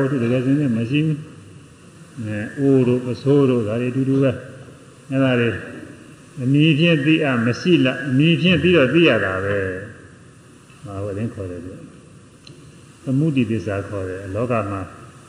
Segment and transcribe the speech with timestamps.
[0.00, 1.18] ဝတ္ထုတကယ်စင်းနဲ့မရှိဘူး
[2.24, 4.30] အဲအိုးတို့ပစိုးတို့ဒါတွေအတူတူပဲ
[5.10, 5.50] အဲဒါတွေ
[6.42, 9.58] အမည်ဖြင့်သိအပ်မရှိလားအမည်ဖြင့်သိတော့သိရတာပဲ
[10.84, 11.80] ဘာဝရင်ခေါ်တယ်လို့
[13.04, 14.80] သမုဒိသစ္စာခေါ်တယ်လောကမှာ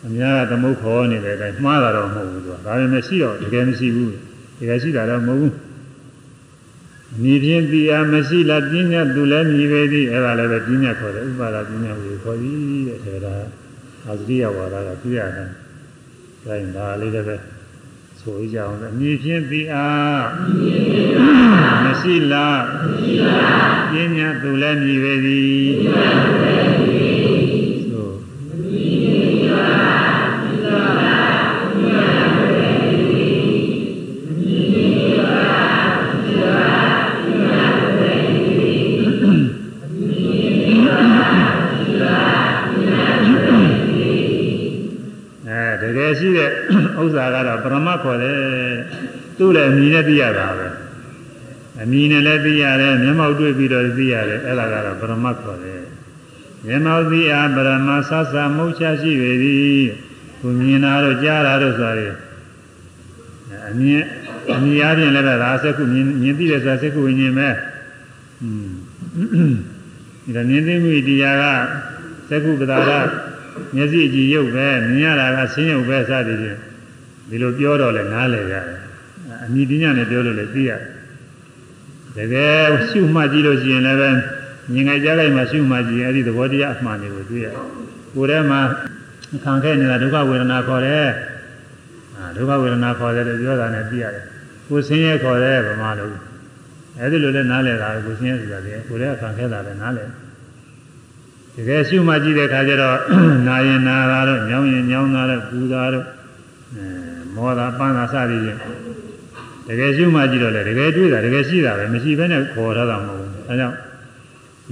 [0.06, 4.12] အများကသမုတ်ခေါ်နေတဲ့အတိုင်းမှားတာတော့မဟုတ်ဘူးသူကဒါပေမဲ့ရှိတော့တကယ်မရှိဘူး
[4.60, 5.54] တကယ်ရှိတာတော့မဟုတ်ဘူး
[7.16, 12.58] အမည်ဖြင့်သိအပ်မရှိလားပညာသူလည်းမြည်ပဲသည်အဲဒါလည်းပဲပညာခေါ်တယ်ဥပါဒပညာကိုခေါ်သည်
[13.06, 13.65] တဲ့ဒါက
[14.08, 15.50] အာဇရိယဝါဒကပြရတယ်။
[16.44, 17.38] ဒါရင်ဒါလေးလည်းပဲ
[18.20, 20.26] ဆိုကြအောင်အမြင်ဖြင့်ပြီးအား
[21.84, 22.62] မရှိလား
[23.92, 25.70] ပညာသူလည်းမြည်ပဲသည်
[27.88, 28.10] ဆို
[45.48, 46.50] အဲတကယ်ရှိတဲ့
[47.02, 48.40] ဥစ္စာကတော့ပရမတ် ခေါ်တယ်
[49.38, 50.68] သူ့လည်းအမြင်နဲ့သိရတာပဲ
[51.82, 55.84] အမြင်နဲ့လည်းသိရတယ်မျက်မှောက်တွေ့ပြီးတော့သိရတယ်အဲ့ဒါကတော့ပရမတ်ခေါ်တယ်
[56.66, 59.86] မျက်မှောက်သိအားပရမတ်ဆဆမုတ်ချရှိပေသည်
[60.40, 62.14] သူမြင်တာတော့ကြားတာတော့ဆိုရတယ်
[63.70, 64.04] အမြင်
[64.56, 67.50] အမြင်အပြင်လည်းပဲဒါစက္ခုမြင်မြင်သိတယ်ဆိုတာစက္ခုဝိညာဉ်ပဲ
[68.42, 68.70] อืม
[70.24, 71.46] ဒီကမြင်သိမှုတရားက
[72.30, 72.92] စက္ခုပဒါရ
[73.76, 76.60] မျက်စိအကြည့်ရုပ်ပဲမြင်ရတာကဆင်းရုပ်ပဲစသည်ဖြင့်
[77.30, 78.80] ဒီလိုပြောတော့လဲနားလည်ရတယ်
[79.44, 80.82] အမိပညာနဲ့ပြောလို့လည်းသိရတယ်
[82.18, 84.10] တကယ်ရှုမှတ်ကြည့်လို့ရှိရင်လည်းပဲ
[84.74, 87.54] မြင်ကြကြားလိုက်မှရှုမှတ်ကြည့်အဲ့ဒီသဘောတရားအမှန်တွေကိုတွေ့ရတယ်
[88.16, 88.62] ကိုယ်ထဲမှာ
[89.44, 91.08] ခံခဲ့နေတာဒုက္ခဝေဒနာခေါ်တယ်
[92.16, 94.24] အာဒုက္ခဝေဒနာခေါ်တယ်လို့ပြောတာနဲ့သိရတယ်
[94.68, 96.10] ကိုယ်ဆင်းရဲခေါ်တယ်ဗမာလို
[97.00, 100.10] အဲ့ဒီလိုလဲနားလည်တာကိုဆင်းရဲဆိုတာလေကိုယ်ထဲခံခဲ့တာလည်းနားလည်
[101.56, 102.98] တကယ်ရှုမှကြည့်တဲ့အခါကျတော့
[103.48, 106.15] နာရင်နာတာတော့ညောင်းရင်ညောင်းတာတော့ပူတာတော့အဲ
[107.36, 108.60] မောတာပန်းတာစသည်ဖြင့်
[109.68, 113.78] တကယ်ရှုမှကြည့်တော့လေတကယ်တွေ့တာတကယ်ရှိတာပဲမရှိဘဲနဲ့ခေါ်ထားတာမဟုတ်ဘူးအဲကြောင့်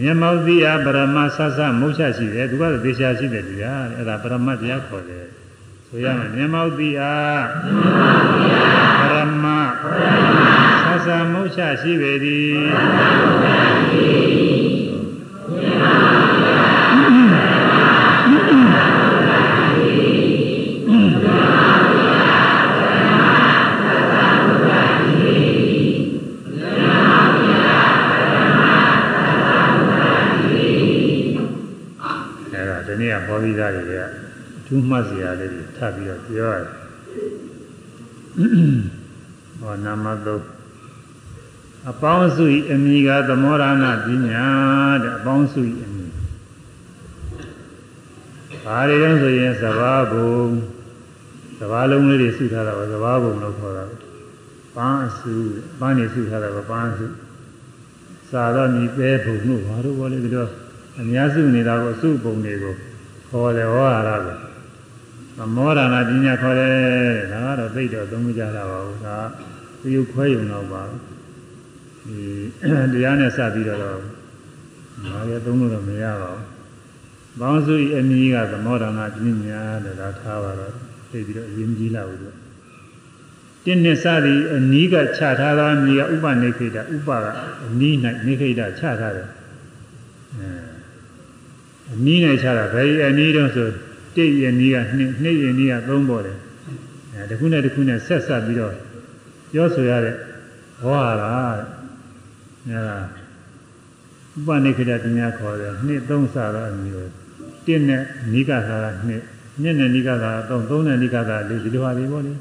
[0.02, 5.26] မျက်မှောက်သိအားပရမဆဆမုတ်ချရှိတယ်သူကတော့သေချာရှိတယ်တရားအဲ့ဒါပရမတ်တရားခေါ်တယ်
[5.88, 7.44] ဆိုရမယ်မျက်မှောက်သိအား
[9.00, 9.46] ပရမ
[10.84, 12.54] ဆဆမုတ်ချရှိပေသည်
[32.54, 34.08] အဲ့ဒါဒီနေ့ကဟောပြီးသားတွေကအ
[34.66, 36.68] ထူးမှတ်စရာလေးတွေထပ်ပြီးတော့ပြောရတယ်
[39.60, 40.44] ဟောနာမသုတ်
[41.90, 44.46] အပေါင်းစုဤအမိကသမောရဏပညာ
[45.04, 46.06] တဲ့အပေါင်းစုဤအမိ
[48.64, 50.48] ဘာတွေလဲဆိုရင်သဘာဘုံ
[51.60, 53.96] သဘာလုံးလေးတွေစုထားတာပါသဘာဘုံလို့ခေါ်တာပဲ
[54.76, 55.34] ပန်းအစု
[55.80, 57.06] ပန်းနေစုထားတာပါပန်းအစု
[58.30, 60.50] စာတော့ညီပဲဘုံတို့ဘာလို့ဘောလဲဒီတော့
[61.00, 62.74] အများစုနေတာကိုအစုပုံတွေကို
[63.30, 64.34] ခေါ်တယ်ဟောရတာပဲ
[65.38, 66.74] သမောရဏပညာခေါ်တယ်
[67.32, 69.18] ဒါကတော့သိတော့သုံးမကြတာပါဘူးဒါ
[69.82, 72.20] သရုပ်ခွဲယုံတော့ပါဒီ
[72.94, 74.00] တရားနဲ့စပြီးတော့တော့
[75.04, 76.44] ငါလည်းသုံးလို့တော့မရပါဘူး။
[77.40, 80.74] ဘောင်းစုဤအမည်ကသမောဒနာပညာတဲ့ဒါထားပါတော့
[81.12, 82.34] သိပြီးတော့အရင်ကြီးလာဘူး။
[83.66, 87.26] တင်းနှစ်စသည်အနီးကချထားသောအမည်ကဥပနိခိတဥပက
[87.66, 87.96] အနီး၌
[88.26, 89.30] နိခိတချထားတယ်။
[90.36, 90.48] အဲ
[91.94, 93.70] အနီး၌ချတာဘယ်အနီးတော့ဆို
[94.16, 96.38] တိတ်ရနီးကနှစ်နှစ်ရနီးကသုံးပေါ်တယ်။
[97.14, 98.74] အဲတစ်ခုနဲ့တစ်ခုနဲ့ဆက်ဆက်ပြီးတော့
[99.52, 100.16] ပြောဆိုရတဲ့
[100.82, 101.68] ဟောရတာတဲ့။
[102.68, 102.98] အဲဒါ
[104.36, 107.10] ဥပနိခေတပညာခေါ်တယ်နှစ်သုံးစတော့အမျိုး
[107.66, 108.04] တစ်နဲ့
[108.34, 109.22] နိကသာကနှစ်
[109.62, 112.34] နှစ်နဲ့နိကသာသုံးသုံးနဲ့နိကသာလေးဒီလိုဟာလေးပေါ့လေ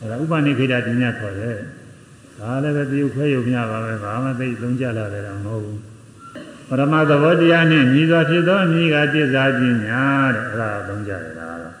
[0.00, 1.56] အဲဒါဥပနိခေတပညာခေါ်တယ်
[2.38, 5.78] ဒါလည်းပဲတယုတ်ခွဲယုတ်မြပါပဲဘာမှသိသုံးကြလာတယ်တော့မဟုတ်ဘူး
[6.70, 10.04] ပရမသဘောတရားနဲ့ညီစွာဖြစ်သောအမိကတစ္ဆာပညာ
[10.34, 11.74] တဲ့အဲဒါသုံးကြတယ်ဒါကတော့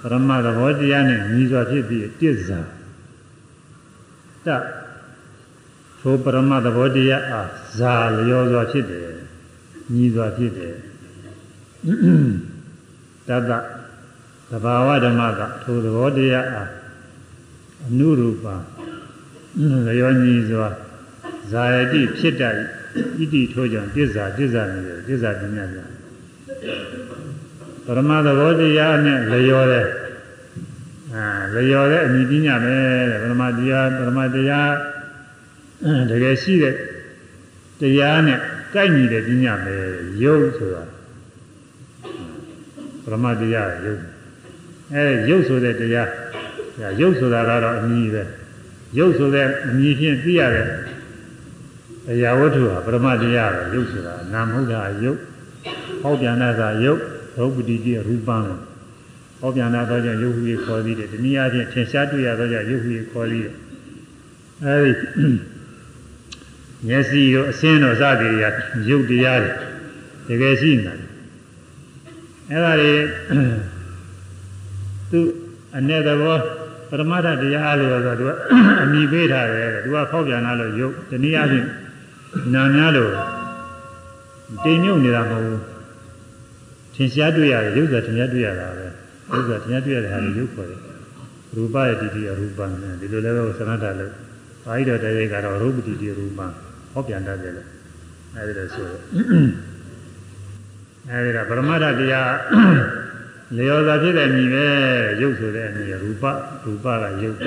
[0.00, 2.60] ပရမသဘောတရားနဲ့ညီစွာဖြစ်ပြီးတစ္ဆာ
[4.46, 4.48] တ
[6.00, 7.48] သို့ပရမသဘောတရားအား
[7.78, 9.08] ဇာလျောစွာဖြစ်တယ်
[9.94, 10.74] ညီစွာဖြစ်တယ်
[13.28, 13.50] တတ
[14.50, 16.70] သဘာဝဓမ္မကထိုသဘောတရားအား
[17.86, 18.44] အနုရူပ
[19.86, 20.68] လျောညီစွာ
[21.50, 22.56] ဇာယတိဖြစ်တတ်
[23.18, 25.78] ဣတိထိုးကြောင့်တစ္ဆာတစ္ဆာနေတယ်တစ္ဆာပညာပြ
[27.86, 29.86] ပရမသဘောတရားနဲ့လျောတဲ့
[31.14, 31.24] အာ
[31.54, 32.74] လျောတဲ့အမိပညာပဲ
[33.10, 34.72] တဲ့ပရမတရားပရမတရား
[36.10, 36.74] တကယ်ရှိတဲ့
[37.80, 38.38] တရားနဲ့
[38.74, 39.76] ကိုက်ညီတဲ့ပညာပဲ
[40.22, 40.84] ယုတ်ဆိုတာ
[43.04, 44.02] ပရမတရားရုပ်
[44.94, 46.10] အဲရုပ်ဆိုတဲ့တရား
[47.00, 48.22] ရုပ်ဆိုတာကတော့အမည်ပဲ
[48.98, 50.66] ရုပ်ဆိုတဲ့အမည်ဖြင့်သိရတဲ့
[52.10, 55.18] အရာဝတ္ထုဟာပရမတရားပဲရုပ်ဆိုတာနာမဟုတ်တာရုပ်
[56.02, 57.00] ဟောပြန်တာကရုပ်
[57.38, 58.38] ရုပ်ပတိတိရူပံ
[59.40, 63.54] ဟောပြန်တာတော့ကြောင့်ရုပ်ဟူ၍ခေါ်သေးတယ်ဒီနည်းအားဖြင့်ထင်ရှားတွေ့ရတော့ကြောင့်ရုပ်ဟူ၍ခေါ်သေးတယ်
[64.64, 64.92] အဲဒီ
[66.86, 68.54] မျက်စိတို့အစင်းတို့စသည်တွေက
[68.88, 70.98] ရုပ်တရားတွေတကယ်ရှိနေတယ်
[72.50, 72.92] အဲ့ဒါတွေ
[75.10, 75.20] သူ
[75.76, 76.36] အ내သဘော
[76.90, 78.30] ပရမတ္ထတရားလို့ဆိုတော့သူက
[78.82, 81.66] အမိပေးထားတယ်သူကဖောက်ပြန်လာလို့ရုပ်တနည်းအားဖြင့်
[82.54, 83.12] နာများလို့
[84.64, 85.62] တိမ်မြုပ်နေတာမဟုတ်ဘူး
[86.94, 88.86] ထင်ရှားတွေ့ရတယ်ရုပ်ဆိုထင်ရှားတွေ့ရတာပဲ
[89.32, 90.80] ရုပ်ဆိုထင်ရှားတွေ့ရတဲ့ဟာကိုရုပ်ခေါ်တယ်
[91.54, 94.12] ရူပရဲ့တတိယရူပနဲ့ဒီလိုလည်းပဲသရဏတလို့
[94.64, 96.40] ဘာဟိတော်တရားကတော့ရူပတတိယရူပ
[96.92, 97.68] ဟောပြန်တတ်တယ်လို့
[98.36, 98.86] အဲဒီလိုဆို
[101.10, 102.32] အဲဒီတော့ပရမတ္ထတရား
[103.56, 104.66] လျော်စွာဖြစ်တဲ့ညီပဲ
[105.20, 106.24] ရုပ်ဆိုတဲ့အညီရူပ
[106.64, 107.38] ရူပကရုပ်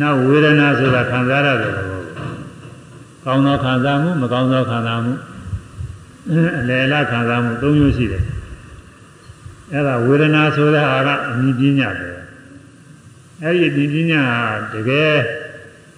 [0.00, 2.01] နောက်ဝေဒနာဆိုတာခံစားရတယ်လို့
[3.24, 5.12] ကောင်းသောခံစားမှုမကောင်းသောခံစားမှု
[6.58, 8.24] အလယ်လခံစားမှု၃မျိုးရှိတယ်
[9.72, 12.10] အဲ့ဒါဝေဒနာဆိုတဲ့ဟာကအမြင်ပညာပဲ
[13.42, 14.40] အဲ့ဒီအမြင်ပညာဟာ
[14.74, 15.14] တကယ်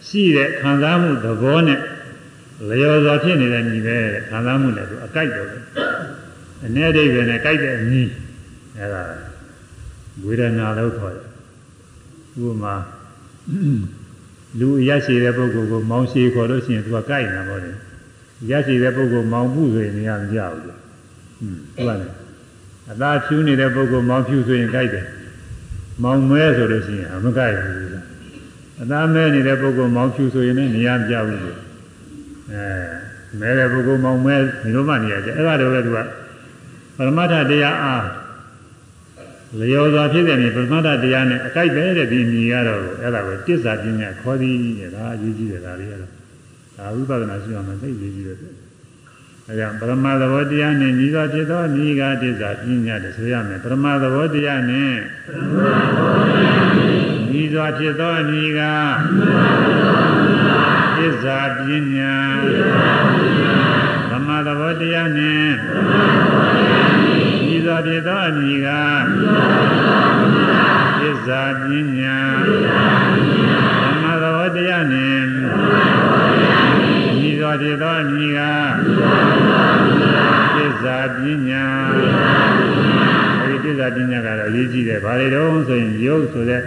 [0.06, 1.81] ရှိတဲ့ခံစားမှုသဘောနဲ့
[2.69, 3.97] လျော်စွာဖြစ်နေတဲ့ညီပဲ
[4.29, 5.62] ခံစားမှုနဲ့သူအကြိုက်တော့တယ်
[6.65, 8.03] အ ਨੇ ဒိဗ္ဗေနဲ့ကြိုက်တဲ့အညီ
[8.77, 9.03] အဲ့ဒါ
[10.25, 11.27] ဝေဒနာလို့ခေါ်တယ်
[12.43, 12.75] ဥပမာ
[14.59, 17.71] လူရရှိတဲ့ပုဂ္ဂိုလ်ကိုမောင်းရှိခေါ်လို့ရှိရင်သူကကြိုက်နေတာပေါ့လေ
[18.51, 20.81] ရရှိတဲ့ပုဂ္ဂိုလ်မောင်းမှုဆိုရင်မရမကြဘူးလို့
[21.39, 22.11] ဟွန်းဟုတ်ပါနဲ့
[22.93, 25.06] အသာဖြူနေတဲ့ပုဂ္ဂိုလ်မောင်းဖြူဆိုရင်ကြိုက်တယ်
[26.03, 28.05] မောင်းမဲဆိုလို့ရှိရင်အမကြိုက်ဘူးလို့
[28.83, 31.59] အသာမဲနေတဲ့ပုဂ္ဂိုလ်မောင်းဖြူဆိုရင်လည်းမရမကြဘူးလို့
[32.53, 32.65] အဲ
[33.41, 35.99] မဲတဲ့ပုဂ္ဂိုလ်မောင်းမဲဒီလိုမှနေရကြအဲ့ဒါတော့ပဲသူက
[36.97, 38.05] ပရမတ္ထတရားအား
[39.61, 46.11] လျော်စွာဖြစ်တဲ့မြေပရမတ္ထတရားနဲ့အကြိုက်ပဲတဲ့ဒီမြေကတော့အဲ့ဒါကိုတစ္ဆာပညာခေါ်သည်တဲ့ဒါအရေးကြီးတယ်ဒါလေးကတော့
[46.77, 48.39] ဒါဝိပဿနာရှိအောင်သိရေးကြီးတယ်
[49.49, 54.95] အဲကြောင့်ပရမသဘောတရားနဲ့ညီစွာဖြစ်သောမိဂတစ္ဆာပညာတဲ့ဆိုရမယ်ပရမသဘောတရားနဲ့
[57.31, 58.61] ညီစွာဖြစ်သောမိဂ
[60.99, 62.15] တစ္ဆာပညာ
[64.11, 65.74] ပရမသဘောတရားနဲ့ညီစွာ
[67.85, 68.69] ဖြစ်သောမိဂ
[71.01, 71.67] သစ္စာပ
[71.99, 72.17] ညာ
[73.83, 75.27] ဓမ္မသဘောတရားနှင့်
[77.29, 78.41] ဤသောဖြစ်သောအမိက
[80.57, 81.65] သစ္စာပညာ
[83.43, 86.63] အဲဒီသစ္စာပညာကတော့အရေးကြီးတယ်။ဘာတွေတော့ဆိုရင်ယုတ်ဆိုတဲ့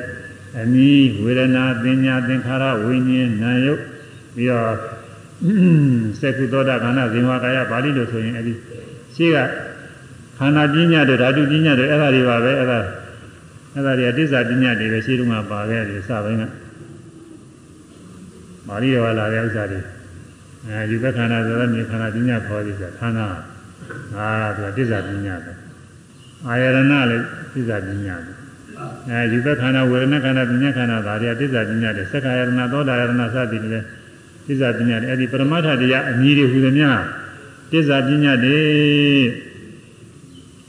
[0.62, 0.92] အမိ
[1.24, 3.82] ဝေဒနာပညာသင်္ခါရဝိညာဉ်နာယုတ်
[4.36, 4.74] ပြီးတော့
[6.20, 8.54] စက္ကုသောတာခန္ဓာဇင်ဝကာယပါဠိလို့ဆိုရင်အဲဒီ
[9.16, 9.38] ရှိက
[10.38, 12.80] ခန္ဓာပညာတွေဓာတုပညာတွေအဲ့ဒါတွေပါပဲအဲ့ဒါ
[13.74, 16.44] အဲ့ဒါတွေကတစ္ဆာပညာတွေပဲရှိတုန်းကပါခဲ့တယ်စပိုင်းက
[18.68, 19.80] မာရီတော်လာတဲ့ဥစ္စာတွေ
[20.68, 23.28] အဲယူဘခန္ဓာဆိုတော့မြေခန္ဓာပညာခေါ်သည်ဆိုခန္ဓာ
[24.16, 25.52] ငါကသူကတစ္ဆာပညာပဲ
[26.48, 26.78] အာယရဏ
[27.10, 27.24] လည်း
[27.54, 28.32] တစ္ဆာပညာပဲ
[29.10, 33.86] အဲယူဘခန္ဓာဝေဒနာခန္ဓာပညာခန္ဓာဒါတွေကတစ္ဆာပညာတွေသက္ကာယရဏသောတာယရဏစသည်တွေလည်း
[34.48, 37.02] တစ္ဆာပညာတွေအဲ့ဒီပရမတ္ထတရားအညီတွေဟူသည်များ
[37.72, 38.60] တစ္ဆာပညာတွေ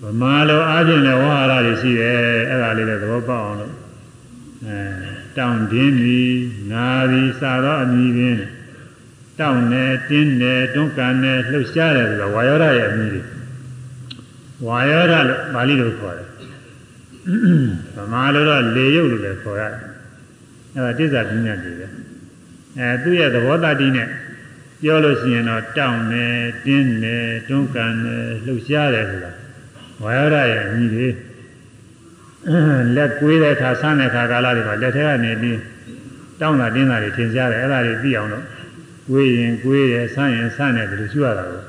[0.02, 2.18] ဗမာလိုအားဖြင့်လည်းဝါဟာရတွေရှိတယ်
[2.50, 3.74] အဲ့ဒါလေးလည်းသဘောပေါက်အောင်လို့
[4.66, 4.80] အဲ
[5.36, 6.38] တောင်းတင်းပြီး
[6.72, 8.36] ငါပြီးစသောအမည်ပင်
[9.40, 13.22] တောင်းနေတင်းနေတွန်းကန်နေလှုပ်ရှားတယ်ဆိုတော့ဝါယောဓာရဲ့အမည်တွေ
[14.66, 16.28] ဝါယောဓာလို့ပါဠိလိုခေါ်တယ်
[17.96, 19.82] ဗမာလိုတော့လေရုပ်လို့လည်းခေါ်ရတယ်
[20.74, 21.86] အဲ့ဒါတစ္ဆာပညာတွေပဲ
[22.78, 24.08] အဲသူ့ရဲ့သဘောတတိနဲ့
[24.82, 26.26] ပြောလို့ရှိရင်တော့တောင်းနေ
[26.64, 27.16] တင်းနေ
[27.48, 29.32] တွန်းကန်နေလှုပ်ရှားတယ်ဆိုတာ
[30.02, 31.08] ဝါယောဓာရဲ့အမည်တွေ
[32.96, 35.58] လက်ကွေးတဲ့အခါဆန်းတဲ့အခါကာလတွေမှာလက်ထဲကနေပြီး
[36.40, 38.44] တောင်းတာတင်းတာတွေထင်ရှားတယ်အဲ့ဒါတွေသိအောင်လို့
[39.08, 41.62] ကွေးရင်ကွေးတယ်ဆန်းရင်ဆန်းတယ်ဘယ်လိုရှိရတာလဲ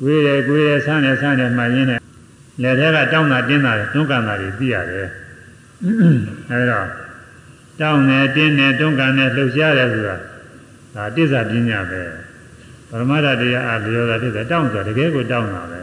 [0.00, 2.00] ကွေးတယ်ကွေးတယ်ဆန်းတယ်ဆန်းတယ်မှရင်းနဲ့
[2.62, 5.08] လက်ထဲကတောင်းတာတင်းတာတွေတွန်းကန်တာတွေသိရတယ်
[6.50, 6.88] အဲ့တော့
[7.80, 10.16] တောင်းတယ်တင်းတယ်တွန်းကန်တယ်လှုပ်ရှားတယ်ဆိုတာ
[10.94, 12.02] ဒါတစ္ဆာပညာပဲ
[12.88, 15.80] ပရမတ္ထတရားအလျော်တာတစ္ဆာတောင်းဆိုတာတကယ်ကိုတောင်းတာပဲ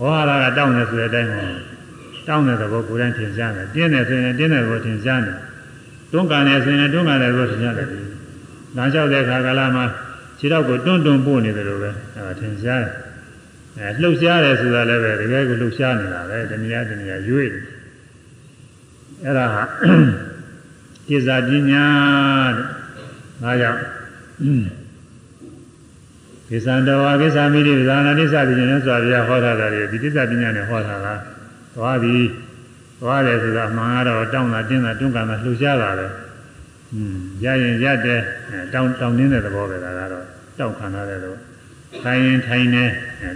[0.00, 1.44] ဟောဟာရကတောင်းတယ်ဆိုတဲ့အတိုင်းမှာ
[2.26, 5.38] တောင်းတဲ့သဘောကိုယ်တိုင်ထင်ရှားတယ်တင်းတယ်ဆိုရင်တင်းတဲ့ဘောထင်ရှားတယ်
[6.12, 9.84] တွန်းကန်တယ်ဆိုရင်တွန်းကန်တဲ့ဘောထင်ရှားတယ်လမ်းလျှောက်တဲ့အခါကာလမှာ
[10.38, 12.92] ခြေတော့ကိုတွန်းတွန်းပို့နေတယ်လို့ပဲအဲထင်ရှားတယ်
[13.78, 17.50] အဲလှုပ်ရှားတယ်ဆိုတာလည်းပဲတကယ်ကိုလှုပ်ရှားနေတာပဲတနည်းတနည်းရွေ့
[19.24, 19.62] အဲ့ဒါဟာ
[21.08, 21.84] ကိစ္စပညာ
[22.56, 22.66] တဲ့
[23.42, 23.80] ဒါကြောင့်
[26.50, 31.14] ကိစ္စံတော်ဝါကိစ္စမိတိပဇာနာတိစသည်ဖြင့်ဆိုရဟောထားတာတွေဒီကိစ္စပညာနဲ့ဟောထားတာ
[31.74, 32.28] သွားပြီး
[33.00, 36.06] သွားတယ်ဆိုတာအမှန်ကတော့တောင်းတာတင်းတာတွန်းကန်တာလှူရှားတာပဲ
[36.94, 38.20] อืมရရင်ရတဲ့
[38.74, 40.24] တောင်းတောင်းနေတဲ့သဘောပဲဒါကတော့
[40.58, 41.38] တောင်းခံရတဲ့သဘော
[42.02, 42.84] ထိုင်ရင်ထိုင်နေ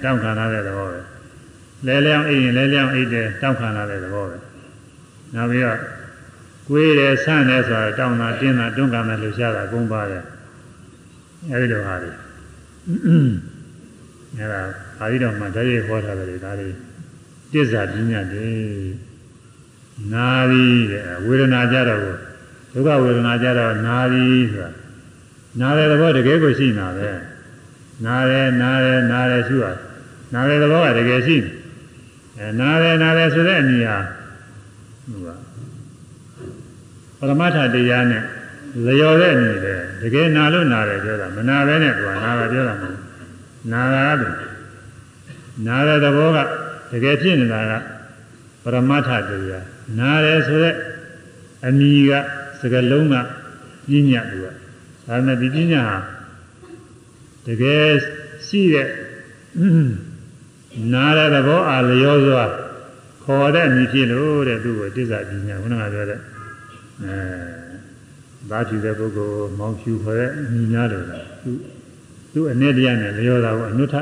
[0.05, 1.01] တောင်းခံရတဲ့သဘောပဲ
[1.87, 4.37] လဲလျောင်းအိပ်ရင်လဲလျောင်းအိပ်တယ်တောင်းခံရတဲ့သဘောပဲ
[5.35, 5.79] နောက်ပြီးတော့
[6.69, 10.23] ကိုယ်တယ်ဆန့်တယ်ဆိုတာတောင်းတာတင်းတာတွန်းကန်တာလှူရှားတာအကုန်ပါတယ်
[11.51, 12.24] အဲဒီလိုဟာတွေ
[12.87, 14.63] အဲဒါ
[15.01, 16.69] အာရိတော်မှာတည်းရဟောထားတယ်ဒါတွေ
[17.53, 18.51] တစ္ဆာပညာတွေ
[20.13, 22.01] နာရီတဲ့ဝေဒနာကြတော့
[22.73, 24.71] ဒုက္ခဝေဒနာကြတော့နာရီဆိုတာ
[25.61, 27.11] နာတဲ့သဘောတကယ်ကိုရှိနေတာပဲ
[28.05, 29.65] နာတယ်နာတယ်နာတယ်ရှိရ
[30.35, 31.51] နာတဲ့သဘောကတကယ်ရှိနေ
[32.39, 33.99] အဲနာတယ်နာတယ်ဆိုတဲ့အနည်းဟာ
[35.07, 35.29] ဟိုက
[37.19, 38.23] ပရမတ္ထတရားနဲ့
[38.87, 42.99] လျော်တဲ့အနည်းပဲတကယ်နာလို့နာတယ်ပြောတာမနာပဲနဲ့သူကနာတာပြောတာမဟုတ်
[43.73, 44.23] နာတာက
[45.67, 46.39] နာတဲ့သဘောက
[46.93, 47.73] တကယ်ဖြစ်နေတာက
[48.63, 49.67] ပရမတ္ထတရား
[49.99, 50.75] နာတယ်ဆိုတဲ့
[51.67, 52.13] အမည်က
[52.61, 53.15] စကလုံးက
[53.89, 54.47] ပြညတ်သူက
[55.07, 55.99] ဒါနဲ့ဒီပြညတ်ဟာ
[57.47, 57.89] တကယ်
[58.47, 58.89] ရှိတဲ့
[60.93, 62.45] နာတဲ့သဘောအားလျောစွာ
[63.25, 66.21] ခေါ်တဲ့အမည်ဖြစ်လို့တဲ့သူ့ကိုတစ္ဆာပြညတ်ခုနကပြောတဲ့
[67.05, 67.64] အဲ
[68.51, 71.53] ဘာဖြူတဲ့ပုဂ္ဂိုလ်မောင်ဖြူခေါ်တဲ့အမည်များတယ်လားသူ
[72.33, 73.95] သူ့အနေတရားနဲ့လျောတာကိုအနုထ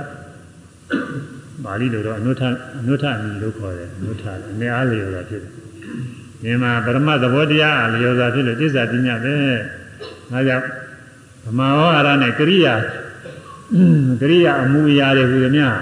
[1.64, 2.42] ပါဠိလိုတော့အနုထ
[2.80, 5.52] အနုထအမည်လို့ခေါ်တယ်အနုထအနေအားလျောတာဖြစ်တယ်
[6.42, 9.34] ဒီမှာပရမသဘောတရားအားလျောတာဖြစ်လို့တစ္ဆာပညာပဲ
[10.30, 10.64] ဒါကြောင့်
[11.44, 12.74] ဗမာဝါရနဲ့ကရိယာ
[14.20, 15.76] ကရိယာအမှုအရာတွေဟူသည်များ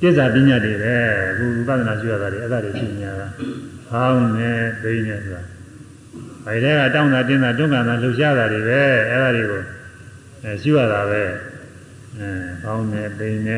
[0.00, 0.94] တစ္ဆာပညာတွေပဲ
[1.30, 3.28] အခုဝိပဿနာရှိရတာတွေအဲ့ဒါတွေရှိညာတာ
[3.88, 4.50] ဟောင်းနေ
[4.82, 5.42] ဘိန်းနေဆိုတာ
[6.46, 9.62] အဲဒီကတောင်းတာတင်းတာတွန်းကန်တာလှုပ်ရှားတာတွေပဲအဲ့ဒါတွေကို
[10.42, 11.22] အဲရှိရတာပဲ
[12.18, 12.28] အဲ
[12.62, 13.56] ဟောင်းနေဘိန်းနေ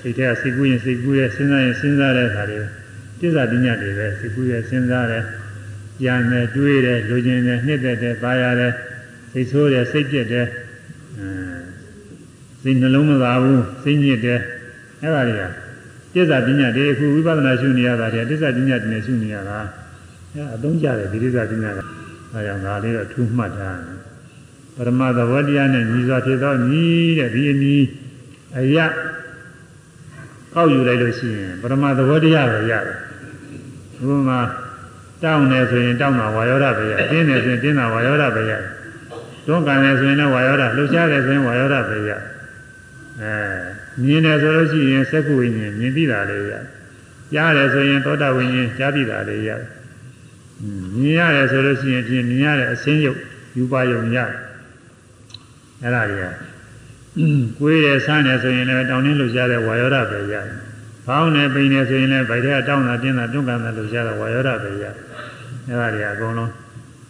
[0.00, 2.60] စိတ်ထဲကစိတ်ကူးရင်စိတ်ကူးရဲစဉ်းစားရင်စဉ်းစားတဲ့အခါတွေ
[3.20, 5.24] တစ္ဆာပညာတွေပဲစိတ်ကူးရဲစဉ်းစားတယ်
[6.02, 8.72] ကြံတယ်တွေးတယ်လူကျင်တယ်နှစ်သက်တယ်ပါရတယ်
[9.32, 10.46] စိတ်ဆိုးတယ်စိတ်ပြက်တယ်
[11.18, 11.28] အဲ
[12.62, 14.40] စိတ်နှလုံးမသာဘူးစိတ်ညစ်တယ်
[15.02, 15.42] အဲ့ဒါတွေက
[16.14, 19.58] တစ္ဆာပညာတွေအခုဝိပဿနာရှုနေရတာတွေတစ္ဆာပညာတွေနဲ့ရှုနေရတာ
[20.38, 21.80] အဲအသုံးကျတယ်ဒီတစ္ဆာပညာက
[22.32, 23.98] အဲကြောင့်ဒါလေးတော့ထူးမှတ်ထားတယ်
[24.76, 26.84] ပရမသဘောတရားနဲ့ညီစွာဖြစ်သောညီ
[27.18, 27.84] တဲ့ဒီအနီး
[28.58, 28.86] အရာ
[30.54, 32.96] ကောက်ယူလိုက်လို့ရှိရင်ပရမသဘောတရားပဲရတယ်။
[34.06, 34.40] ဘုမှာ
[35.22, 38.62] တောင်းတယ်ဆိုရင်တောင်းတာဝါယောဓပဲရတယ်။တင်းတယ်ဆိုရင်တင်းတာဝါယောဓပဲရတယ်။
[39.46, 42.20] တွန်းကန်တယ်ဆိုရင်လည်းဝါယောဓလှုပ်ရှားတယ်ဆိုရင်ဝါယောဓပဲရတယ်။
[43.22, 43.34] အဲ
[44.02, 46.64] မြင်တယ်ဆိုလို့ရှိရင်စက္ခုဝိညာဉ်မြင်သိတာလေးရတယ်။
[47.34, 49.68] ကြားတယ်ဆိုရင်သောတာဝိညာဉ်ကြားသိတာလေးရတယ်။
[50.60, 53.20] မြင်ရတယ်ဆိုလို့ရှိရင်ဖြင့်မြင်ရတဲ့အစင်းရုပ်
[53.56, 54.30] ယူပါယုံရတယ်။
[55.82, 56.26] အဲ့ဒါတွေက
[57.58, 60.46] ကိုယ်တယ်ဆန်းတယ်ဆိုရင်လည်းတောင်းတင်းလှုပ်ရှားတဲ့ဝါယောဓပဲရတယ်။
[61.06, 64.94] ဖောင်းတယ်ပိန်တယ်ဆိုရင်လည်းဗိုက်ထဲကတောင်းတာတင်းတာတွန်းကန်တာလှုပ်ရှားတဲ့ဝါယောဓပဲရတယ်။
[65.68, 66.52] အဲဒါတွေအကုန်လုံး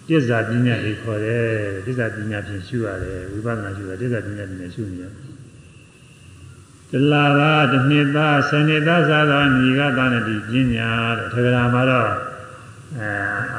[0.08, 1.42] တစ္ဆာပညာတွေခေါ်တယ်။
[1.86, 5.12] တစ္ဆာပညာဖြင့်ရှုရတယ်ဝိပဿနာရှုရတစ္ဆာပညာဖြင့်ရှုနေရတယ်။
[6.90, 10.88] တလာသာတစ်နှစ်သားဆယ်နှစ်သားသာသောညီကသာနတိပညာ
[11.18, 12.10] တဲ့ထေရနာမှာတော့
[12.96, 13.10] အဲ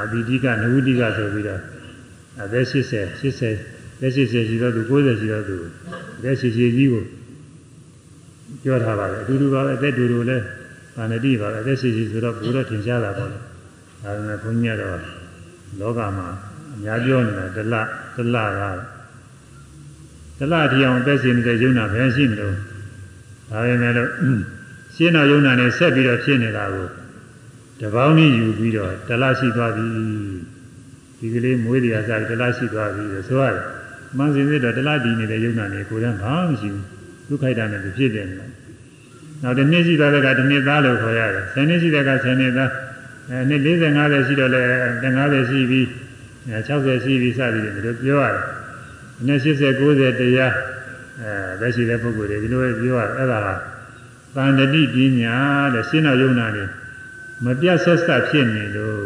[0.02, 1.60] အဘိဓိကနဝိဓိကဆိုပြီးတော့
[2.42, 2.72] အသက်80
[3.20, 5.56] 80လက်ရှိရှိရှိတော့သူ90ရှိတော့သူ
[6.22, 7.04] လက်ရှိရှိကြီးကို
[8.62, 10.38] ပြောထားပါတယ်အတူတူပါပဲအသက်တူတူလဲ
[10.96, 14.98] ဗာဏတိပါပဲအသက်ရှိရှိဆိုတော့ဘုရားထင်ရှားတာပေါ့လေဒါပေမဲ့ဘုန်းကြီးကတော့
[15.80, 16.28] လောကမှာ
[16.74, 17.74] အများပြောနေတာတလ
[18.16, 18.62] တလက
[20.38, 22.54] တလထီအောင်အသက်ရှင်နေတဲ့ယုံနာဘယ်ရှိမလို့
[23.50, 24.10] ဒါပေမဲ့လို့
[24.94, 26.86] ရှင်းတော်ယုံနာနဲ့ဆက်ပြီးတော့ဖြစ်နေတာကို
[27.80, 29.86] တပေါင်းကြီးယူပြီးတော့တလရှိသွားပြီ
[31.18, 33.64] ဒီကလေးမွေးတရားစားတလရှိသွားပြီဆိုရတယ်
[34.16, 36.84] မှန်စင်စစ်တော့တလားဒီနေတဲ့ယုံနာနေကိုယ်ကဘာမှမရှိဘူး
[37.28, 38.50] ဒုက္ခိုက်တာနဲ့ဖြစ်တယ်နော်
[39.42, 42.70] နောက်တစ်နှစ်ရှိသွားတဲ့ကတစ်နှစ်သားလို့ခေါ်ရတယ်ဆယ်နှစ်ရှိတဲ့ကဆယ်နှစ်သား
[43.30, 44.62] အဲနှစ်40 50ရှိတော့လဲ
[45.02, 45.86] 50ရှိပြီး
[46.52, 48.44] 60ရှိပြီးစသည်တွေတို့ပြောရတယ်
[49.20, 50.54] အနည်း80 90တရား
[51.20, 53.54] အဲလက်ရှိတဲ့ပုဂ္ဂိုလ်တွေဒီလိုပြောရအဲ့ဒါဟာ
[54.34, 55.36] တန်တတိပညာ
[55.74, 56.64] တဲ့ရှင်းတော်ယုံနာနေ
[57.44, 59.02] မပြတ်ဆက်ဆက်ဖြစ်နေလို့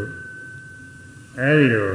[1.40, 1.90] အဲဒီလို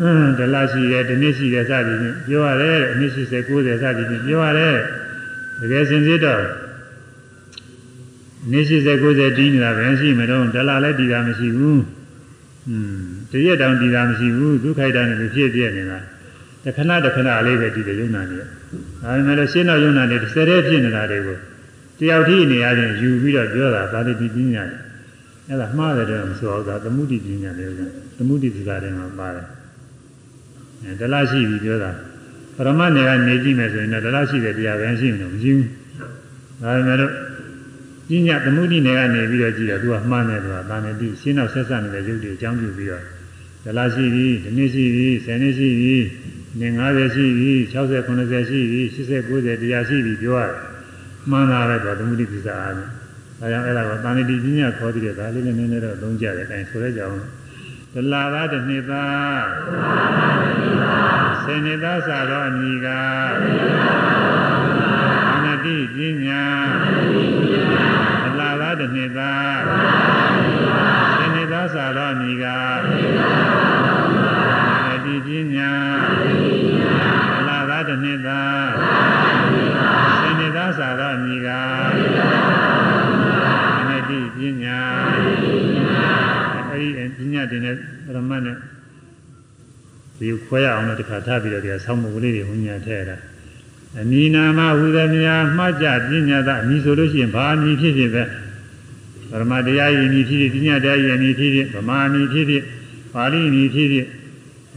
[0.00, 3.16] အင်းဒလရှိတယ်ဒီနေ့ရှိတယ်စသည်ဖြင့်ပြောရတယ်အနည်း80
[3.48, 4.76] 90စသည်ဖြင့်ပြောရတယ်
[5.60, 6.44] တကယ်စင်စစ်တော့
[8.52, 11.82] နေ့80 90တီးနေတာပဲရှိမတော့ဒလလည်းတီးတာမရှိဘူး
[12.68, 15.98] อืมတရက်တောင်တီးတာမရှိဘူးဒုက္ခိုက်တာနဲ့ဖြစ်ပြနေတာ
[16.64, 18.46] တခဏတခဏလေးပဲတီးတယ်ယုံနာနေဒါ
[19.02, 21.38] ပေမဲ့လို့ရှင်းတော့ယုံနာနေဆယ်တဲ့ဖြစ်နေတာတွေကို
[21.98, 24.76] တယောက်ထိနေရချင်းယူပြီးတော့ပြောတာဒါလေးဒီပညာလေ
[25.52, 27.66] အဲ့ဒါမှားတယ်တော့မဆိုတော့သမုဒိပညာလေ
[28.16, 29.46] သမုဒိစကားတွေမှာပါတယ်
[31.00, 31.90] ဒလရှိပြီပြောတာ
[32.56, 35.68] ပရမတ်နယ်ကနေကြည့်မယ်ဆိုရင်တော့ဒလရှိတဲ့တရားပဲရှိမှာမရှိဘူး
[36.62, 37.12] ဒါပေမဲ့လို့
[38.08, 43.02] ပပညာသမုဒိနယ်ကနေပြီးတော့ကြည့်တော့သူကမှန်းတယ်သူကသာနေတိရှင်းတော့ဆက်ဆက်နေတဲ့ရုပ်တွေအကြောင်းပြုပြီးတော့
[43.64, 45.94] ဒလားရှိပြီဒီနေ့ရှိပြီ10နှစ်ရှိပြီ
[46.60, 50.54] နေ90ရှိပြီ60 90ရှိပြီ80 90တရားရှိပြီပြောရတယ်
[51.30, 53.01] မှန်းတာပဲသူကသမုဒိပစ္စအားနဲ့
[53.42, 57.16] ဒါကြောင့်အဲ့ဒါကသာနေတိပညာခေါ်ပြီးတော့ဒါလေးနဲ့နည်းနည်းတော့သုံးကြတယ်အဲဆိုရဲကြအောင်
[57.94, 59.42] ဒလာသားတစ်နှစ်သား
[61.42, 66.42] ဆယ်နှစ်သားစာတော့အမိကအာနတိပညာ
[68.24, 69.58] ဒလာသားတစ်နှစ်သား
[71.16, 72.58] ဆယ်နှစ်သားစာတော့အမိကအာ
[74.86, 75.70] နတိပညာ
[77.36, 78.64] ဒလာသားတစ်နှစ်သား
[80.20, 81.71] ဆယ်နှစ်သားစာတော့အမိကအာနတိ
[84.42, 84.78] ပညာ
[86.70, 86.84] အဲ
[87.18, 87.74] ဒီပညာတင်တဲ့
[88.06, 88.56] ပရမတ်နဲ့
[90.18, 93.16] ဒီခွဲရအောင်လို့တခါထားပြီးတော့ဒီဆောင်းမုတ်ကလေးတွေဝိညာဉ်ထည့်တာ
[94.00, 98.22] အမိနာမဟူသည်များမှတ်ကြပညာသာအမိဆိုလို့ရှိရင်ဘာအမိဖြစ်ဖြစ်ပဲ
[99.30, 102.62] ပရမတရားယဉ်အမိဖြစ်ဖြစ်ပညာတရားယဉ်အမိဖြစ်ဖြစ်ဗမာအမိဖြစ်ဖြစ်
[103.14, 104.06] ပါဠိအမိဖြစ်ဖြစ်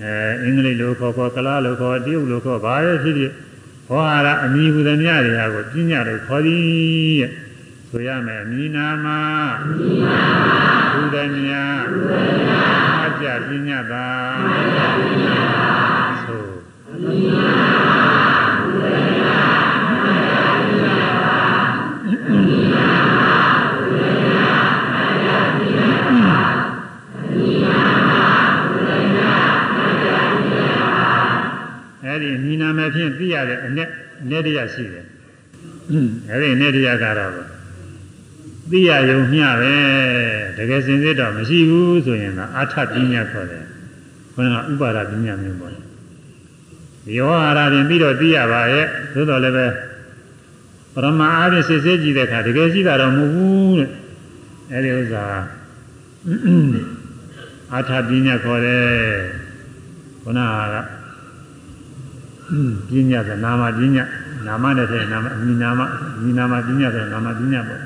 [0.01, 0.12] အဲ
[0.43, 3.31] အင်္ဂလိပ်လိုခေါ်ခေါ်ကလားလိုခေါ်တရုတ်လိုခေါ်ဘာပဲဖြစ်ဖြစ်
[3.88, 6.60] ဟောဟာရအမိဟူသည်များတွေဟာကိုပညာလို့ခေါ်သည်
[7.22, 7.31] ရဲ့
[7.94, 9.06] ဆိုရမယ်အမိနာမ
[9.62, 14.06] အမိနာမဟူသည်များဟူသည်များမှတ်ကြပညာသာ
[14.42, 15.68] မှတ်ကြပညာသာ
[16.22, 16.46] ဆို
[16.88, 17.49] အမိနာ
[17.87, 18.08] မ
[18.56, 21.38] ဟူသည်များမှတ်ကြပညာသာ
[22.10, 23.22] အမိနာမ
[23.68, 26.32] ဟူသည်များမှတ်ကြပညာသာ
[27.14, 28.12] အမိနာမ
[28.62, 31.12] ဟူသည်များမှတ်ကြပညာသာ
[32.04, 33.78] အဲ့ဒီအမိနာမဖြင့်သိရတဲ့အ내
[34.22, 35.06] အ내တရားရှိတယ်
[36.30, 37.53] အဲ့ဒီအ내တရားကတော့
[38.72, 39.75] သိရယုံမျှပဲ
[40.57, 43.65] တကယ်စင်စစ်တော့မရှိဘူးဆိုရင်တော့အာထပညာခေါ်တယ်
[44.36, 49.67] ဘုရားဥပါဒပညာမျိုးပေါ့ဒီဝါဟာရရင်ပြီးတော့သိရပါရဲ့သို့တော်လည်းပဲ
[50.93, 53.89] ပရမအားဖြင့်စစ်စစ်ကြည့်တဲ့အခါတကယ်ရှိတာတော့မဟုတ်ဘူးတဲ့
[54.72, 55.24] အဲဒီဥစ္စာ
[57.74, 58.86] အာထပညာခေါ်တယ်
[60.24, 60.75] ဘုရားက
[62.89, 64.03] ပညာကနာမပညာ
[64.46, 65.81] နာမနဲ့တည်းနာမအမိနာမ
[66.18, 67.81] အမိနာမပညာဆိုနာမပညာပေါ့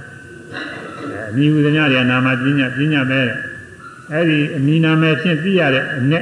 [1.29, 3.21] အမိဝိဒညာတွေကနာမပညာပညာပဲ
[4.11, 6.13] အဲ့ဒီအမိနာမဲဖြင့်သိရတဲ့အ내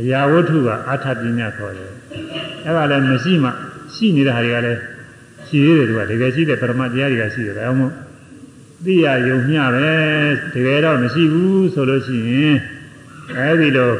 [0.00, 1.90] အရာဝတ္ထုကအာထပညာခေါ်တယ်
[2.64, 3.50] အဲ့ဒါလည်းမရှိမှ
[3.94, 4.80] ရှိနေတဲ့ဟာတွေကလည်း
[5.48, 7.92] ရှိသေးတယ်သူကတကယ်ရှိတဲ့ပရမတရားတွေကရှိတယ်ဒါကြောင့်မို့
[8.84, 9.90] သိရယုံမျှပဲ
[10.54, 12.56] တကယ်တော့မရှိဘူးဆိုလို့ရှိရင်
[13.38, 13.92] အဲ့ဒီလို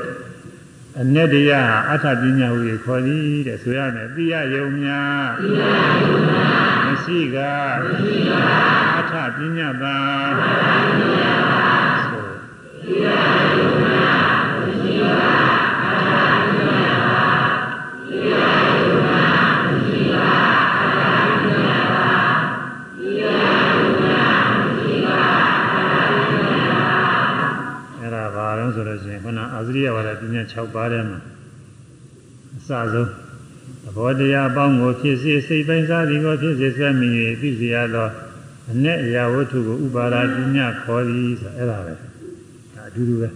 [1.00, 4.94] အ내တရားအထပညာဟူ၍ခေါ်သည်တဲ့ဆိုရမယ်သိရယုံမျှ
[5.40, 5.62] သိရ
[6.02, 6.71] ယုံမျှ
[7.02, 7.38] မရှိက
[7.82, 8.30] မရှိက
[8.98, 9.96] အထပညာသာ
[10.28, 11.64] အထပညာသာ
[12.04, 12.26] ဆို
[12.82, 14.06] သိရယုံမျှ
[14.50, 17.24] မရှိကအထပညာသာ
[18.06, 19.18] သိရယုံမျှ
[19.64, 20.16] မရှိက
[20.78, 21.00] အထ
[21.34, 22.12] ပညာသာ
[22.98, 24.20] သိရယုံမျှ
[24.58, 25.08] မရှိက
[25.72, 27.48] အထပညာသာ
[27.98, 31.18] အဲ့ဒါဘာလို့ဆိုလို့ရှိရင်ခုနအာဇရိယဝါဒပညာ6ပါးထဲမှာ
[32.56, 33.31] အစဆုံးသ
[33.96, 38.08] ဘောတရားအပေါင်းကိုဖြစ်စေစိတ်ပိုင်းစားသည်ကိုဖြစ်စေဆွဲမြင်၍သိစေရသော
[38.70, 42.06] အ내အရာဝတ္ထုကိုဥပါဒပညာခေါ်သည်ဆိုအဲ့ဒါပဲဒါ
[42.88, 43.28] အတူတူပဲ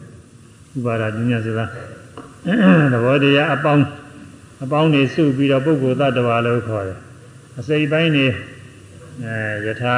[0.76, 1.64] ဥပါဒပညာဆိုတာ
[2.92, 3.84] သဘောတရားအပေါင်း
[4.64, 6.98] အပေါင်းတွေစုပြီးတော့ပုဂ္ဂိုလ်သတ္တဝါလို့ခေါ်တယ်
[7.58, 8.26] အစိတ်ပိုင်းတွေ
[9.24, 9.94] အဲယထာ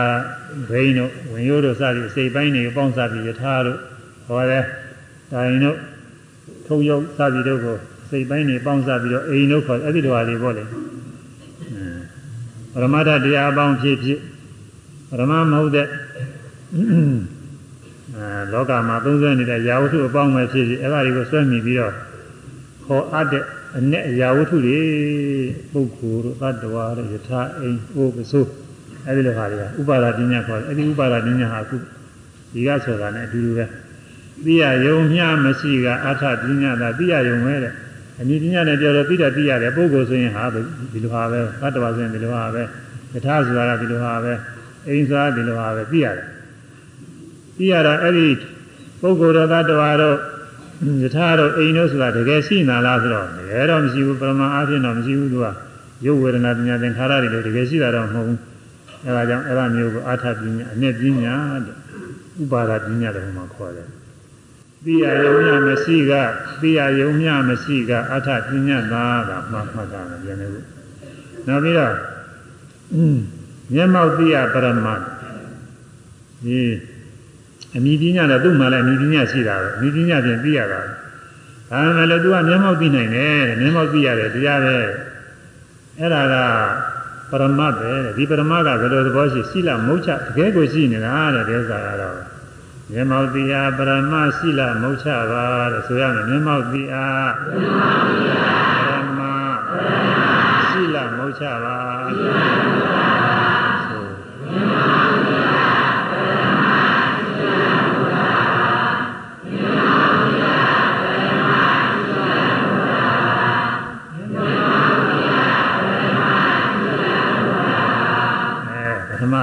[0.70, 3.78] ဘိန်းတို့ဝင်ရိုးတို့စသည်အစိတ်ပိုင်းတွေကိုပေါင်းစားပြီးယထာတို့
[4.26, 4.64] ဟောတယ်
[5.32, 5.78] တိုင်တို့
[6.66, 7.78] ထုံရုပ်စသည်တို့ကို
[8.10, 10.64] စိတ်ပိုင်းတွေပေါင်းစားပြီးတော့အိမ်တို့ခေါ်အဲ့ဒီလိုဟာတွေပေါ့လေ
[12.72, 14.18] ပရမတ္ထတရားအပေါင်းဖြစ်ဖြစ်
[15.08, 15.86] ပရမမဟုတ်တဲ့
[18.16, 21.92] အဲလောကမှာသုံးဆွဲနေတဲ့ယာဝတ္ထုအပေါင်းပဲဖြစ်ဖြစ်အဲ့ဒါတွေကိုဆွဲမြည်ပြီးတော့
[22.84, 23.44] ခေါ်အပ်တဲ့
[23.76, 24.80] အ내ယာဝတ္ထုတွေ
[25.72, 28.48] ပုဂ္ဂိုလ်တို့တ attva တို့ယထာအိမ်အိုးပစိုး
[29.06, 31.76] အဲ့ဒီလိုဟာတွေကဥပါဒပညာခေါ်တယ်အဲ့ဒီဥပါဒပညာဟာအခု
[32.52, 33.64] ဒီကဆိုတာ ਨੇ အတူတူပဲ
[34.44, 37.72] သိရယုံမျှမရှိကအထပညာသာသိရယုံပဲတဲ့
[38.20, 42.62] အမိပညာနဲ့ပြောတော့သိတာသိရတယ်ပုဂ္ဂိုလ်ဆိုရင်ဟာဒီလိုဟာပဲသတ္တဝါဆိုရင်ဒီလိုဟာပဲ
[43.14, 44.32] ယထာဆိုတာကဒီလိုဟာပဲ
[44.88, 46.26] အိမ်ဆိုတာဒီလိုဟာပဲသိရတယ်
[47.56, 48.26] သိရတာအဲ့ဒီ
[49.00, 50.16] ပုဂ္ဂိုလ်တော်သတ္တဝါတို့
[51.02, 55.46] ယထာတို့အိမ်တို့ဆိုတာတကယ်ရှိနာလားဆိုတော့တကယ်တော့မရှိဘူးပရမအားဖြင့်တော့မရှိဘူးသူက
[56.06, 58.38] ရုပ်ဝေဒနာပညာသင်္ခါရတွေလို့တကယ်ရှိတာတော့မဟုတ်ဘူး
[59.06, 61.74] အဲဒါကြောင့်အဲ့ဒါမျိုးကိုအာထပညာအ내ပညာတဲ့
[62.42, 63.88] ဥပါဒပညာလည်းဟိုမှာခေါ်တယ်
[64.84, 66.12] သိရယုံမြမရှိက
[66.60, 70.66] သိရယုံမြမရှိကအထပညာသာကမှတ်မှတ်တာပြန်နေလို့
[71.46, 71.94] နောက်ပြီးတော့
[73.74, 75.00] မျက်မှောက်သိရပရမတ်
[76.44, 76.60] ဒီ
[77.76, 80.80] အမိပညာနဲ့သူ့မှာလည်းအမိပညာရှိတာပဲအမိပညာဖြင့်သိရတာ
[81.70, 84.76] ဒါမှလည်းသူကမျက်မှောက်သိနိုင်တယ်မျက်မှောက်သိရတယ်တရားပဲ
[85.98, 86.34] အဲ့ဒါက
[87.30, 92.37] ပရမတ်ပဲတဲ့ဒီပရမတ်ကဘယ်လိုသဘောရှိစိလမုတ်ချတကယ်ကိုရှိနေတာတဲ့ဒီဥစ္စာကတော့
[92.92, 99.20] မျက်မှောက်တရားပရမရှိလမုတ်ချပါတဲ့ဆိုရမယ်မျက်မှောက်တရားပရမ
[100.68, 101.78] ရှိလမုတ်ချပါ
[103.86, 104.06] ဆို
[104.46, 105.07] အဲပထမ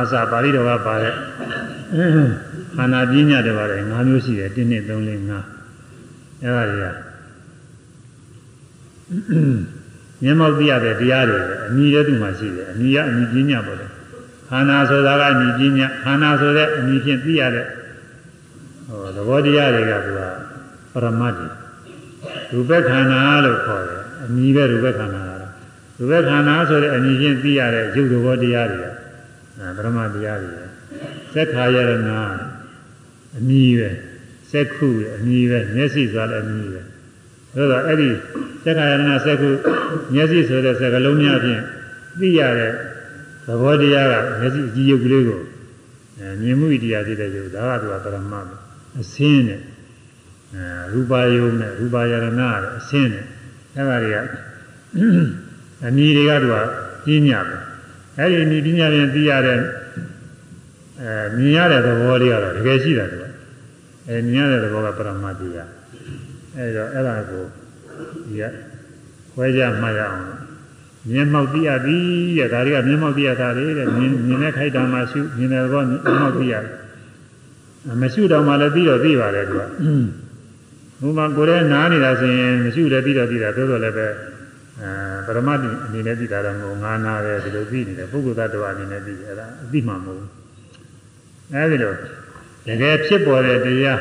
[0.03, 1.13] အစပါဠိတော်ကပါတဲ့
[2.75, 5.55] ခန္ဓာပညာတွေပါတယ်၅မျိုးရှိတယ်1 2 3 4 5
[6.43, 6.85] အဲဒါတွေက
[10.23, 13.87] မျက်မှောက်သိရတဲ့တရားတွေပဲအမြည်တဲ့သူမှရှိတယ်အမြည်ကအမြည်ပညာပေါ့လေ
[14.49, 17.65] ခန္ဓာဆိုတာကအမြည်ပညာခန္ဓာဆိုတဲ့အမြည်ဖြင့်သိရတဲ့
[18.87, 20.21] ဟောသဘောတရားတွေကသူက
[20.93, 21.47] ပရမတ်တွေ
[22.51, 25.51] ရူပခန္ဓာလို့ခေါ်တယ်အမြည်ပဲရူပခန္ဓာကတော့
[25.99, 29.04] ရူပခန္ဓာဆိုတဲ့အမြည်ဖြင့်သိရတဲ့ရုပ်သဘောတရားတွေက
[29.59, 30.51] အဲပရမတ်တရားတွေ
[31.33, 31.91] သက်ခါယရဏ
[33.37, 33.89] အမြည်ပဲ
[34.51, 36.81] စက္ခုအမြည်ပဲမျက်စိဆိုတာလည်းအမြည်ပဲ
[37.53, 38.09] ဆိုတော့အဲ့ဒီ
[38.63, 39.49] သက္ကာယနာစက္ခု
[40.13, 41.61] မျက်စိဆိုတဲ့စကားလုံးများဖြင့်
[42.19, 42.71] သိရတဲ့
[43.45, 45.41] သဘောတရားကမျက်စိအကြည့်ရုပ်ကလေးကို
[46.19, 48.45] အဲမြင်မှုတရားဖြစ်တဲ့ရုပ်ဒါကသူကပရမတ်
[48.99, 49.61] အစင်းနဲ့
[50.55, 53.25] အဲရူပါယုံနဲ့ရူပါယရဏနဲ့အစင်းနဲ့
[53.75, 54.17] အဲ့ဒါတွေက
[55.87, 56.55] အမြည်တွေကသူက
[57.05, 57.57] ပြင်းညာပဲ
[58.19, 59.59] အဲ့ဒီအမြည်ပြင်းညာဖြင့်သိရတဲ့
[61.01, 63.25] အဲမြင်ရတဲ့သဘောလေးကတော့တကယ်ရှိတာသူက
[64.07, 65.69] အဲမြင်ရတဲ့သဘောကပရမတ်တရား
[66.57, 67.45] အဲဒါအဲ့ဒါကို
[68.25, 68.43] ဒီက
[69.33, 70.23] ခွဲကြမှတ်ရအောင်
[71.11, 72.05] မြင်မောက်သိရသည်
[72.37, 79.61] တဲ့ဒါတွေကမြင်မောက်သိရတာလေတဲ့မြင်မြင်တဲ့ခိုက်တာမှရှုမြင်တဲ့ဘောမြင်မောက်သိရတယ်မရှုတော့မှလည်းပြီးတော့သိပါတယ်သူက
[81.01, 84.13] ဘုမာကိုယ်ရဲ့နားနေတာဆိုရင်မရှုလည်းပြီးတော့ပြီးတာသို့တော်လည်းပဲအဲ
[85.25, 90.31] ပရမတ်အနေနဲ့သိတာတော့ငိုငါနာပဲဒီလိုသိနေတယ်ပုဂ္ဂိုလ်သတ္တဝါအနေနဲ့သိတယ်အဲ့ဒါအသိမှမဟုတ်ဘူး
[91.53, 91.93] အဲဒီလို
[92.67, 93.99] တကယ်ဖြစ်ပေါ်တဲ့တရား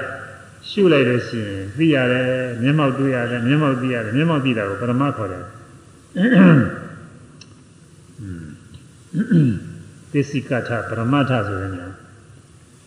[0.69, 2.29] ရှုလိုက်လို့ရှိရင်သိရတယ်
[2.63, 5.45] မျက်မှောက်တွေ့ရတယ်မျက်မှောက်သိရတယ်မျက်မှောက်သိတာကိုပရမတ်ခေါ်တယ်
[10.13, 11.89] သစ္စည်းကထပရမတ်ထဆိုတဲ့နေရာ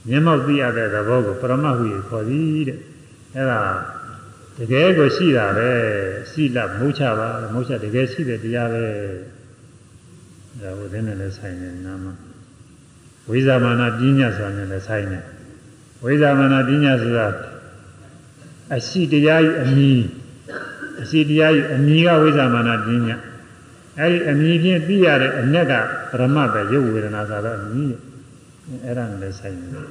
[0.08, 2.80] မျက်မှောက်သိရတဲ့သဘောကိုပရမတ်ဟုခေါ်သည်တဲ့
[3.36, 3.62] အဲ့ဒါ
[4.58, 5.70] တကယ်ကိုရှိတာပဲ
[6.32, 8.86] ရှိလမုတ်ချပါမုတ်ချတကယ်ရှိတဲ့တရားပဲ
[10.62, 12.06] ဒါဟိုတဲ့နဲ့လည်းဆိုင်နေနာမ
[13.30, 15.20] ဝိဇာမာနပညာဆိုတာနဲ့လည်းဆိုင်နေ
[16.04, 17.28] ဝိဇာမာနပညာဆိုတာ
[18.76, 19.92] အရှိတရားဤအမီ
[21.02, 23.18] အရှိတရားဤအမီကဝိဇာမာနပညာ
[24.00, 25.74] အဲဒီအမီဖြင့်သိရတဲ့အ내က
[26.12, 27.84] ပရမတ်ပဲရုပ်ဝေဒနာဆိုတော့အမီ
[28.84, 29.88] အဲ့ဒါနဲ့လည်းဆိုင်နေတယ်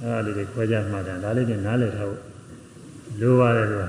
[0.00, 2.29] အဲ့ဒါလေးတွေခွဲခြားမှတ်တယ်ဒါလေးတွေနားလည်ထားဖို့
[3.20, 3.86] လိုပါတယ်ကွာ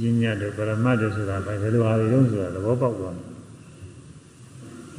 [0.00, 3.26] ပညာတို့ပရမတ်တို့ဆိုတာဘယ်လိုဟာတွေတုံးဆိုတာသဘောပေါက်သွားတယ်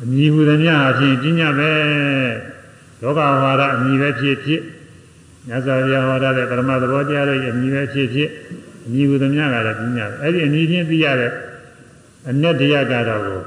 [0.01, 1.71] အမီဟူသည်များအဖြစ်ပညာပဲ
[3.01, 4.61] လောကဝါဒအမီပဲဖြစ်ဖြစ်
[5.47, 8.29] မြတ်စွာဘုရားဟောထားတဲ့ပရမသဘောတရားတို့ရဲ့အမည်ပဲဖြစ်ဖြစ်
[8.85, 11.31] အမည်ဟူသမျှကလည်းပြညာအဲ့ဒီအမည်ချင်းသိရတဲ့
[12.29, 13.41] အ내တရားကတော့ကို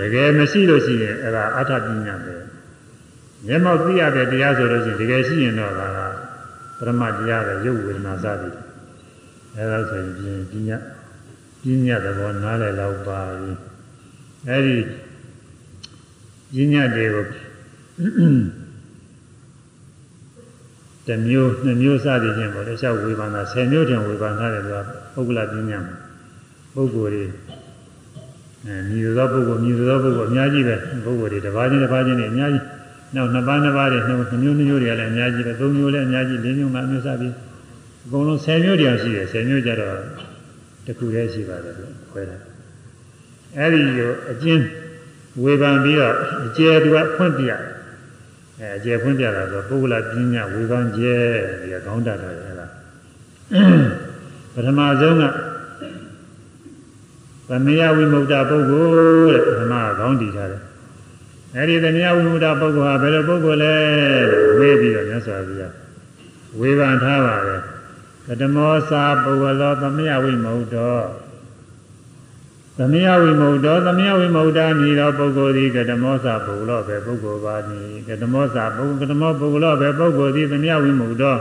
[0.00, 2.34] တကယ်မရှိလို့ရှိရင်အဲ့ဒါအထပညာပဲ
[3.46, 6.29] မျက်မှောက်သိရတဲ့တရားဆိုလို့ရှိရင်တကယ်ရှိရင်တော့ဒါက
[6.80, 8.54] ပရမတရားပဲရုပ်ဝေဒနာစသည်
[9.56, 10.76] အဲ့ဒါဆိုရင်ပညာ
[11.62, 13.52] ပညာသဘောနားလည်တော့ပါပြီ
[14.48, 14.76] အဲ့ဒီ
[16.54, 17.24] ပညာတွေကို
[21.06, 24.82] တစ်မျိုးနှစ်မျိုးစသည်ဖြင့်ပေါ့လေလျှောက်ဝေဘာနာ10မျိုးတင်ဝေဘာနာတယ်ဆိုတာ
[25.14, 25.96] ပုဂ္ဂလပညာမှာ
[26.74, 27.24] ပုဂ္ဂိုလ်တွေ
[28.64, 32.64] အဲမြည်သောပုဂ္ဂိုလ်မြည်သောပုဂ္ဂိုလ်အများကြီးပဲပုဂ္ဂိုလ်တွေတစ်ပါးချင်းတစ်ပါးချင်းတွေအများကြီး
[33.14, 37.32] နောက်နှစ်ပါးနှစ်ပါးတွေနှစ်မျိုးနှစ်မျိုးတွေကလည်းအများကြီးပဲသုံးမျိုးလည်းအများကြီးလေးမျိုးမှအမျိုးစသည်
[38.04, 39.96] အကုန်လုံး10မျိုးတရားရှိတယ်10မျိုးကြတော့
[40.86, 42.36] တစ်ခုတည်းရှိပါတယ်လို့ခွဲတာ
[43.58, 44.64] အဲဒီကိုအကျဉ်း
[45.42, 46.14] ဝေဖန်ပြီးတော့
[46.46, 47.70] အကျယ်သူကဖွင့်ပြရတယ်
[48.58, 51.14] အဲအကျယ်ဖွင့်ပြတာဆိုပုဂ္ဂလပညာဝေဖန်ကျဲ
[51.60, 52.66] ဒီကခေါင်းတတ်တယ်အဲ့ဒါ
[54.54, 55.24] ပထမဆုံးက
[57.48, 60.62] သမယဝိမု ക്ത ပုဂ္ဂိုလ်တဲ့ပထမကခေါင်းတည်ထားတယ်
[61.56, 63.74] အဲ့ဒီသမယဝိမုဒ္ဒပုဂ္ဂိုလ်ဟာဘယ်လိုပုဂ္ဂိုလ်လဲ
[64.58, 65.74] ဝေးပြီးတော့မြတ်စွာဘုရား
[66.58, 67.60] ဝေဖန်ထားပါတယ်
[68.26, 70.98] ကတမောစာပုဂ္ဂလောသမယဝိမုဒ္ဒော
[72.78, 81.36] သမယဝိမုဒ္ဒောသမယဝိမုဒ္ဒာမည်သောပုဂ္ဂိုလ်သည်ကတမောစာပုဂ္ဂလောပဲပုဂ္ဂိုလ်ပါမည်ကတမောစာပုဂ္ဂကတမောပုဂ္ဂလောပဲပုဂ္ဂိုလ်သည်သမယဝိမုဒ္ဒော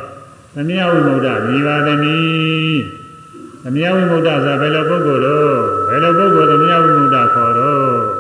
[0.56, 2.80] သမယဝိမုဒ္ဒမည်ပါသည်
[3.64, 5.52] သမယဝိမုဒ္ဒဆိုဘယ်လိုပုဂ္ဂိုလ်လို့
[5.90, 8.19] ဘယ်လိုပုဂ္ဂိုလ်သမယဝိမုဒ္ဒခေါ်တော့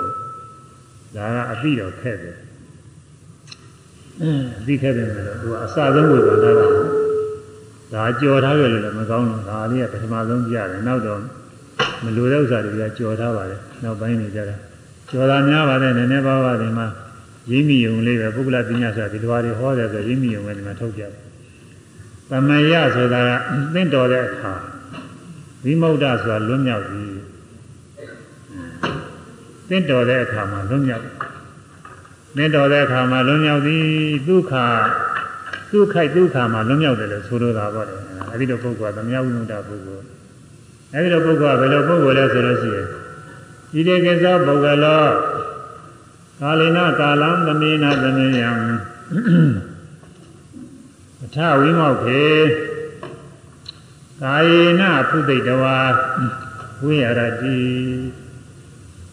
[1.19, 2.37] ဒါကအသိတော်ခဲ့တယ်
[4.21, 6.65] အင်းအသိခဲ့တယ်ဆိုတော့သူကအစဆုံးဝေဘာနာတာ
[7.93, 11.19] ဒါကြော်ထားကြလို့လည်းမကောင်းဘူးဒါလေးကပထမဆုံးပြရတယ်နောက်တော့
[12.03, 14.55] မလိုတဲ့ဥစ္စာတွေကကြော်ထားပါတယ်နောက်ပိုင်းနေကြတာ
[15.09, 16.87] ကျော်တာများပါတယ်နည်းနည်းပါးပါးဒီမှာ
[17.51, 21.11] ရင်းမိယုံလေးပဲပုဂ္ဂလပညာဆိုတာဒီလိုဟာတွေဟောတယ်ဆိုရင်းမိယုံပဲဒီမှာထုတ်ကြတယ်။
[22.29, 23.29] သမယဆိုတာက
[23.73, 24.53] သင့်တော်တဲ့အခါ
[25.63, 27.03] ဝိမု ക്ത ဆိုတာလွတ်မြောက်ပြီ။
[29.69, 31.05] သင့်တော်တဲ့အခါမှာလွတ်မြောက်
[32.37, 33.85] သင့်တော်တဲ့အခါမှာလွတ်မြောက်သည်
[34.27, 34.53] ဒုက္ခ
[35.71, 37.95] ဒုက္ခိုက်ဒုက္ခမှာလွတ်မြောက်တယ်လို့ဆိုလိုတာပေါ့လေ။
[38.31, 40.05] အဲဒီလိုပုဂ္ဂိုလ်ကသမယဝိမု ക്ത ပုဂ္ဂိုလ်
[40.93, 42.87] အဲဒီလိုပုဂ္ဂိုလ်ကဘယ်လိုပုဂ္ဂိုလ်လဲဆိုလို့ရှိရင်
[43.79, 45.05] ဤတေကိစ္စပုဂ္ဂလော
[46.41, 48.49] ကာလိနကာလံသမေနသမေယံ
[51.23, 52.23] အထဝိမောက်ခေ
[54.21, 55.77] ကာယေနဖုသိတဝါ
[56.83, 57.57] ဝိရတိ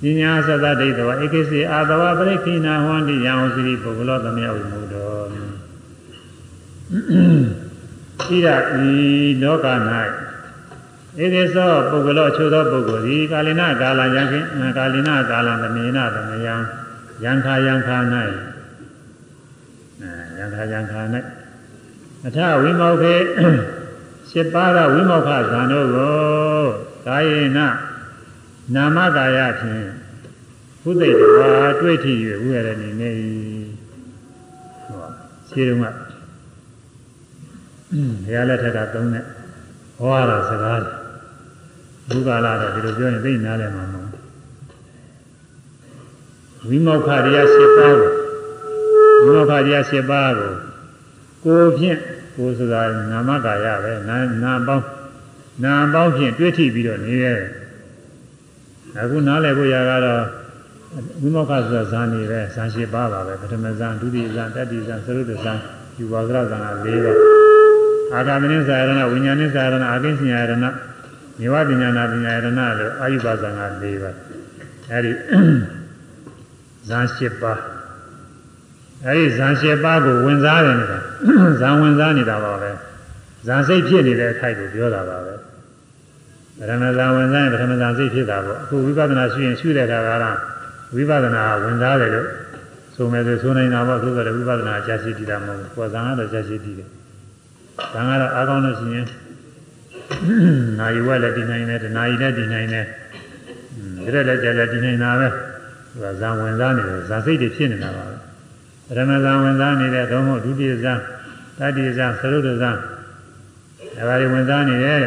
[0.03, 5.13] ပညာသတ္တဒိဋ္ဌဝဧကိစီအာတဝပရိခိနာဟောတိယံဝစီပုဂ္ဂလောသမယဝိမုဒ္ဒော
[8.21, 8.47] ဣရ
[8.85, 8.91] ဤ
[9.43, 9.67] လောက၌
[11.23, 14.45] ဧကိသောပုဂ္ဂလောချို့သောပုဂ္ဂိုလ်သည်ကာလိနကာလယံခင်
[14.79, 16.55] ကာလိနကာလသမေနသမယံ
[17.25, 17.97] ယံခာယံခာ၌
[20.01, 21.01] အဲယံခာယံခာ၌
[22.27, 23.15] အထဝိမောခေ
[24.31, 26.65] ရှစ်ပါးသောဝိမောခဇံတို့ကို
[27.07, 27.59] ကာယေန
[28.75, 29.87] နာမကာယဖြင့်
[30.83, 31.51] ဘုသိတဝါ
[31.81, 33.11] တွေ့ထီ၍ဝိရဏီနေ၏
[34.87, 35.07] ဟော
[35.49, 35.85] ခြေတုံးက
[38.25, 39.25] ဘုရားလက်ထက်ကသုံးတဲ့
[39.99, 40.81] ဟောရတာစကား
[42.09, 44.11] ဘုရားလာတော့ဒီလိုပြောရင်သိနားလည်မှာမဟုတ်
[46.69, 48.13] ဝိမောက္ခတရား၈ပါးကို
[49.23, 50.53] ဝိမောက္ခတရား၈ပါးကို
[51.45, 51.99] ကိုဖြင့်
[52.37, 54.85] ကိုဆိုတာနာမကာယပဲနာနာပေါင်း
[55.65, 57.35] နာပေါင်းဖြင့်တွေ့ထိပြီးတော့နေရဲ
[58.95, 60.23] အခုနားလည်ဖို့ရကတော့
[61.21, 65.55] ဝိမောက္ခဆိုတာဇာနေပဲဇာ၈ပါးပါပဲပထမဇာဒုတိယဇာတတိယဇာသရုပ်ဇာ
[65.99, 67.17] ယူပါကရဇာက၄ပါး
[68.15, 72.47] အာဂမနိဇာရဏဝိညာဉ်ဇာရဏအာကိဉ္စညာရဏမြေဝပညာနာပညာရဏ
[72.79, 74.17] လို့အာယုပါဇာက၄ပါး
[74.91, 75.13] အဲဒီ
[76.89, 77.61] ဇန်၈ပါး
[79.07, 80.99] အဲဒီဇန်၈ပါးကိုဝင်စားတယ်နေတာ
[81.61, 82.71] ဇန်ဝင်စားနေတာပါပဲ
[83.47, 85.35] ဇန်စိတ်ဖြစ်နေတဲ့အခိုက်ကိုပြောတာပါပဲ
[86.59, 90.37] ပထမဇန်ဝင်စားရင်ပထမဇန်စိတ်ဖြစ်တာပေါ့အခုဝိပဿနာရှိရင်ရှိတဲ့အခါကတော့
[90.95, 92.29] ဝိပဿနာဝင်စားတယ်လို့
[92.95, 96.89] ဆိုမယ်ဆိုဆိုနိုင်တာပေါ့သို့တော်ဝိပဿနာကြာရှိတည်တာမဟုတ်ဘူးကိုယ်ဇန်ကတော့ကြာရှိတည်တယ်
[97.93, 99.07] ဇန်ကတော့အားကောင်းလို့ရှိရင်
[100.79, 108.17] နာယီဝက်လည်းတည်နိုင်တယ်တနာယီလည်းတည်နိုင်တယ်ဒါလည်းကြာကြာတည်နိုင်တာပဲသူကဇံဝင်စားနေတယ်ဇာစိတ်တွေဖြစ်နေတာပါပဲ
[108.87, 110.95] ပထမဇံဝင်စားနေတဲ့ဒုံမို့ဒုတိယဇံ
[111.59, 112.73] တတိယဇံသရုပ်ဇံဒါ
[114.09, 115.03] ပါတွေဝင်စားနေတယ်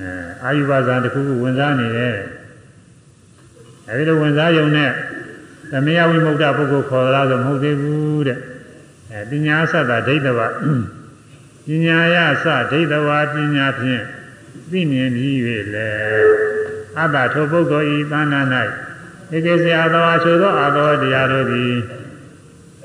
[0.00, 0.12] အဲ
[0.44, 2.16] အာယုဘဇံတစ်ခုခုဝင်စားနေတယ်
[3.88, 4.90] အဲဒီလိုဝင်စားယုံနဲ့
[5.70, 8.38] သမယဝိမု ക്ത ပုဂ္ဂိုလ်ခေါ်လာဆိုမဟုတ်သေးဘူးတဲ့
[9.12, 10.40] အဲပညာသတ္တဒိဋ္ဌဝ
[11.66, 14.02] ပညာယသဒိဋ္ဌဝပညာဖြင့်
[14.70, 15.34] သိမြင်ပြီး၍
[15.74, 15.88] လေ
[16.98, 18.46] အတ္တထိုပုဂ္ဂိုလ်ဤသဏ္ဍာန်၌
[19.34, 21.74] ဧကေစရာသောအချို့သောအာသောတရားတို့သည်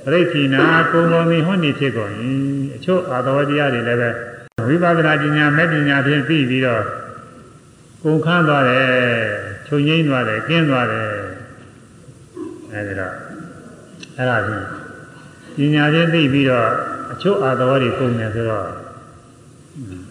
[0.03, 2.11] ပရိခိနာကုံကုန်မီဟွန်းနေဖြစ်ကုန်၏
[2.75, 4.09] အချို့အာသောတရားတွေလည်းပဲ
[4.67, 6.83] ဝိပဿနာပညာမဲ့ပညာဖြင့်သိပြီးတော့
[8.07, 8.85] ကုန်ခန်းသွားတယ်
[9.67, 11.09] ချုပ်ငိမ့်သွားတယ်ကျင်းသွားတယ်
[12.71, 13.13] အဲဒီတော့
[14.17, 14.65] အဲ့ဒါဖြင့်
[15.55, 16.69] ပညာဖြင့်သိပြီးတော့
[17.11, 18.67] အချို့အာသောတွေကုန်တယ်ဆိုတော့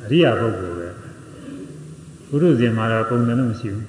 [0.05, 0.89] အရိယာပုဂ္ဂိုလ်ပဲ
[2.29, 3.87] ဘုရုဇင်မှာတော့ကုန်တယ်လို့မရှိဘူး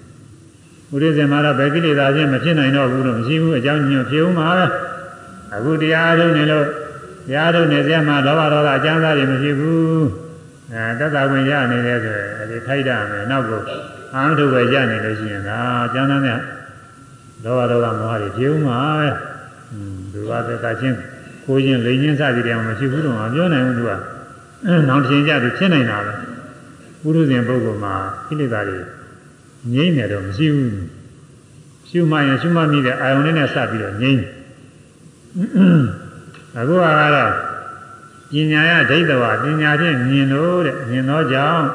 [0.94, 4.66] ဥရိဇင်မှာတော့ဘယ်ကိလေသာချင်းမဖြစ်နိုင်တော့ဘူးလို့မရှိဘူးအကြောင်းညွှန်ဖြစ်ဦးမှာပဲ
[5.56, 6.66] အခုတရားထုတ်နေလို့
[7.28, 10.06] တရားထုတ်နေစရာမှာလောဘဒေါသအကျမ်းစာတွေမရှိဘူး
[10.74, 13.62] အဲတတ္တဝင်ရနေတယ်ဆိုရင်အဲဒီထိုက်တာမယ်နောက်ကို
[14.16, 16.40] အာမထုတ်ပဲရနေလို့ရှိရင်ဒါအကျမ်းစာနဲ့
[17.44, 19.10] လောဘဒေါသမောဟတွေဖြစ်ဦးမှာပဲ
[19.72, 20.98] อืมသူကသက်သာချင်း
[21.46, 23.92] ကိုချင်းလိန်ချင်းစသည်တွေမရှိဘူးတော့မပြောနိုင်ဘူးသူက
[24.88, 26.14] နောက်တစ်ချိန်ကျသူဖြစ်နေတာပဲ
[27.02, 27.96] ပုရုဇဉ်ပုဂ္ဂိုလ်မှာ
[28.28, 28.80] ကိလေသာတွေ
[29.74, 30.72] ငြိမ့်တယ်တော့မရှိဘူး
[31.90, 34.24] ရှုမှရင်ရှုမှမိတဲ့အာယုန်လေးနဲ့စပြီးတော့ငြိမ့်
[36.58, 37.32] အခုကတော့
[38.32, 41.66] ပညာရဒိဋ္ဌဝပညာဖြင့်မြင်လို့တဲ့မြင်တော့ကြောင့်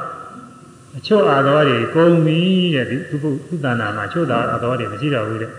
[0.96, 2.40] အချို့အာသောတွေကုန်ပြီ
[2.74, 5.53] တဲ့ဒီသုသုတနာမှာအချို့သာအာသောတွေမရှိတော့ဘူးတဲ့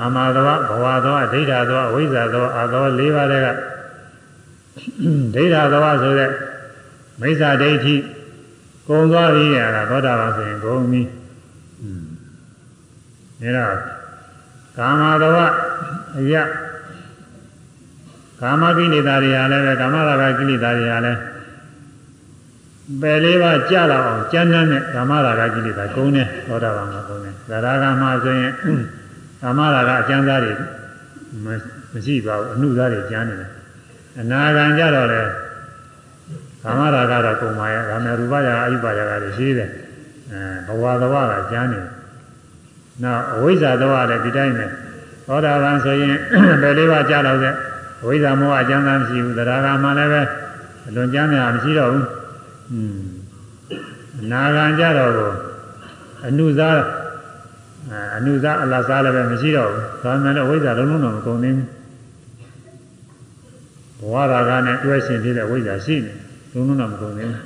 [0.00, 3.48] အာမသောဘဝသောဒိဋ္ဌသောအဝိဇ္ဇာသောအာသော၄ပါးတဲ့က
[5.34, 6.30] ဒိဋ္ဌသောဆိုတဲ့
[7.20, 7.94] မိစ္ဆာဒိဋ္ဌိ
[8.88, 11.02] ကုန်သွားပြီတဲ့အဲ့ဒါသောတာပန်ဆိုရင်ကုန်ပြီ
[13.42, 13.66] အဲဒါ
[14.76, 15.36] ကာမတဝ
[16.18, 16.34] အယ
[18.40, 21.18] ကာမကိလေသာတွေဟာလည်းပဲကာမရာဂကိလေသာတွေဟာလည်း
[23.00, 28.52] ပယ်လေးပါးကြာလာအောင်ကျမ်းမ်းနဲ့ကာမရာဂကိလေသာကုန်းတယ်သောတာပန်ကကုန်းတယ်သရဂမဆိုရင်
[29.42, 30.52] ကာမရာဂအကျမ်းသားတွေ
[31.92, 33.50] မရှိပါဘူးအနုသားတွေကျမ်းနေတယ်
[34.20, 35.22] အနာဂံကြတော့လေ
[36.62, 39.70] ကာမရာဂတော့ကုံပါရဲ့ကာမရူပရာအယုပရာဂတွေရှိတယ်
[40.32, 41.90] အဲဘဝသဝကကျမ်းနေတယ်
[43.02, 44.66] နောက်အဝိဇ္ဇာတော့လည်းဒီတိုင်းပဲ
[45.26, 46.16] သောတာပန်ဆိုရင်
[46.62, 47.54] ဘယ်လေးပါးကြားတော့တဲ့
[48.02, 50.22] အဝိဇ္ဇာမောဟအကျမ်းသာမရှိဘူးတရားကမှလည်းပဲ
[50.88, 52.06] အလွန်ကြမ်းများမရှိတော့ဘူး
[52.70, 53.00] อืม
[54.20, 55.32] အနာဂံကြတော့ကို
[56.26, 56.70] အနုဇာ
[58.16, 61.68] အနုဇာအလတ်စားလည်းပဲမရှိတော့ဘူးဒါမှလည်းအဝိဇ္ဇာလုံးလုံးတော့မကုန်သေးဘူး
[64.00, 66.12] ဘဝရာဂနဲ့တွဲရှင်ဖြစ်တဲ့ဝိဇ္ဇာရှိနေ
[66.52, 67.40] လုံးလုံးတော့မကုန်သေးဘူး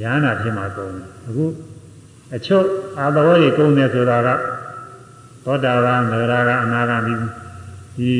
[0.00, 1.44] ဉာဏ်နာဖြစ်မှာကုန်တယ်အခု
[2.34, 2.66] အချုပ်
[2.98, 4.28] အာသဝေကြီးကုန်တယ်ဆိုတာက
[5.44, 7.14] သောတာပန်သဂရာကအနာဂံဒီ
[7.96, 8.12] ဒီ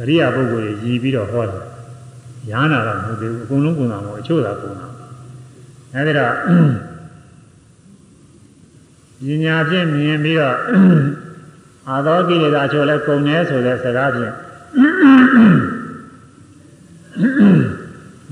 [0.00, 1.62] အရိယာပုဂ္ဂိုလ်ကြီးရည်ပြီးတော့ဟောတယ်
[2.50, 4.87] ဉာဏ်နာကမဟုတ်သေးဘူးအကုန်လုံးကုန်တာမဟုတ်အချုပ်သာကုန်တာ
[5.98, 6.34] အဲဒီတော့
[9.26, 10.56] ပညာဖြင့်မြင်ပြီးတော့
[11.88, 14.34] အာသောကိလေသာအချို့လည်းကုန်တယ်ဆိုတဲ့စကားဖြင့်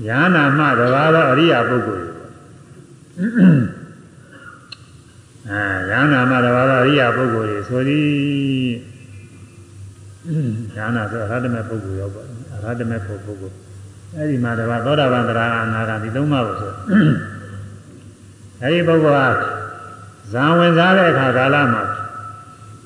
[0.05, 2.05] ညာနာမှတပါးသောအရိယာပုဂ္ဂိုလ်
[5.49, 8.07] အဲညာနာမှတပါးသောအရိယာပုဂ္ဂိုလ်ဆိုသည်
[10.75, 12.21] ညာနာဆိုအရဟတမေပုဂ္ဂိုလ်ရောက်ပါ
[12.53, 13.55] အရဟတမေပုဂ္ဂိုလ်
[14.15, 16.71] အဲဒီမှာတပါးသောတာပန်တရားအနာဂံဒီသုံးပါးကိုဆို
[18.63, 19.27] အဲဒီပုဂ္ဂိုလ်ဟာ
[20.31, 21.83] ဇံဝင်စားတဲ့အခါကာလမှာ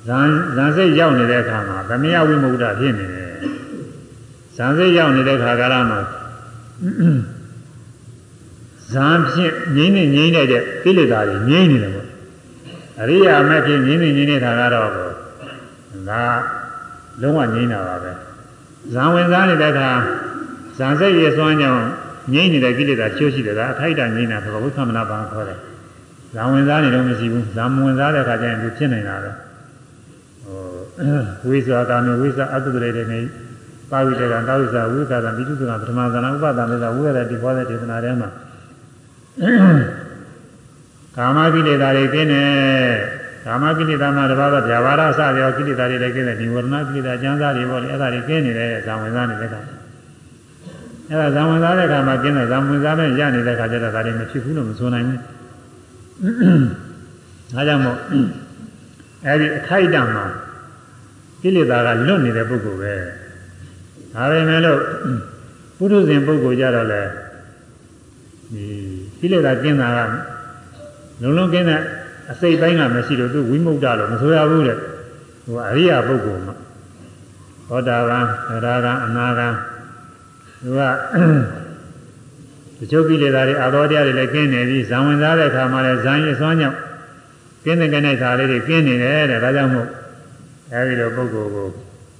[0.07, 0.19] ဇံ
[0.55, 3.33] ဇံစိတ်ရောက်နေတဲ့အခါမှာသမယဝိမု ക്ത ဖြစ်နေတယ်
[4.55, 5.99] ဇံစိတ်ရောက်နေတဲ့အခါကာလမှာ
[8.91, 12.07] ဇံဖြင့်ငြိမ့်နေငြိမ့်နေတဲ့ကိလေသာတွေငြိမ့်နေတယ်ပေါ့
[12.99, 14.89] အရိယာမဖြစ်ငြိမ့်နေငြိမ့်နေတာကတော့
[16.09, 16.23] ဒါ
[17.21, 18.11] လုံးဝငြိမ့်တာပါပဲ
[18.93, 19.91] ဇံဝင်စားနေတဲ့အခါ
[20.77, 21.85] ဇံစိတ်ရစွမ်းကြောင့်
[22.33, 25.59] ငြိမ့်နေတဲ့ကိလေသာချိုးရှိတယ်ဒါအထိုက်တာငြိမ့်တာဆိုတော့ဝိသမနာပံခေါ်တယ်
[26.33, 29.31] ဇံဝင်စားနေတော့မရှိဘူးဇံမဝင်စားတဲ့အခါကျရင်သူဖြစ်နေတာပဲ
[31.41, 33.19] ဟိုဝိဇ္ဇာကာမေဝိဇ္ဇာအတုတရေတွေနေ
[33.91, 38.29] ပါဝိတေကံတာဝိဇ္ဇာဝိသကံပိတုကံပထမဇာနာဥပဒံမေဇာဝိရတဲ့ဒီဟောတဲ့ဒေသနာထဲမှာ
[41.17, 42.49] ကာမကိလေသာတွေကင်းတယ်
[43.45, 49.61] ကာမကိလေသာမှာတပါးတော့ဗျာပါဒအစရောကိလေသာတွေလည်းကင်းတယ်ဒီဝရဏကိလေသာကျမ်းစာတွေပေါ့လေအဲ့ဒါတွေကင်းနေတယ်ဇံဝင်စားနေတဲ့အခါ
[51.11, 55.19] အဲ့ဒါဇံဝင်စားတဲ့အခါမှာကျင်းတယ်ဇံဝင်စားတဲ့ရနေတဲ့အခါကျတော့ဒါတွေမဖြစ်ဘူးလို့မဆိုနိုင်ဘူး
[57.53, 57.97] ဒါကြောင့်မို့
[59.25, 60.25] အဲဒီအခိုက်အတန့်မှာ
[61.41, 62.93] ကိလေသာကလွတ်နေတဲ့ပုဂ္ဂိုလ်ပဲ
[64.13, 64.79] ဒါပဲမဲ့လို့
[65.77, 67.01] ပုထုဇဉ်ပုဂ္ဂိုလ်ကြတော့လေ
[68.53, 68.65] ဒီ
[69.19, 69.99] ကိလေသာကျင်းတာက
[71.21, 71.81] လုံးလုံးကျင်းတဲ့
[72.31, 74.77] အစိတ်ပိုင်းကမရှိလို့သူဝိမု ക്ത လို့မဆိုရဘူးတဲ့
[75.45, 76.55] ဟိုအရိယာပုဂ္ဂိုလ်မှာ
[77.69, 78.25] သောတာပန်
[78.63, 79.47] သရဂံအနာဂံ
[80.61, 80.79] သူက
[82.77, 86.77] တချို့ကိလေသာတွေအာသောတရားတွေလည်းကျင်းနေပြီဇံဝင်စားတဲ့အခါမှာလည်းဇံရည်စွမ်းကြောင့်
[87.63, 89.87] ကျင်းတဲ့ကနေ့သာလေးတွေကျင်းနေတယ်တဲ့ဒါကြောင့်မို့
[90.71, 91.67] အဲဒီလိုပုဂ္ဂိုလ်ကို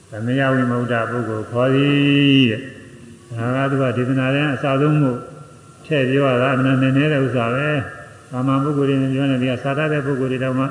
[0.10, 2.62] သမယဝိမု ക്ത ပုဂ္ဂိုလ်ခေါ်သည်တဲ့
[3.38, 5.12] ဒါကသူကဒေသနာရဲ့အစဆုံးမှု
[5.86, 7.68] ထည့်ပြောရတာအမှန်နဲ့နေတဲ့ဥစ္စာပဲ။
[8.32, 10.66] ဘာမှပုဂ္ဂိုလ်တွေပြောနေတယ်ကစာတတ်တဲ့ပုဂ္ဂိုလ်တွေတော့မှ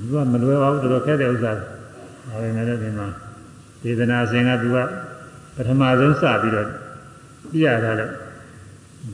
[0.00, 1.52] သူကမလွယ်ပါဘူးတော်တော်ခက်တဲ့ဥစ္စာ။
[2.28, 3.08] ဒါပေမဲ့လည်းဒီမှာ
[3.82, 4.78] ဒေသနာစဉ်ကသူက
[5.58, 6.66] ပထမဆုံးစပြီးတော့
[7.50, 8.12] ပြရတာလို့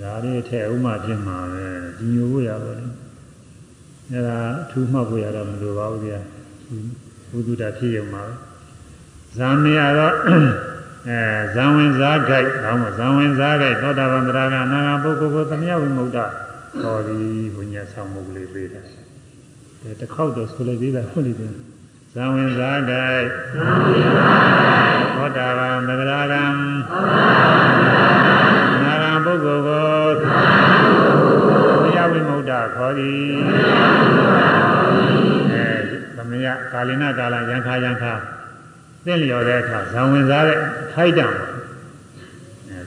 [0.00, 1.66] ဒါလေးထည့်ဥမှဖြစ်မှာပဲ
[1.98, 2.94] ဒီညိုဖို့ရပါလိမ့်။
[4.12, 6.20] အဲဒါအထူးမှတ်ဖို့ရတော့မလိုပါဘူးဗျာ။
[7.30, 8.34] ဘုဒ္ဓတာဖြစ်ရုံပါပဲ။
[9.36, 10.14] ဇာမေရတော့
[11.08, 11.20] အဲ
[11.54, 16.18] ဇံဝင်စားခိုက်ဒါမှဇံဝင်စားခိုက်သောတာပန်တရားကအနာဂါပုဂ္ဂိုလ်ကိုသမယဝိမု ക്ത
[16.80, 18.80] ခေါ်သည်ဘုညာဆောင်မှုကလေးပေးတာ
[19.82, 21.73] အဲတစ်ခေါက်တော့ဆိုလိုက်သေးတာဟုတ်လိမ့်မယ်
[22.16, 23.06] သံဝင်သာတိ
[23.54, 26.44] သံဝင်သာတိသောတာပန်သဂရာကံ
[26.88, 27.24] သောတာ
[28.24, 33.32] ပန်နာရံပုဂ္ဂိုလ်ကိုသမယဝိမုဒ္ဒခေါ်သည်
[35.52, 35.68] အဲ
[36.16, 38.12] သမယကာလနာကာလယံခါယံခါ
[39.04, 40.58] သင်လျော်တဲ့အခါဇံဝင်စားတဲ့
[40.92, 41.26] ထိုက်တံ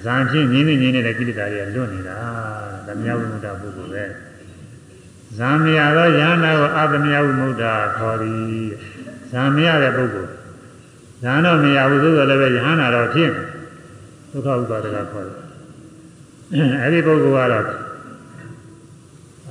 [0.03, 2.17] ဇံဖြစ်ငင်းနေငင်းနေတဲ့ကိလေသာတွေလွတ်နေတာ
[2.87, 4.05] သမယဝိမုဒ္ဒပုဂ္ဂိုလ်ပဲ
[5.37, 7.63] ဇံမြာသောယန္တာကိုအသမယဝိမုဒ္ဒ
[7.97, 8.67] ခေါ်သည်
[9.31, 10.31] ဇံမရတဲ့ပုဂ္ဂိုလ်
[11.23, 13.31] ဇံတော့မရဘူးသို့တော်လည်းပဲယဟန္တာတော့ဖြစ်
[14.31, 17.65] ဒုက္ခဥပါဒကခေါ်တယ်အဲဒီပုဂ္ဂိုလ်ကတော့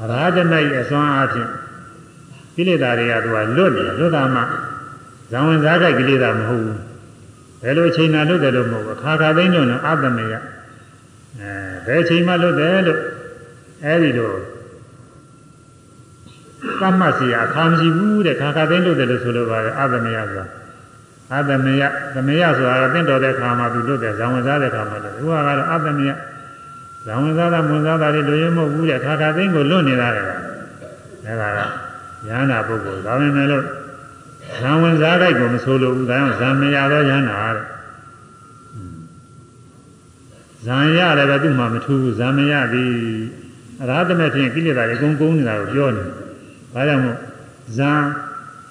[0.01, 1.51] အရာဇမိတ်အစွမ်းအားဖြင့်
[2.57, 4.43] ကိလေသာတွေကသူကလွတ်နေလွတ်တာမှ
[5.31, 6.79] ဇံဝင်စားကြိုက်ကိလေသာမဟုတ်ဘူး
[7.63, 10.35] ဘယ်လိုချိန်မှလွတ်တယ်လို့မဟုတ်ဘူးအခါခါသိမ်းလို့အတ္တမေယ
[11.41, 11.51] အဲ
[11.87, 13.01] ဘယ်ချိန်မှလွတ်တယ်လို့
[13.85, 14.33] အဲဒီလို
[16.81, 20.47] သတ်မှတ်စီအခါမရှိဘူးတဲ့ခါခါသိမ်းလွတ်တယ်လို့ဆိုလိုပါတယ်အတ္တမေယဆိုတာ
[21.33, 21.83] အတ္တမေယ
[22.15, 26.13] သမယဆိုတာကတင့်တော်တဲ့ခါမှာသူလွတ်တယ်ဇံဝင်စားတဲ့ခါမှာလွတ်တယ်ဟိုကတော့အတ္တမေယ
[27.07, 30.23] ဇံဝင်စားတာဝင်စားတာတွေလိုရမဟုတ်ဘူးတဲ့ခါခါသိမ်းကိုလွတ်နေတာလေ
[31.27, 31.61] အဲဒါက
[32.29, 33.65] ဉာဏ်နာပုဂ္ဂိုလ်ဒါပေမဲ့လို့
[34.59, 37.65] ဇံဝင်စားကြိုက်ကိုမဆိုလိုဘူးဒါကြောင့်ဇံမရတော့ရဟနာတဲ့
[40.67, 42.93] ဇံရတယ်ပဲသူ့မှာမထူးဘူးဇံမရသည်
[43.83, 46.05] အရာတမဲ့ဖြင့်ကိလေသာတွေအကုန်ကုန်နေတာကိုပြောနေ
[46.76, 47.18] ဒါကြောင့်မို့
[47.78, 47.92] ဇံ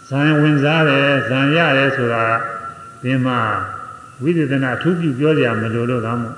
[0.08, 2.24] ဇ ဇံဝင်စားတယ်ဇံရတယ်ဆိုတာ
[3.02, 3.38] ဒီမှာ
[4.22, 6.36] ဝိသေသနာအထူးပြုပြောကြမလို့လို့ကောင်းမို့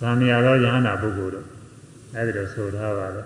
[0.00, 1.46] ဇံမြရောယဟနာပုဂ္ဂိုလ်တို့
[2.14, 3.22] အဲဒီလိုဆိုထားပါလေ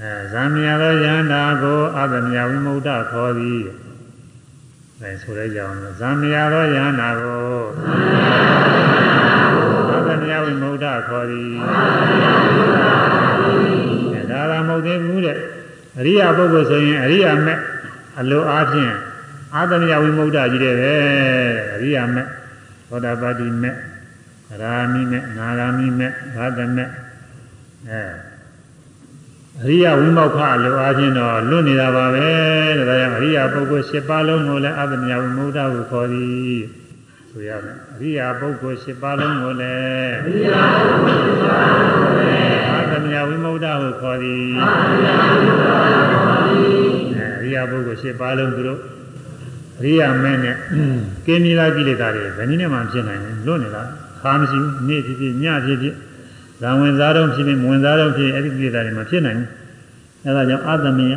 [0.00, 3.62] အဲဇံမြရောယဟနာကိုအာသမယဝိမု ക്ത ခေါ်သည်
[5.00, 7.44] အဲဆိုရကြအောင်ဇံမြရောယဟနာကို
[9.90, 11.52] အာသမယဝိမု ക്ത ခေါ်သည်
[14.30, 15.38] ဒါကမဟုတ်သေးဘူးတဲ့
[15.98, 17.58] အရိယာပုဂ္ဂိုလ်ဆိုရင်အရိယာမဲ့
[18.20, 18.92] အလိုအားဖြင့်
[19.54, 20.92] အာသမယဝိမု ക്ത ကြီးတဲ့ပဲ
[21.76, 22.26] အရိယာမဲ့
[22.88, 23.76] သောတာပတိမဲ့
[24.62, 26.88] ရာမိမဲ့နာဂာမိမဲ့ဘာတမဲ့
[27.88, 28.02] အဲ
[29.62, 32.28] အရိယဝိမောက္ခအလိုအားဖြင့်တော့လွတ်နေတာပါပဲ
[32.88, 36.60] ဒါကြောင့်အရိယပုဂ္ဂိုလ်၈ပါးလုံးကိုလည်းအာသမယဝိမု ക്ത ကိုခေါ်သည်
[37.34, 46.80] ဆိုရမယ်အရိယပုဂ္ဂိုလ်၈ပါးလုံးကိုလည်းအရိယပုဂ္ဂိုလ်၈ပါးလုံးကိုလည်းအာသမယဝိမု ക്ത ကိုခေါ်သည်အာသမယဝိမု ക്ത ကိုခေါ်သည်
[47.42, 48.80] အရိယပုဂ္ဂိုလ်၈ပါးလုံးသူတို့
[49.80, 50.56] အရိယာမဲနဲ့
[51.26, 53.82] ကင်းမြလာကိလေသာတွေဘယ်နည်းနဲ့မှဖြစ်နိုင်ဘူးလွတ်နေတာ
[54.20, 55.94] ခါမရှိဘူးနေ့ဖြစ်ဖြစ်ညဖြစ်ဖြစ်
[56.60, 59.48] ဇံဝင်စားတော့ဖြစ်ဖြစ်မဝင်စားတော့ဖြစ်အဲ့ဒီကိလေသာတွေမဖြစ်နိုင်ဘူး
[60.24, 61.12] အဲဒါကြောင့်အာသမယ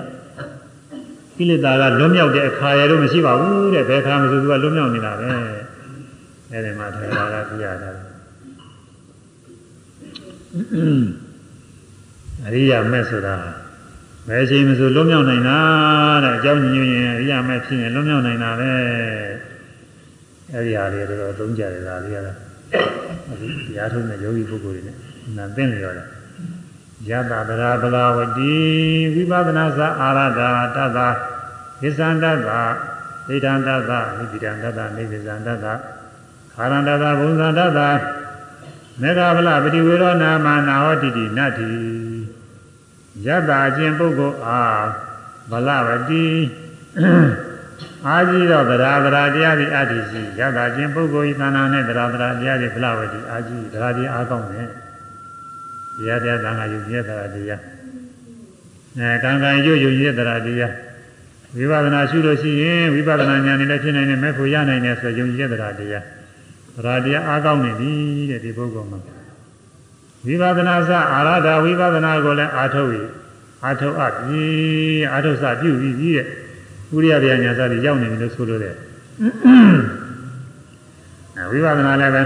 [1.37, 5.29] ကိလေသာကလွတ်မြောက်တဲ့အခါရတော့မရှိပါဘူးတဲ့ဘယ်ခါမှဆိုသူကလွတ်မြောက်နေတာပဲ
[6.52, 7.90] အဲ့ဒီမှာထေရကပြရတာ
[12.46, 13.34] အရိယာမဲဆိုတာ
[14.28, 15.58] ဘယ်ချိန်မှဆိုလွတ်မြောက်နိုင်တာ
[16.24, 18.70] တဲ့အကြောင်းညွှန်ရင်အရိယာမဲဖြစ်ရင်လွတ်မြောက်နိုင်တာပဲ
[20.52, 22.36] အဲ့ဒီဟာတွေတော့သုံးကြတယ်ဒါလေးကတော့
[23.30, 24.96] အခုတရားထုတ်တဲ့ယောဂီပုဂ္ဂိုလ်တွေနဲ့
[25.36, 26.06] နာသိနေရောတယ်
[27.08, 28.54] ယတဗရာဗလာဝတိ
[29.14, 30.98] ဝိပဿနာသာအာရတာတတ္တ
[31.80, 32.50] ဝိသန္တတ္တ
[33.28, 35.66] ဒိဋ္ဌံတတ္တနိဗ္ဗိဒံတတ္တနိဗ္ဗိဇံတတ္တ
[36.58, 37.80] ခါရန္တတ္တဘုံဇံတတ္တ
[39.00, 41.70] မေဃဗလပတိဝေရောနာမနာဟောတိတိနတ္တိ
[43.26, 44.86] ယတအချင်းပုဂ္ဂိုလ်အား
[45.50, 46.26] ဗလဝတိ
[48.06, 54.68] အာကြီးတော့ဗရာဗရာတရားဒီအတ္တိရှိယတအချင်းပုဂ္ဂိုလ်ဤသဏ္ဍာန်နဲ့ဗရာဗရာတရားဒီဗလဝတိအာကြီးဗရာတရားအားကောင်းတယ်
[55.96, 57.62] တရားတရားသံဃာယုံကြည်တဲ့တရား
[58.98, 60.72] အဲကံကံယုံယုံကြည်တဲ့တရား
[61.56, 66.17] ဝိပဿနာရှုလို့ရှိရင်ဝိပဿနာဉာဏ်နဲ့လည်းဖြစ်နိုင်တယ်မဲ့ဖို့ရနိုင်တယ်ဆိုယုံကြည်တဲ့တရားတရားဗ
[66.84, 67.92] ရာတရားအားကောင်းနေပြီ
[68.30, 69.00] တဲ့ဒီပုဂ္ဂိုလ်မှာ
[70.26, 72.98] ဝိပဿနာစအာရဒဝိပဿနာကိုလည်းအာထုတ်ရ
[73.64, 74.44] အာထုတ်အပ်ပြီ
[75.12, 76.26] အာထုတ်စပြုပြီးပြီတဲ့
[76.94, 78.74] ဥရိယဗျာညာစသည်ရောက်နေပြီလို့ဆိုလို့တဲ့
[81.50, 82.22] ဝိပဿနာလည်းပဲ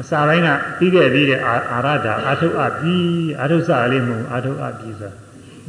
[0.00, 0.48] အစာပိုင်းက
[0.78, 2.96] ပြီးခဲ့ပြီးတဲ့အာရဒအာထုတ်အပ်ပြီ
[3.40, 5.12] အာထုတ်စလေးမဟုတ်အာထုတ်အပ်ပြီဆို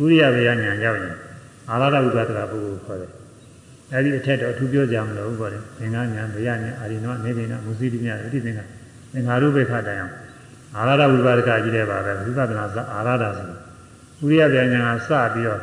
[0.03, 1.15] ဥရိယဗျာညာရောက်ရင်
[1.69, 3.24] အာရဒဝိပဿနာပုဂ္ဂိုလ်ခေါ်တယ်
[3.93, 8.59] အဲဒီအထက်တော့အထူးပြောကြမလို့ပေါ့လေသင်္ကညာဗျာညာအာရိနောနေပိနာမုစီတိညာအဋ္ဌိသင်္က
[9.13, 10.13] သင်္ဃာရုပ္ပခတိုင်အောင်
[10.75, 15.59] အာရဒဝိပါဒကကြီးတဲ့ပါပဲဝိပဿနာစအာရဒဆိုဥရိယဗျာညာကစပြီးတော့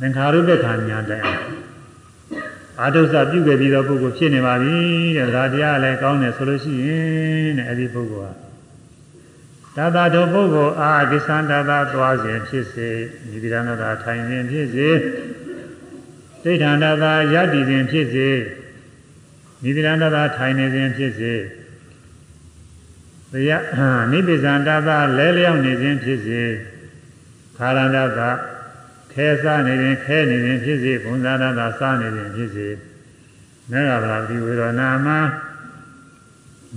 [0.00, 1.42] သင်္ခါရုပ္ပခညာတိုင်အောင်
[2.80, 4.76] အာထုစပြုခဲ့ပြီးတော့ပုဂ္ဂိုလ်ဖြစ်နေပါပြီ
[5.16, 8.34] တဲ့ဒါတရားလည်းကောင်းတယ်ဆိုလို့ရှိရင်တဲ့အဲဒီပုဂ္ဂိုလ်
[9.76, 12.88] ဟာတသာတို့ပုဂ္ဂိုလ်အာကိသံတသာသွားခြင်းဖြစ်စေ
[13.30, 14.88] ဒီတိရဏတာထိုင်ခြင်းဖြစ်စေ
[16.44, 18.28] ဒိဋ္ဌန္တသာယတ္တိခြင်းဖြစ်စေ
[19.62, 21.34] ဒီတိရဏတာထိုင်နေခြင်းဖြစ်စေ
[23.32, 23.62] တရား
[24.12, 26.42] နိဗ္ဗာန်တသာလဲလျောက်နေခြင်းဖြစ်စေ
[27.56, 28.30] ခါရန္တသာ
[29.12, 32.68] ခဲစားနေခြင်းခဲနေခြင်းဖြစ်စေဘုံသာသာစားနေခြင်းဖြစ်စေ
[33.70, 35.20] မေဃဗလာဒီဝေရဏမှာ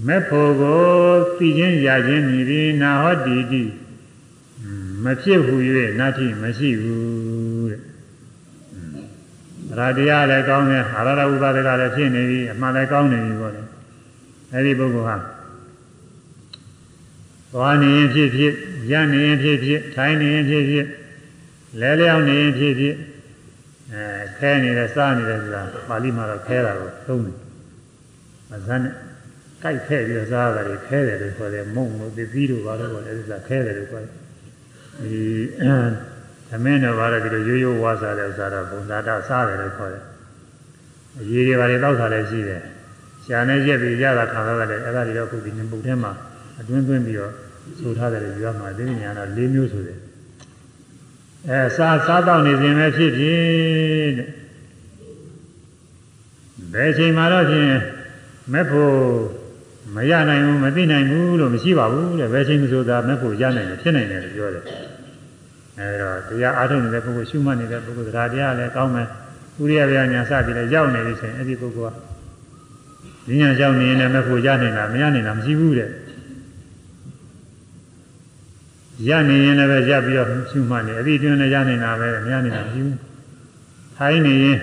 [0.07, 0.81] မေဖို့ကို
[1.37, 3.63] သိခြင်းရခြင်းမြည်ပြီးနာဟောတိတိ
[5.03, 5.55] မဖြစ်ဟူ၍
[5.99, 7.40] နာတိမရှိဘူး
[9.79, 13.61] တဲ့ရာတရားလည်းကောင်းတယ်အာရရဥပါဒကလည်းဖြစ်နေပြီအမှန်လည်းကောင်းနေပြီပေါ့လေ
[14.53, 15.17] အဲဒီပုဂ္ဂိုလ်ဟာ
[17.53, 18.53] သွားနေရင်ဖြစ်ဖြစ်
[18.91, 20.85] ရနေရင်ဖြစ်ဖြစ်ထိုင်နေရင်ဖြစ်ဖြစ်
[21.79, 22.95] လဲလျောင်းနေရင်ဖြစ်ဖြစ်
[23.93, 27.37] အဲခဲနေတယ်စားနေတယ်ဆိုတာပါဠိမှာတော့ခဲတာကိုသုံးတယ်။
[28.53, 28.93] အဇန်နဲ့
[29.61, 34.13] ကြိုက်ခဲပြီးတော့စားတာတွေခဲတယ်လို့ခေါ်တယ်မုံလို့သတိတို့ဘာလို့ခေါ်လဲဆိုတာခဲတယ်လို့ခေါ်တယ်။
[35.01, 35.21] ဒီ
[36.51, 40.03] သမင်းတော်ဘာလို့ဒီလိုရိုးရိုးဝါစားတဲ့ဥစ္စာတော့ဘုံသာတာစားတယ်လို့ခေါ်တယ်။
[41.19, 42.61] အရေးတွေဘာတွေတောက်တာလည်းရှိတယ်။
[43.25, 46.11] ရှာနဲ့ရက်ပြီးရတာခံရတာလည်းအဲ့ဒါတွေတော့ခုဒီပုတ်ထဲမှာ
[46.59, 47.31] အတွင်းသွင်းပြီးတော့
[47.79, 49.99] ဆိုထားတယ်ရွာမှာဒီညာတော့၄မျိုးဆိုတယ်
[51.49, 54.27] အဲစားစားတော့နေစဉ်ပဲဖြစ်ဖြစ်တဲ့
[56.73, 57.71] ဘယ်ချိန်မှတော့ဖြင့်
[58.53, 58.95] မက်ဖို့
[59.95, 64.63] မရနိုင်ဘူးမသိနိုင်ဘူးလို့မရှိပါဘူးတဲ့ဘယ်ချိန်မှဆိုတာမက်ဖို့ရနိုင်တယ်ဖြစ်နိုင်တယ်လို့ပြောတယ်
[65.79, 69.07] အဲဒါတရားအားထုတ်နေတဲ့ပုဂ္ဂိုလ်ရှုမှတ်နေတဲ့ပုဂ္ဂိုလ်တရားတရားလည်းကောင်းမယ်
[69.61, 71.93] ဥရိယဗျာညာစပြီးတော့ရောက်နေပြီဆိုရင်အဲ့ဒီပုဂ္ဂိုလ်
[73.27, 75.89] ကဉာဏ်ရောက်နေရင်လည်းမက်ဖို့ရနိုင်တာမရနိုင်တာမရှိဘူးတဲ့
[79.07, 82.99] ရနေရင်လည်းပဲရပ်ပြီးတော့ရှုမှတ်နေအပြီးတွင်လည်းရနေတာပဲမရနေတာမရှိဘူး
[83.97, 84.57] ထိုင်းနေရင်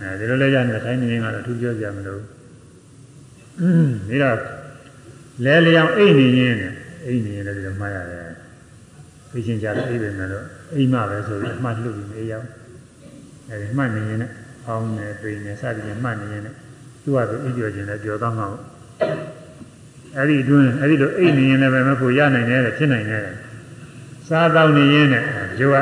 [0.00, 2.22] အဲဒီလိုလဲရနေတိုင်းနေရင်ကတော့သူပြောကြမလို့
[4.08, 4.36] ဒီတော့
[5.44, 6.56] လဲလျောင်အိတ်နေရင်
[7.06, 8.27] အိတ်နေရင်လည်းဒီလိုမှားရတယ်
[9.32, 12.46] သိချင်းကြတော့အိတ်ပဲမယ်တော့အိမ်မပဲဆိုပြီးအမှတ်လှုပ်ပြီးနေရောက်
[13.48, 14.32] အဲဒီမှတ်နေရင်လည်း
[14.66, 16.56] အောင်းနေပိနေစသည်ဖြင့်မှတ်နေရင်လည်း
[17.02, 18.64] သူ့ဟာသူအိပ်ကြော်ခြင်းလည်းကြော်တော့မှာပေါ့
[20.16, 23.24] အဲ့ဒီအတွင်းအဲ့ဒီလိုအိတ်နေရင်လည်းပဲမဖို့ရနိုင်တယ်ဖြစ်နိုင်တယ်
[24.28, 25.26] စားတော့နေရင်လည်း
[25.58, 25.76] ကျိုးက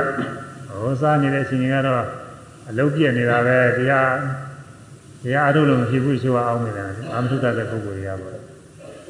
[0.68, 2.04] ဟောစားနေတဲ့အချိန်ကတော့
[2.68, 4.12] အလုပ်ပြည့်နေတာပဲတရား
[5.24, 8.36] တရားအထုတ်လို့မဖြစ်ဘူးဆိုအောင်နေတယ်အာမထုတ္တတဲ့ပုဂ္ဂိုလ်တွေကပေါ့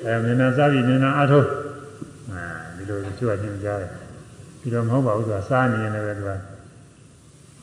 [0.04, 1.48] အဲမြန်မြန်စားပြီးမြန်မြန်အထုတ်
[2.30, 2.42] အဲ
[2.76, 3.92] ဒီလိုကျိုးကသင်ကြားတယ်
[4.66, 6.32] ဒီလိုမဟုတ်ပါဘူးသူကစားနေရင်လည်းသူက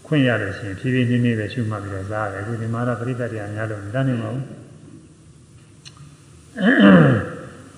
[0.06, 4.46] ခွင့်ရလို့ရှိရင်ဖြည်းဖြည်းချင်းချင်းပဲရှုမှတ်ပြီးတော့စားတယ်အခုဒီမှာတော့ပရိသတ်တရားများလို့မတတ်နိုင်ပါဘူး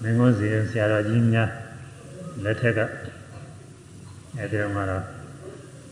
[0.01, 1.49] မင်းကုန်းစီဆရာတော်ကြီးများ
[2.43, 2.79] လက်ထက်က
[4.37, 5.03] အဲဒီတော့မှတော့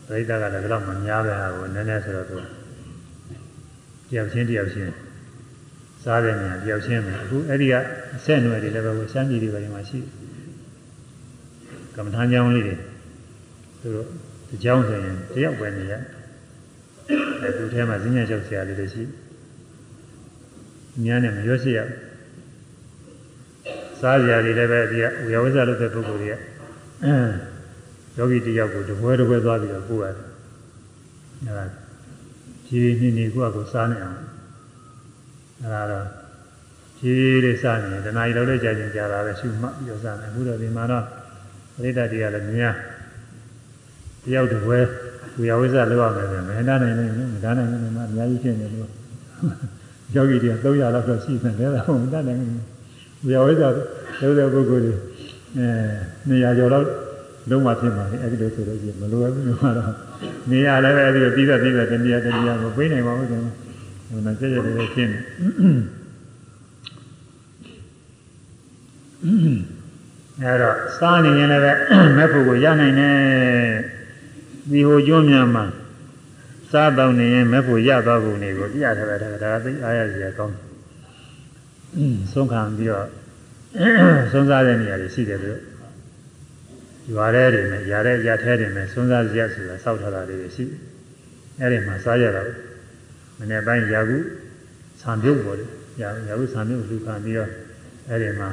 [0.06, 2.36] ပရိသတ်ကလည်းဘယ်တော့မှများပဲဟာကိုနည်းနည်းဆိုတော့သူ
[4.08, 4.92] တယောက်ချင်းတယောက်ချင်း
[6.02, 7.74] စားတဲ့နေရာတယောက်ချင်းပဲအခုအဲ့ဒီက
[8.16, 9.98] အဆက်အနွယ်တွေလည်းပဲရှမ်းပြည်တွေပဲမှာရှိ
[11.94, 12.76] ကမ္မထာကြောင်းလေးတွေ
[13.84, 14.06] သူတို့
[14.48, 15.94] ဒီကြောင်းဆိုရင်တယောက်ပဲနေရ
[17.42, 19.02] အဲသူထဲမှာဈဉ္ညာချုပ်ဆရာလေးတွေရှိ
[21.04, 21.80] ညာနဲ့မရွှေ့ရ
[24.00, 26.34] စားကြရည်လည်းပဲဒီကဝေယဝိဇ္ဇလုပ်တဲ့ပုဂ္ဂိုလ်တွေက
[28.16, 30.26] ယောဂီတယောက်ကိုတပွဲတပွဲသွားပြီးတော့ပို့ရတယ်
[31.46, 31.64] အဲဒါ
[32.66, 34.18] ဖြည်းဖြည်းနေကိုယ့်အကိုစားနေအောင်
[35.62, 36.06] အဲဒါတော့
[36.98, 41.04] ဖြည်းလေးစားနေတယ်တဏှာကြီးလောက်လေးကြာချင်းကြာတာပဲရှုမှတ်ပြီးတော့စားနေအခုတော့ဒီမှာတော့
[41.74, 42.74] ပရိသတ်တွေကလည်းများ
[44.24, 44.78] တယောက်တပွဲ
[45.38, 48.88] ဝေယဝိဇ္ဇလောက်ရမယ်ဆိုရင်မဟန္တာနိုင်နိုင်မဒါနိုင်နိုင်မှာအများကြီးဖြစ်နေလို့
[50.14, 52.50] ယောဂီတွေက300လောက်တော့ရှိနေတယ်ဒါမှမတတ်နိုင်ဘူး
[53.26, 54.94] ဝေယဝိဇ္ဇလုပ်တဲ့ပုဂ္ဂိုလ်တွေ
[55.58, 55.68] အဲ
[56.28, 56.86] 200ကျော်လောက်
[57.50, 59.92] လုံးဝဖြစ်ပါလေအဲ့ဒီလိုဆိုလို့ရှိရင်မလိုဘူးလို့ကတော့
[60.50, 63.54] နေရလည်းပဲအဲ့ဒီလိုပြီးတော့ပြီးတော့တနည်းတနည်းကိုပြေးနိုင်ပါဘူးကျွန်တော်
[64.08, 65.22] ဟိုတော့ကြက်ကြက်လေးရှင်းတယ်
[70.42, 71.62] အဲ့တော့စားနေရင်လည်း
[72.16, 73.14] မဲ့ဖို့ကိုရနိုင်တယ်
[74.71, 75.65] ဒီဟိုကျွန်းများမှာ
[76.71, 80.69] စားတော့နေရင်မဲ့ဖို့ရသွားဖို့နေကိုပြထားတာဒါကသိအားရစရာကောင်းတယ်
[82.31, 83.07] ဆုံးခံပြီးတော့
[84.31, 85.59] ဆုံးစားတဲ့နေရာတွေရှိတယ်လို့
[87.13, 90.65] ရွာထဲတွေနဲ့ຢာတဲ့ຢာထဲတွေနဲ့ဆုံးစားစရာဆိုတာစောက်ထားတာတွေရှိ
[91.59, 92.43] အဲ့ဒီမှာစားရတာ
[93.39, 94.17] မနေ့ပိုင်းຢာကု
[95.01, 95.69] ဆံပြုတ်ပေါ်တယ်
[96.01, 97.49] ຢာຢာကုဆံပြုတ်လူခံပြီးတော့
[98.07, 98.49] အဲ့ဒီမှာ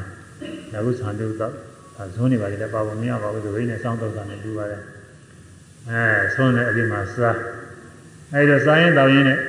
[0.72, 1.52] ຢာကုဆံပြုတ်တော့
[1.96, 4.82] ဒါဇုံးနေပါလေပါပေါ်မရပါဘူးဆိုရင်းနဲ့စောင်းတော့တာနဲ့လူပါတယ်
[5.89, 6.03] အဲ
[6.35, 7.37] ဆုံးတဲ့အပြင်မှာစား
[8.33, 9.39] အဲ့တော့စားရင်တောင်းရင်နဲ့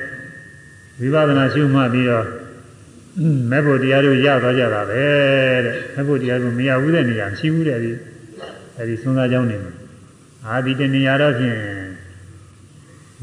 [1.00, 2.26] ဝိပဿနာရှုမှတ်ပြီးတော့
[3.50, 5.02] မဲ့ဖို့တရားတို့ရသွားကြတာပဲ
[5.64, 7.92] တဲ့မဲ့ဖို့တရားတို့မရဘူးတဲ့နေရာမရှိဘူးတဲ့ဒီ
[8.76, 9.72] အဲဒီသုံးစားကြောင်းနေမှာ
[10.46, 11.58] အာဒီတနေရာတော့ဖြင့်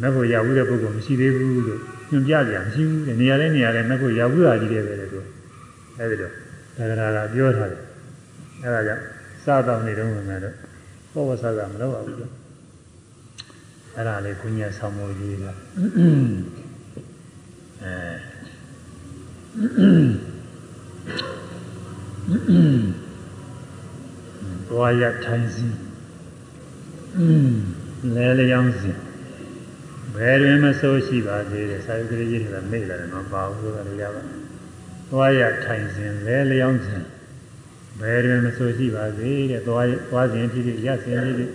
[0.02, 1.80] မဲ့ဖို့ရဘူးတဲ့ပုဂ္ဂိုလ်မရှိသေးဘူးလို့
[2.10, 5.20] ညွှန်ပြကြမရှိဘူးတဲ့နေရာလေးနေရာလေးမဲ့ဖို့ရဘူးတာကြီးတယ်ပဲတဲ့သူ
[5.98, 7.82] အဲဒီတော့ဒါကြတာကပြောထားတယ်
[8.64, 9.04] အဲဒါကြောင့်
[9.44, 10.54] စားတော့နေတော့မှတော့
[11.14, 12.32] ဘောဝစားတာမလုပ်ပါဘူးလို့
[14.00, 15.52] အဲ့ဒါလေးကုညာဆောင်မှုကြီးကအဲ
[24.68, 25.68] သွားရထိုင်စီ
[28.16, 28.92] လဲလျောင်းစီ
[30.16, 34.22] ဘယ်တွင်မဆိုးရှိပါသေးတယ်စာยุကလေးကြီးတွေကမေ့လာတယ်မပါဘူးလို့လည်းရပါ
[35.12, 37.04] သွားရထိုင်စဉ်လဲလျောင်းစဉ်
[38.02, 41.52] ဘယ်တွင်မဆိုးရှိပါသေးတဲ့သွားသွားစဉ်ဖြစ်ဖြစ်ရစဉ်ဖြစ်ဖြစ်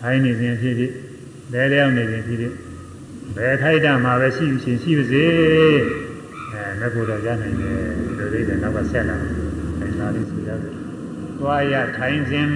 [0.00, 0.92] ထိုင်နေစဉ်ဖြစ်ဖြစ်
[1.52, 2.54] လဲလျောင်းနေစဉ်ဖြစ်ဖြစ်
[3.36, 5.24] ဘယ်ထိုက်တာမှာပဲရှိရှင်ရှိပါစေ
[6.52, 10.74] အဲငါကိုယ်တော့ရနိုင်တယ်ဒီလိုလေးကနောက်ကဆက်လာတယ်ဒါလေးဆိုရတယ်
[11.38, 12.48] သွားရထိုင်စဉ်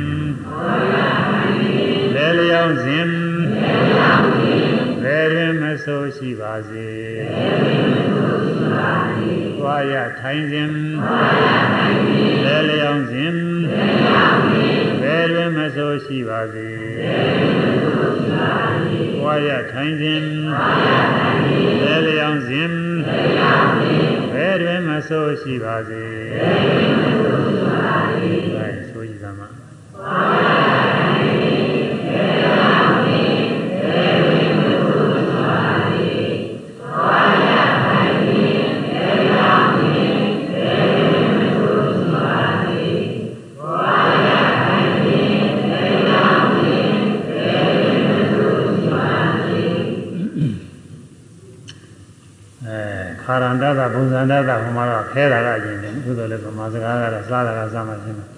[2.15, 3.09] လဲလျောင်းစဉ်
[5.03, 6.89] ဘယ်တွင်မဆိုးရှိပါစေ
[9.59, 10.71] သွားရထိုင်စဉ်
[12.45, 13.35] လဲလျောင်းစဉ်
[15.03, 17.76] ဘယ်တွင်မဆိုးရှိပါစေ
[19.27, 20.23] သွားရထိုင်စဉ်
[21.85, 22.71] လဲလျောင်းစဉ်
[24.33, 26.05] ဘယ်တွင်မဆိုးရှိပါစေ
[28.91, 29.49] ဆိုကြည်သမှာ
[53.37, 58.29] ခါရန္တတာဘုံဇန္တတာဟိုမှာတော့ခဲတာကအရင်တယ်သို့တော်လည်းဗမာစကားကတော့စားတာကစားမှရှင်းတယ်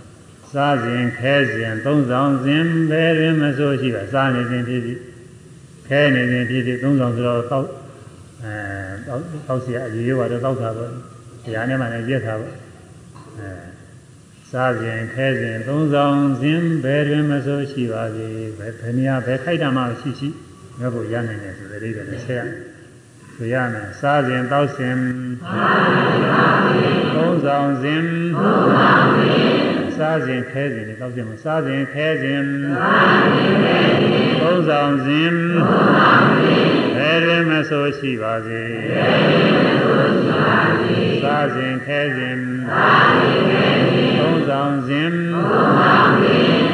[0.53, 4.99] စားစဉ်ခဲစဉ်သုံးဆောင်စဉ်ဘယ်တွင်မဆိုရှိပါစားနေစဉ်ဖြစ်ဖြစ်
[5.89, 7.69] ခဲနေစဉ်ဖြစ်ဖြစ်သုံးဆောင်ဆိုတော့တောက်
[8.43, 8.55] အဲ
[9.07, 10.91] တောက်တောက်စီအရေးရောတော့တောက်တာပေါ့
[11.45, 12.55] တရားနဲ့မှလည်းရက်တာပေါ့
[13.39, 13.51] အဲ
[14.51, 18.27] စားခြင်းခဲခြင်းသုံးဆောင်ခြင်းဘယ်တွင်မဆိုရှိပါစေ
[18.59, 20.29] ဘယ်ဘယ်နေရာဘယ်ခိုက်တာမှရှိရှိ
[20.81, 22.43] ငါ့ကိုရနိုင်တယ်ဆိုတဲ့အိဗယ်နဲ့ဆက်ရ
[23.41, 25.01] ဆိုရမယ်စားခြင်းတောက်ခြင်း
[27.14, 28.09] သုံးဆောင်ခြင်း
[29.97, 32.49] စားခြင်းခဲခြင်းနဲ့တောက်ခြင်းမစားခြင်းခဲခြင်း
[34.41, 35.39] သုံးဆောင်ခြင်း
[36.97, 38.62] ဘယ်တွင်မဆိုရှိပါစေ
[41.22, 42.43] စားခြင်းခဲခြင်း
[44.18, 45.16] သုံးဆောင်ခြင်း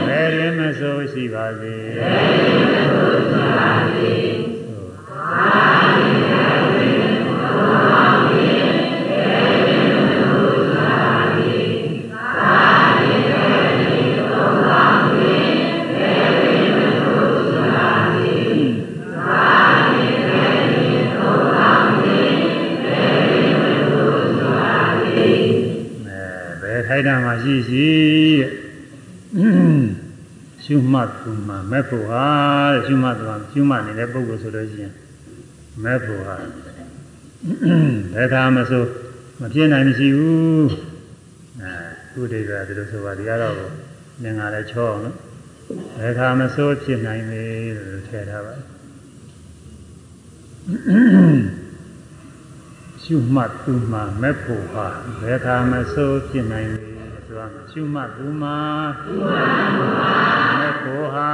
[0.06, 1.74] ဘယ်တွင်မဆိုရှိပါစေ
[27.43, 27.89] ရှိရှိ
[28.41, 28.51] တဲ့
[30.64, 32.26] ရှုမှတ်သူမှမဲ့ဖို့ဟာ
[32.72, 34.93] တဲ့ရှုမှတ်သူမှရှုမှတ်နေတဲ့ပုဂ္ဂိုလ်ဆိုလို့ရှိရင်
[35.85, 36.37] မဲ့ဖို့ဟာ
[38.14, 38.85] ဘယ်သာမဆို
[39.41, 40.70] မပြည့်နိုင်မရှိဘူး
[41.61, 41.72] အဲ
[42.12, 43.55] သူဒိဋ္ဌာဒီလိုဆိုပါဒီကတော့
[44.22, 45.16] ငင်္ဂါလည်းချောအောင်နော်
[45.99, 47.45] ဘယ်သာမဆိုဖြစ်နိုင်လေ
[47.76, 48.55] လို့ထည့်ထားပါ
[53.03, 54.87] ရှုမှတ်သူမှမဲ့ဖို့ဟာ
[55.20, 56.93] ဘယ်သာမဆိုဖြစ်နိုင်လေ
[57.35, 58.49] ဆိုရမယ်ရှုမှတ်သူမှ
[60.59, 61.32] မဲ့ဖို့ဟာ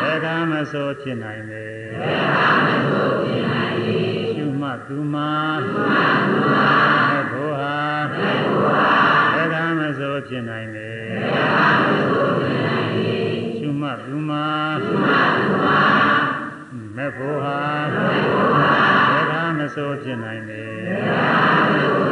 [0.00, 1.68] ဘယ်သာမဆိုဖြစ်နိုင်လေ
[4.34, 5.22] ရှုမှတ်သူမှ
[7.10, 7.76] မဲ့ဖို့ဟာ
[9.34, 10.92] ဘယ်သာမဆိုဖြစ်နိုင်လေ
[13.58, 14.36] ရှုမှတ်သူမှ
[16.96, 17.60] မဲ့ဖို့ဟာ
[19.10, 22.05] ဘယ်သာမဆိုဖြစ်နိုင်လေအဲဒါ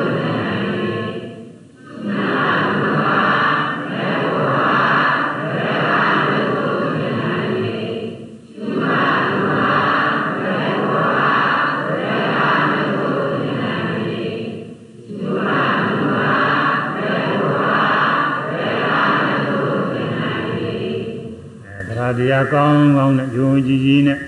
[22.18, 24.18] တရားကောင်းကောင်းနဲ့ယုံကြည်ကြည်နဲ့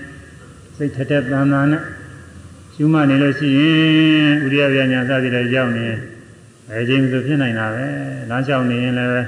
[0.77, 1.83] စိတ်ထက်ထက်သန်သန်နဲ့
[2.75, 5.87] ရှုမှတ်နေလို့ရှိရင်ဥရိယပြညာစသည်တွေရောက်နေ
[6.71, 7.87] အဲချိန်ဆိုဖြစ်နိုင်တာပဲ
[8.31, 9.23] လမ်းလျှောက်နေရင်လည်းပဲ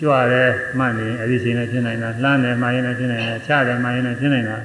[0.00, 0.44] ကြွရဲ
[0.78, 4.58] မှတ်နေအဲ့ဒီချိန်နဲ့ဖြစ်နိုင်တာလှမ်းတယ်မှရင်လည်းဖြစ်နိုင်တယ်ချတယ်မှရင်လည်းဖြစ်နိုင်တာ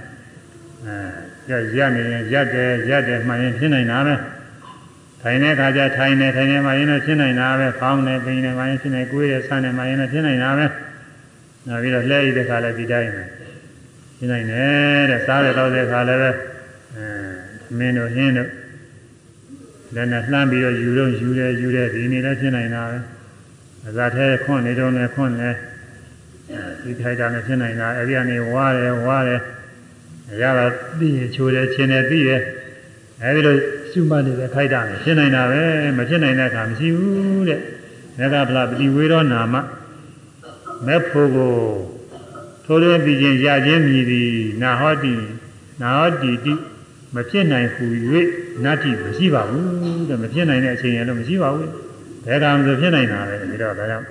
[0.85, 4.15] အဲရရနေရင်ရက်တယ်ရက်တယ်မှရင်ဖြစ်နိုင်တာပဲ
[5.21, 10.65] ထိုင်တဲ့ခါကျထိုင်နေထိုင်နေမှရင်လည်းဖြစ်နိုင်တာပဲဖောင်းနေပိန်နေမှရင်ဖြစ်နေကိုယ်ရဆန်းနေမှရင်လည်းဖြစ်နိုင်တာပဲ
[11.67, 13.23] နောက်ပြီးတော့လှဲရတဲ့ခါလည်းဒီတိုင်းပဲ
[14.17, 16.31] ဖြစ်နိုင်တယ်တဲ့စားရတော့တဲ့ခါလည်းပဲ
[16.95, 17.07] အဲ
[17.77, 18.49] မင်းတို့ဟင်းတို့
[19.95, 22.97] လည်းနဲ့လှမ်းပြီးတော့ယူတော့ယူတယ်ယူတယ်ဒီနေ့လည်းဖြစ်နိုင်တာပဲ
[23.87, 25.55] အစားသေးခွန့်နေတော့လည်းခွန့်တယ်
[26.81, 29.41] ဒီထိုက်တာလည်းဖြစ်နိုင်တာအဲဒီကနေဝါတယ်ဝါတယ်
[30.41, 30.65] ရတာ
[30.97, 32.31] ပြီးရချိုးတယ်ချင်းတယ်ပြီးရ
[33.21, 33.55] အဲဒီလို
[33.91, 35.61] ရှုမှတ်နေတဲ့ခိုက်တာလည်းဖြစ်နိုင်တာပဲ
[35.97, 37.61] မဖြစ်နိုင်တဲ့အခါမရှိဘူးတဲ့
[38.17, 39.55] မေဃဗလာပတိဝေရောနာမ
[40.85, 41.53] မဲ့ဖို့ကို
[42.65, 44.29] ထိုးရပြီးချင်းရခြင်းမြည်သည်
[44.61, 45.13] နာဟောတိ
[45.81, 46.53] နာဟောတိတိ
[47.17, 47.85] မဖြစ်နိုင်ဟူ၍
[48.63, 51.69] နတ္တိမရှိပါဘူးတဲ့မဖြစ်နိုင်တဲ့အချိန်ရလို့မရှိပါဘူး
[52.25, 54.05] ဘယ်ကံဆိုဖြစ်နိုင်တာလဲဒီတော့ဒါကြောင့်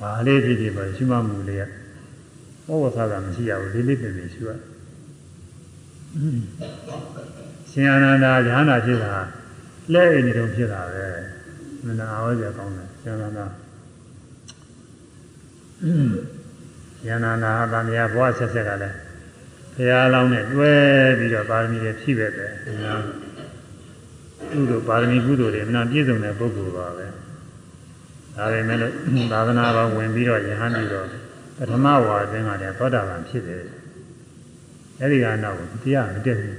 [0.00, 1.62] ဘာလေးဖြစ်ဖြစ်ပါရှုမှတ်မှုလေးက
[2.66, 4.50] ဘောဝသာကမရှိရဘူးလေးလေးပြင်ပြင်ရှုရ
[7.70, 9.14] ရှင်အာနန္ဒာဉာဏ်နာဖြစ်တာ
[9.92, 11.06] လက်အိမ်နေတော့ဖြစ်တာပဲ
[11.84, 13.46] မနာဟောကြကောင်းတယ်ရှင်အာနန္ဒာ
[17.06, 18.96] ဉာဏ်နာနာဗာမယဘဝဆက်ဆက်ကလည်း
[19.76, 20.72] ဘုရားလောင်းနဲ့တွဲ
[21.18, 22.52] ပြီးတော့ပါရမီတွေဖြည့်ပဲတယ်။
[22.82, 22.94] ညာ
[24.50, 27.06] ကုသိုလ်ပါရမီကုသိုလ်တွေအမှန်ပြည့်စုံတဲ့ပုဂ္ဂိုလ်ပါပဲ။
[28.36, 28.92] ဒါပေမဲ့လို့
[29.32, 31.06] သာသနာတော်ဝင်ပြီးတော့ယဟန်ပြီးတော့
[31.56, 33.62] ပထမဝါသင်္ကတည်းသောတာပန်ဖြစ်တယ်။
[35.00, 36.56] အဲဒီကနောက်တရားမတက်ဘူး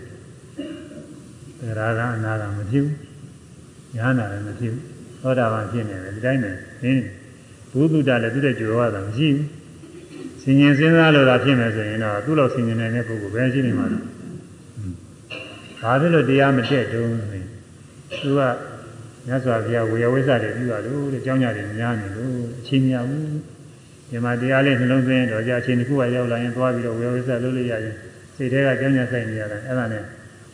[1.59, 2.95] ။တရားကအနာကမဖြစ်ဘူး။
[3.95, 4.83] ယဟန်နာလည်းမဖြစ်ဘူး။
[5.21, 6.51] သောတာပန်ဖြစ်နေတယ်ဒီတိုင်းပဲ။
[6.81, 7.03] ဟင်း
[7.71, 9.47] ဘုသူတ္တလည်းသူ့တဲ့ကြွယ်ဝတာမရှိဘူး။
[10.45, 14.03] ဆင်ញင်စဉ်းစားလို့သာဖြစ်မယ်ဆိုရင်တော့သူ့လိုဆင်ញင်နေတဲ့ပုဂ္ဂိုလ်ပဲရှိနေမှာလို့။
[15.81, 17.39] ဘာဖြစ်လို့တရားမတက်တုံးလဲ။
[18.21, 18.39] သူက
[19.27, 23.25] မြတ်စွာဘုရားဝေယဝိဇ္ဇတွေပြုရလို့တဲ့ကြောင်းကြတွေများနေလို့အချိန်မရဘူး။
[24.09, 27.95] ဒီမှာတရားလေးနှလုံးသွင်းတော့ကြာအချိန်တစ်ခုကရောက်လာရင်သွားပြီးတော့ဝေယဝိဇ္ဇလုပ်လို့ရရင်
[28.35, 30.03] စိတ်ထဲကကြောင်းကြဆိုင်နေရတယ်အဲ့ဒါနဲ့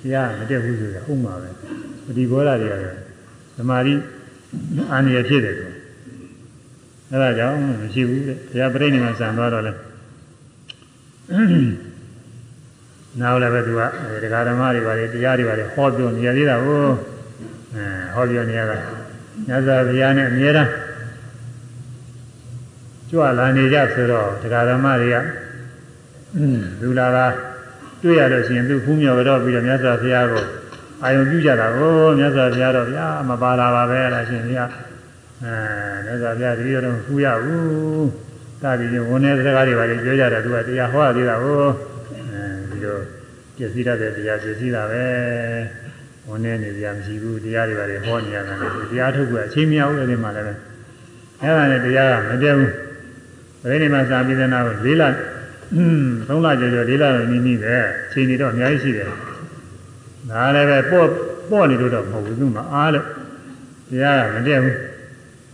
[0.01, 1.49] တရားမတက်ဘူးဆိုတာဟုတ်မှာပဲ။
[2.17, 2.95] ဒီဘောဓာတွေရတယ်။
[3.57, 3.93] သမာဓိ
[4.91, 5.70] အာနိယဖြစ်တယ်ကွာ။
[7.11, 9.73] အဲဒါကြောင့်မရှိဘူးတဲ့ဘုရားပြိဋိနိဗ္ဗာန်ဆံသွားတော့လဲ
[13.19, 13.81] နောက်လည်းပဲသူက
[14.23, 16.79] တရားဓမ္မတွေပါလေတရားတွေပါလေဟောပြောနေရသေးတာကို
[17.73, 18.77] အဲဟောပြောနေရတာ
[19.47, 20.71] မြတ်စွာဘုရားနဲ့အမြဲတမ်း
[23.09, 25.15] ကြွလာနေကြဆိုတော့တရားဓမ္မတွေက
[26.81, 27.25] လူလာတာ
[28.01, 30.43] တွေ့ရလို့ရှိရင်သူဖူးမြော်ကြတော့ပြီးတော့မြတ်စွာဘုရားကို
[31.03, 34.69] အာယုံပြုကြတာကိုမြတ်စွာဘုရားတော့ဗျာမပါလာပါပဲလားရှင်ဘုရား
[35.43, 35.53] အဲ
[36.05, 38.09] မြတ်စွာဘုရားတတိယတော့ဖူးရဘူး
[38.61, 43.01] တာဒီဝန်နေတဲ့စကားတွေပါလေပြောကြတယ်သူကတရားဟောရသေးတာကိုအဲဒီတော့
[43.55, 45.03] ပြည့်စည်တတ်တဲ့တရားပြည့်စည်တာပဲ
[46.27, 48.57] ဝန်နေနေကြမရှိဘူးတရားတွေပါလေဟောနေရတယ်
[48.91, 50.53] တရားထုတ်ကအချိန်မရဘူးအဲ့ဒီမှာလည်းပဲ
[51.41, 52.71] အဲ့ဒါနဲ့တရားကမပြတ်ဘူး
[53.69, 55.03] ဘယ်နေမှာစာပြီးတဲ့နောက်၄လ
[55.75, 57.75] อืม၃လကျော်ကျော်၄လတော့နီးနီးပဲ
[58.07, 59.07] အချိန်တွေတော့အများကြီးရှိတယ်
[60.29, 61.07] ဒါလည်းပဲပေါ့
[61.49, 63.05] ပေါ့နေလို့တော့မဟုတ်ဘူးသူမအားလို့
[63.89, 64.77] တရားကမပြတ်ဘူး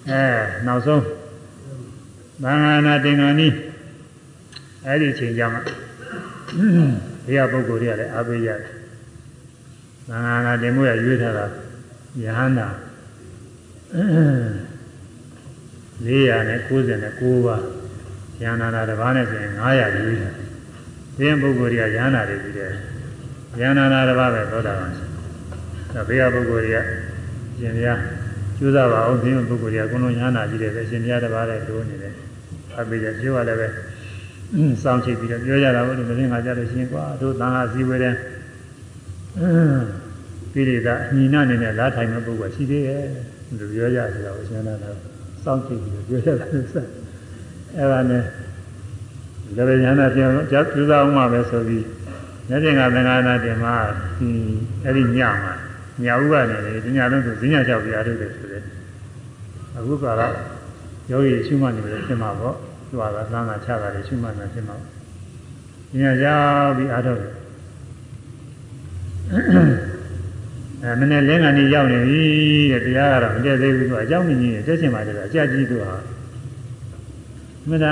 [0.09, 0.23] အဲ
[0.65, 1.03] နောက်ဆုံး
[2.43, 3.47] သံဃာနာတင်္ဂာနီ
[4.85, 5.61] အဲ့ဒီအချိန်ကြမှာ
[7.25, 8.59] ဘုရားပုဂ္ဂိုလ်တွေကလည်းအားပေးရတယ်
[10.07, 11.45] သံဃာနာတင်မှုရရွေးထားတာ
[12.23, 12.67] ယဟန္တာ
[16.05, 17.63] 499ပါး
[18.41, 20.33] ယန္နာတစ်ပါးနဲ့ဆိုရင်900ရွေးတယ်။
[21.17, 22.71] ဒီပုဂ္ဂိုလ်တွေကယန္နာတွေပြီးတယ်။
[23.59, 24.91] ယန္နာတစ်ပါးပဲသောတာပန်။
[25.93, 26.79] ဒါဘေးကပုဂ္ဂိုလ်တွေက
[27.59, 27.99] ရှင်ဘုရား
[28.57, 32.13] ကျူးစားပါအောင်ဒီပုဂ္ဂိုလ်တွေကကိုယ်လုံးယန္နာကြီးတယ်ပဲရှင်ဘုရားတစ်ပါးနဲ့တိုးနေတယ်။
[32.77, 33.67] အပိကြပြောရလည်းပဲ
[34.83, 38.13] စောင့်ချိတ်ပြီးတော့ပြောကြတာဘုရားမင်းငါကြလို့ရှင်ကွာတို့သံဃာစည်းဝေးတဲ့
[40.51, 43.03] ပိရိတာအညီနာနေနဲ့လားထိုင်မဲ့ပုဂ္ဂိုလ်ရှိသေးရဲ့
[43.59, 44.97] လူပြောကြဆိုတော့ရှင်နာတော့
[45.43, 46.87] စောင့်ချိတ်ပြီးတော့ပြောကြတာလို့ဆက်
[47.75, 48.23] အဲ့ဒါနဲ့
[49.69, 51.85] လည်းညာနာပြန်ကြောက်ကျူးစားအောင်မှပဲဆိုပြီး
[52.49, 53.75] လက်တင်ကသင်္ဃာနာတင်မှာ
[54.17, 54.29] ဒီ
[54.83, 55.53] အဲ့ဒီညမှာ
[56.03, 58.46] ညဥကနေလေဒီညလုံးဆိုဈဉ္ညာလျှောက်ပြရထုတ်တယ်ဆိုတဲ့
[59.77, 60.33] အခုကတော့
[61.11, 62.55] ယောဂီရှုမှတ်နေတယ်ဖြစ်မှာပေါ့
[62.89, 64.75] သူကသံဃာချတာတွေရှုမှတ်နေဖြစ်မှာ
[65.91, 67.31] ဈဉ္ညာလျှောက်ပြီးအားထုတ်တယ်
[70.83, 72.21] အဲမနေ့လင်းကနေရောက်နေပြီ
[72.71, 75.95] တဲ့တရားကတော့မတည့်သေးဘူးသူအကြောင်းမင်းကြီးတက်ချင်ပါတယ်အကြကြီးသူဟာ
[77.69, 77.85] မန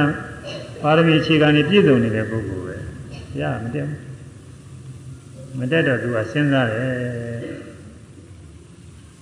[0.81, 2.75] ပါရမီအခြေခံနေပြည့်စုံနေတဲ့ပုဂ္ဂိုလ်ပဲ
[3.41, 6.89] ရမတက်ဘူးမတက်တော့သူကစဉ်းစားတယ်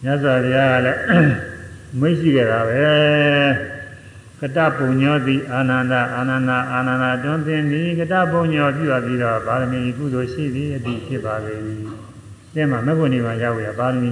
[0.03, 0.99] မြတ်စွာဘုရားကလည်း
[2.00, 2.82] မိတ်ရှိကြတာပဲ
[4.40, 11.54] ကတပုညောတိအာနန္ဒအာနန္ဒအာနန္ဒတွန်းသင်သည်ကတပုညောပြုပြီးတော့ပါရမီကုသိုလ်ရှိသည်အတိဖြစ်ပါလေ။
[12.54, 14.10] တဲ့မှာမဂ္ဂုဏီမှာရောက်ရပါရမီ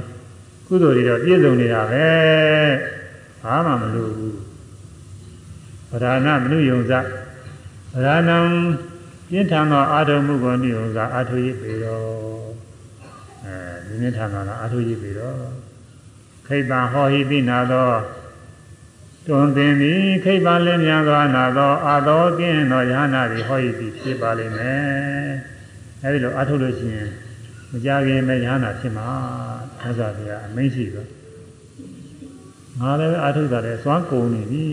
[0.67, 2.07] ကုသိုလ်တွေတော့ပြည့်စုံနေတာပဲ။
[3.43, 4.35] ဘာမှမလိုဘူး။
[5.91, 6.93] ဗราဏမနုယုံစ
[7.95, 8.39] ဗราဏံ
[9.31, 12.07] ပြင်းထန်သောအာထုံမှုကိုနိယုံစအာထုရည်ပေတော့
[13.45, 13.57] အဲ
[13.87, 15.39] ဒီမြင့်ထန်သောအာထုရည်ပေတော့
[16.52, 17.92] ခိဗ္ဗဟောဟိတိနာသော
[19.28, 24.82] တွင်သင်သည်ခိဗ္ဗလင်းများသောအနာသောအာသောကင်းသောယဟနာသည်ဟောဟိတိဖြစ်ပါလိမ့်မယ်
[26.04, 27.10] အဲဒီလိုအာထုလို့ရှိရင်
[27.72, 29.08] မကြခင်ပဲယဟနာဖြစ်မှာ
[29.82, 31.08] သစ္စာတရားအမိန့်ရှိတော့
[32.80, 34.66] ငါလည်းအာထုတာလည်းစွမ်းကုန်နေပြီ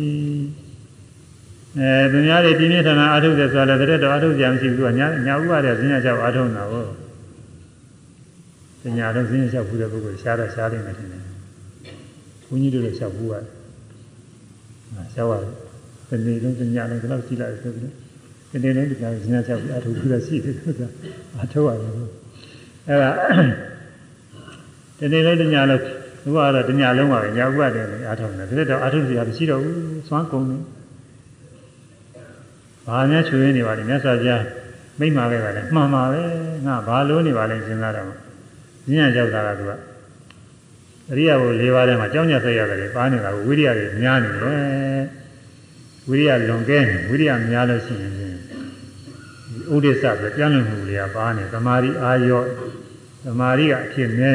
[1.78, 6.90] အဲသူများတွေပြင်းပြထန်ထန်အာထုတယ်ဆိုတော့လည်းတရက်တော့အာထုကြမရှိဘူးကညာညာဥပါတဲ့ဈဉ္ညာလျှောက်အာထုတာဟုတ်
[8.82, 11.27] ဈဉ္ညာတော့ဈဉ္ညာလျှောက်ဘူးတဲ့ပုဂ္ဂိုလ်ရှားတော့ရှားလိမ့်မယ်ထင်တယ်
[12.48, 13.44] ဘုန်းကြီးတို့လည်းလျှောက်ဘူးရတယ်
[15.14, 15.44] လျှောက်ရ
[16.08, 17.92] တယ်ဒီနေ့လုံးဈဉ္ညာလုံးဒီလောက်ကြည့်လိုက်ဆိုပြီး
[18.50, 20.88] ဒီနေ့လုံးဒီကဈဉ္ညာလျှောက်ပြီးအာထုဘူးလည်းရှိတယ်ဆိုတာ
[21.38, 21.90] အာထုရတယ်
[22.88, 23.10] အဲ့ဒါ
[24.98, 25.82] ဒီနေ့လုံးဈဉ္ညာလုံး
[26.34, 29.76] ဘုရားကတော့ဈဉ္ညာလုံးပါပဲညာဥပါတဲ့အာထုတယ်ဒါတော့အာထုစရာမရှိတော့ဘူး
[30.08, 30.62] စွမ်းကုန်တယ်
[32.86, 34.44] ဘာများချွေနေပါလဲမြတ်စွာဘုရား
[34.98, 36.22] မိမ့်မာခဲ့ပါလေမှန်ပါပဲ
[36.66, 38.06] ငါဘာလို့နေပါလဲစဉ်းစားတော့
[38.90, 39.72] ညဉ့်ရောက်တာကသူက
[41.10, 45.02] အရိယာဘု၄ပါးထဲမှာကြောင်းညက်ဆက်ရတယ်ပါနေတာကိုဝိရိယတွေများနေတယ်
[46.08, 48.28] ဝိရိယလွန်ကဲနေဝိရိယများလို့ရှိရင်ဒီ
[49.74, 52.46] ဥဒိစ္စပဲပြန်လွန်မှုတွေကပါနေသမာဓိအာရော့
[53.24, 54.32] သမာဓိကအဖြစ်မြဲ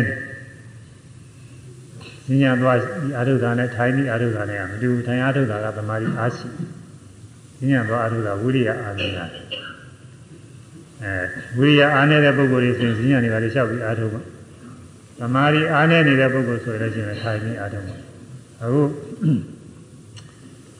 [2.27, 2.77] နေညဉ့်သွား
[3.17, 6.47] အာရုဒ္ဓနဲ့ထိုင်ပြီးအာရုဒ္ဓနဲ့ကမတူထိုင်အာရုဒ္ဓကသမာဓိအားရှိ
[7.69, 9.25] ညံ့သွားအထုတာဝိရိယအာနေတာ
[11.03, 11.13] အဲ
[11.57, 14.21] ဝိရိယအားနေတဲ့ပုဂ္ဂိုလ်တွေဆိုရင်ညံ့နေပါလေလျှောက်ပြီးအာထုမှာ
[15.19, 17.97] သမာဓိအားနေနေတဲ့ပုဂ္ဂိုလ်ဆိုရင်လည်းရှင်ထိုင်ပြီးအာထုမှာ
[18.63, 18.81] အခု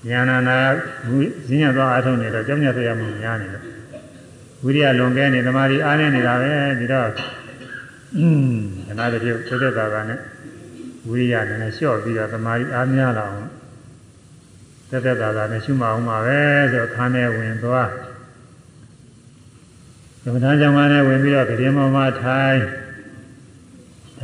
[0.10, 0.58] ဉာဏနာ
[1.60, 3.64] ညံ့သွားအာထုနေတော့ကြောင့်ညက်ရမှုများနေလို့
[4.64, 7.10] ဝိရိယလွန်ကဲနေသမာဓိအားနေနေတာပဲဒီတော့
[8.18, 8.58] อืม
[8.88, 10.20] ခဏတည်းသက်သက်သာသာနဲ့
[11.08, 13.50] ဝိရိယနဲ့လျှော့ပြီးတော့သမာဓိအားများလာအောင်
[14.90, 16.40] သက်သက်သာသာနဲ့ရှုမအောင်ပါပဲ
[16.72, 17.90] ဆိုခန်းထဲဝင်သွား
[20.24, 22.60] ကမ္မထာကြောင့်လည်းဝင်ပြီးတော့ကြင်မောမှာထိုင်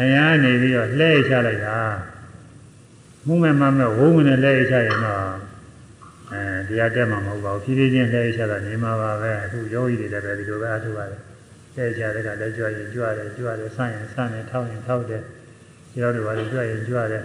[0.01, 1.79] ထိုင်ရနေပြီးတော့လှဲချလိုက်တာ
[3.27, 5.25] မှုမဲ့မမဲ့ဝုန်းဝင်နဲ့လှဲချရင်တော့
[6.31, 11.19] အဲတရားတက်မှာမဟုတ်ပါဘူးဖြည်းဖြည်းချင်းလှဲချတာနေမှာပါပဲအခုယောဂီတွေလည်းပဲဒီလိုပဲအထုပါတယ်
[11.75, 15.23] တဲကြတဲ့ကလည်းကြွရင်ကြွတယ်ကြွတယ်ဆန့်ရင်ဆန့်တယ်ထောက်ရင်ထောက်တယ်
[15.91, 17.23] ခြေတော်တွေပါလေကြွရင်ကြွတယ်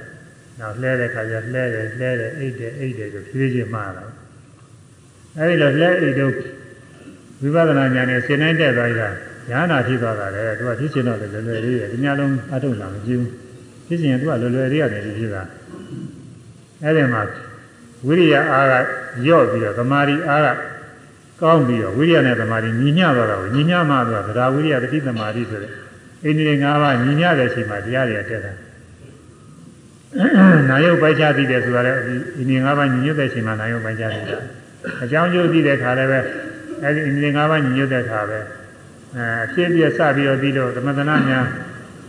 [0.61, 4.05] နောက်လှဲတဲ့ခါကျလှဲတယ်လှဲတယ်အိတ်တယ်အိတ်တယ်ဆိုဖြည်းဖြည်းမှားလာ
[5.39, 6.33] အဲဒီလိုလှဲအိတ်တို့
[7.41, 9.11] ဝိပဿနာဉာဏ်နဲ့ရှင်းနိုင်တဲ့သွားတာ
[9.51, 13.31] ညာနာဖြစ်သွားတာလေသူကဖြစ်ချင်တော့လည်းလွယ်လွယ်လေးတယ်ဒီညလုံးအထုတ်လာမကြည့်ဘူး
[13.87, 15.43] ဖြစ်ချင်ရင်သူကလွယ်လွယ်လေးရတယ်ဖြစ်တာ
[16.83, 17.23] အဲဒီမှာ
[18.07, 18.75] ဝိရိယအားက
[19.25, 20.49] ညော့ပြီးတော့သမာဓိအားက
[21.41, 25.73] ကောင်းပြီးတော့ဝိရိယနဲ့သမာဓိညီမျှသွားတာကိုညီမျှမှသွားသဒ္ဓဝိရိယတတိသမာဓိဆိုတဲ့
[26.25, 28.53] အိန္ဒိယ၅ပါးညီမျှတဲ့အချိန်မှာတရားတွေတက်တာ
[30.69, 34.39] နာယုတ်ပိုက်ချသိတယ်ဆိုတာလည်းဒီအိန္ဒိယ၅ပါးညီညွတ်တဲ့အချိန်မှာနာယုတ်ပိုက်ချသိတာ
[35.05, 36.21] အကြောင်းကျိုးသိတဲ့ခါလည်းပဲ
[36.83, 38.39] အဲဒီအိန္ဒိယ၅ပါးညီညွတ်တဲ့ခါပဲ
[39.17, 41.41] အဲအဖြစ်အပျက်စပြီးတော့ပြီးတော့သမထနာညာ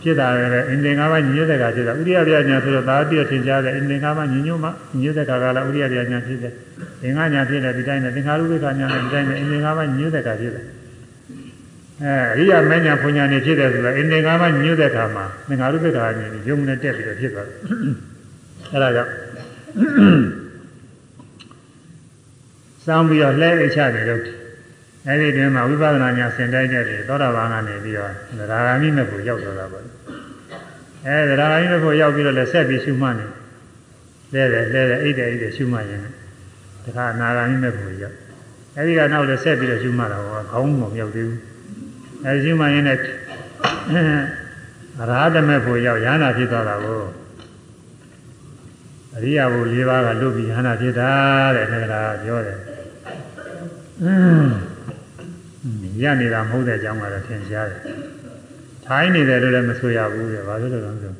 [0.02, 6.52] ဖြစ်တာလည်းအင်္ဂင်၅ပါးညီညွတ်တဲ့ခါဖြစ်တာဥရိယပြညာဆိုတော့ဒါပြည့်ထင်ရှားတဲ့အင်္ဂင်၅ပါးညီညွတ်မှညီညွတ်တဲ့ခါကလည်းဥရိယပြညာဖြစ်တယ်
[7.02, 10.64] သင်္ဃညာဖြစ်တယ်ဒီတိုင်းနဲ့သင်္ခါရုပ္ပခညာနဲ့ဒီတိုင်းနဲ့အင်္ဂင်၅ပါးညီညွတ်တဲ့ခါဖြစ်တယ်
[12.02, 17.58] အဲအရိယာမညာဖွညာနေဖြစ်တယ်ဆိုတော့အင်္ဂင်၅ပါးညီညွတ်တဲ့ခါမှာသင်္ခါရုပ္ပခညာနေရုံနဲ့တက်ပြီးတော့ဖြစ်သွားတယ်
[18.72, 19.10] အဲဒါကြောင့်
[22.86, 24.22] စောင်းပြီးတော့လှဲအိတ်ချတယ်လို့
[25.08, 29.84] အဲဒီတွင်မှာဝိပဿနာညာဆင်တိုက်တဲ့ပြီးသောတာပန်ကနေပြီးတော့သရဂါမိမဲ့ကိုရောက်သွားတာပေါ့
[31.06, 33.26] အဲသရဂါမိမဲ့ကိုရောက်ပြီးတော့လည်းဆက်ပြီးရှုမှတ်နေ
[34.34, 36.02] လဲတယ်လဲတယ်အိတ်တယ်အိတ်တယ်ရှုမှတ်ရင်
[36.84, 38.16] တခါအနာဂါမိမဲ့ကိုရောက်
[38.76, 41.40] အဲဒီကနောက်လည်းဆက်ပြီးတော့ရှုမှတ်တာဟောခေါင်းမရောက်သေးဘူး
[42.24, 43.00] အဲဒီရှုမှတ်ရင်လည်း
[45.00, 47.00] အရဟတမဲ့ကိုရောက်ရဟနာဖြစ်သွားတာကို
[49.14, 51.10] အရိယာဘု၄ပါးကလွတ်ပြီးရဟနာဖြစ်တာ
[51.56, 52.58] တဲ့ခန္ဓာကပြောတယ်
[54.02, 54.75] အင်း
[56.02, 57.80] ရနေတာမဟုတ်တဲ့အကြောင်းကတော့ထင်ရှားတယ်။
[58.86, 61.12] ထိုင်းနေတယ်လို့လည်းမဆိုရဘူးတဲ့။ဘာလို့လဲတော့ဆို။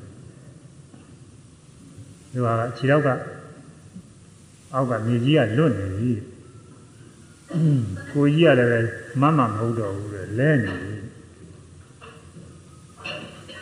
[2.32, 3.08] ဒီဟာကခြေတော့က
[4.74, 6.10] အောက်ကမြေကြီးကလွတ်နေပြီ။
[8.12, 8.88] ကိုကြီးကလည်း
[9.20, 10.94] မမမဟုတ်တော့ဘူးတဲ့လဲနေပြီ။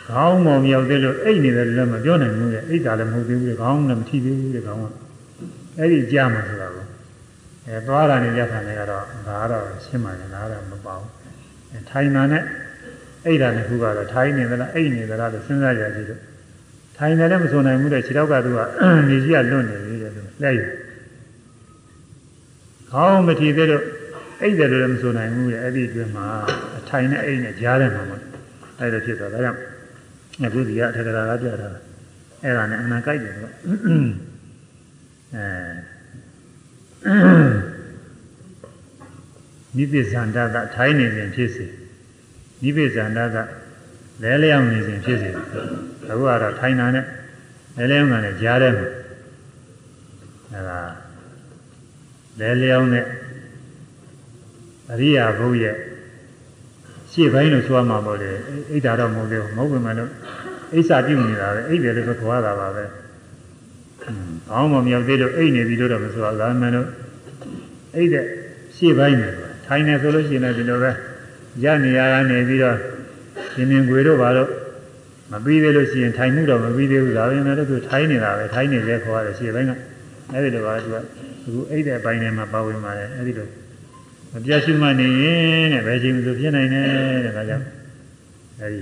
[0.07, 4.85] ခေါင်းမောင်မြောက်သေးလို့အိတ်နေတယ်လည်းမပြောနိုင်ဘူးတဲ့။အိတ်တာလည်းမဟုတ်သေးဘူးတဲ့။ခေါင်းလည်းမထိသေးဘူးတဲ့ခေါင်းက။
[5.79, 6.84] အဲ့ဒီကြားမှာဆိုတာကော
[7.67, 11.01] အဲသွားတာနဲ့ရက်ခံနေကတော့ဒါကတော့ရှင်းပါနဲ့ဒါကတော့မပေါ့
[11.71, 12.43] အဲထိုင်တာနဲ့
[13.25, 16.21] အိတ်တာနဲ့ခုကတော့ထိုင်နေသလားအိတ်နေသလားလို့စဉ်းစားကြကြည့်လို့
[16.97, 18.59] ထိုင်တယ်လည်းမဆိုနိုင်ဘူးတဲ့ခြေထောက်ကသူက
[19.09, 20.61] နေကြီးကလွတ်နေပြီတဲ့သူလက်ရ
[22.91, 23.83] ခေါင်းမထီသေးလို့
[24.41, 26.27] အိတ်တယ်လို့လည်းမဆိုနိုင်ဘူးတဲ့အဲ့ဒီအတွင်းမှာ
[26.77, 28.23] အထိုင်နဲ့အိတ်နဲ့ကြားတယ်မှာမဟုတ်
[28.79, 29.59] အဲ့လိုဖြစ်သွားဒါကြောင့်
[30.45, 31.69] အခုဒီကအထက်ကရာကပြတာ
[32.43, 33.51] အဲ့ဒါနဲ့အမှန်ကြိုက်တယ်တော့
[35.35, 35.94] အဲ
[39.75, 41.65] နိဗ္ဗဇန္တကထိုင်းနေခြင်းဖြစ်စေ
[42.63, 43.37] နိဗ္ဗဇန္တက
[44.23, 45.35] လဲလျောင်းနေခြင်းဖြစ်စေအ
[46.07, 47.05] ခုကတော့ထိုင်းတာနဲ့
[47.77, 48.87] လဲလျောင်းတာနဲ့ကြားတယ်မှာ
[50.51, 50.79] အဲဒါ
[52.39, 53.05] လဲလျောင်းတဲ့
[54.91, 55.75] အရိယာဘုရဲ့
[57.11, 58.31] ရှေ့ပိုင်းလို့ဆိုရမှာပေါ့လေ
[58.71, 60.11] အိတ်တာတော့မဟုတ်ဘူးမဟုတ်ဘူးမလို့
[60.73, 62.83] အိစ္ဆာပြုနေတာပဲအိတ်တယ်လို့ဆိုခေါ်ရတာပါပဲ
[64.51, 66.89] အောင်းမမြောက်သေးလို့အိတ်နေပြီလို့တော့မဆိုရဘူးဒါမှမဟုတ်
[67.95, 68.25] အိတ်တဲ့
[68.75, 70.91] ရှေ့ပိုင်းနေတယ်ထိုင်နေဆိုလို့ရှိရင်လည်းဒီလိုပဲ
[71.63, 72.77] ရနေရကနေပြီးတော့
[73.53, 74.49] ရှင်မြင်ွေတို့ဘာလို့
[75.31, 79.71] မပြီးသေးလို့ရှိရင်ထိုင်မှုတော့မပြီးသေးဘူးဒါပေမဲ့လို့သူထိုင်နေတာပဲထိုင်နေလဲခေါ်ရတယ်ရှေ့ပိုင်းက
[80.33, 80.97] အဲ့ဒီလိုပါသူက
[81.43, 83.47] သူအိတ်တဲ့အပိုင်းထဲမှာပါဝင်ပါတယ်အဲ့ဒီလို
[84.33, 86.85] မပြတ်ရှိမှနေရင်တဲ့ဘယ်ချိန်မှဆိုဖြစ်နိုင်တယ်
[87.25, 87.65] တဲ့ဒါကြောင့်
[88.61, 88.79] အဲ့ဒီ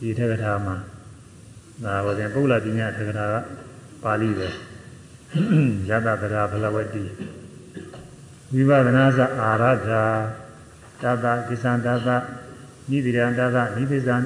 [0.00, 0.76] ဒီထက်ကထာမှာ
[1.84, 3.36] ဒါပါပြန်ပုဂ္ဂလပညာထက်ကထာက
[4.04, 4.48] ပါဠိပဲ
[5.88, 7.04] ယတဗရာဘလဝတိ
[8.52, 10.02] ဝိပဿနာစအာရထာ
[11.02, 12.08] တတကိသံတတ
[12.90, 14.22] နိဗ္ဗာန်တတနိဗ္ဗာန်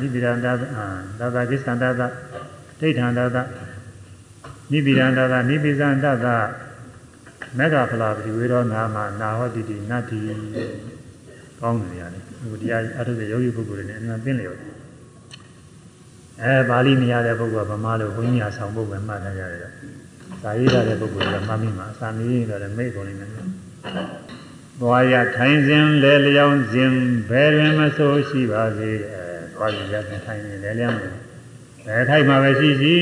[0.00, 0.62] နိဗ္ဗာန်တတ
[1.20, 2.02] တတကိသံတတ
[2.80, 3.36] ဒိဋ္ဌံတတ
[4.72, 6.26] နိဗ္ဗာန်တတနိဗ္ဗာန်တတ
[7.58, 10.18] မေဃဖလာပတိဝေရောနာမနာဟောတိတိနတ္တိ
[11.60, 14.58] ကောင်းတယ်ရတယ်ဟိုတရားအထုတဲ့ယောဂီပုဂ္ဂိုလ်တွေနဲ့အမှန်သိလျော်
[16.42, 19.72] အဲပါဠိမရတဲ့ပုဂ္ဂိုလ်ကဗမာလိုဘုန်းကြီးအဆောင်ပုဂ္ဂိုလ်မှတ်ထားကြရတယ်။
[20.42, 23.30] ဇာရေးတဲ့ပုဂ္ဂိုလ်ကမှတ်မိမှာအစာမီးရင်တော့မိတ်ကုန်နေတယ်
[24.80, 26.92] သွားရထိုင်စဉ်လဲလျောင်းစဉ်
[27.30, 29.24] ဘယ်တွင်မဆိုးရှိပါစေအဲ
[29.54, 29.94] သွားရရ
[30.26, 32.96] ထိုင်နေလဲလျောင်းဘယ်ထိုင်မှာပဲရှိရှိ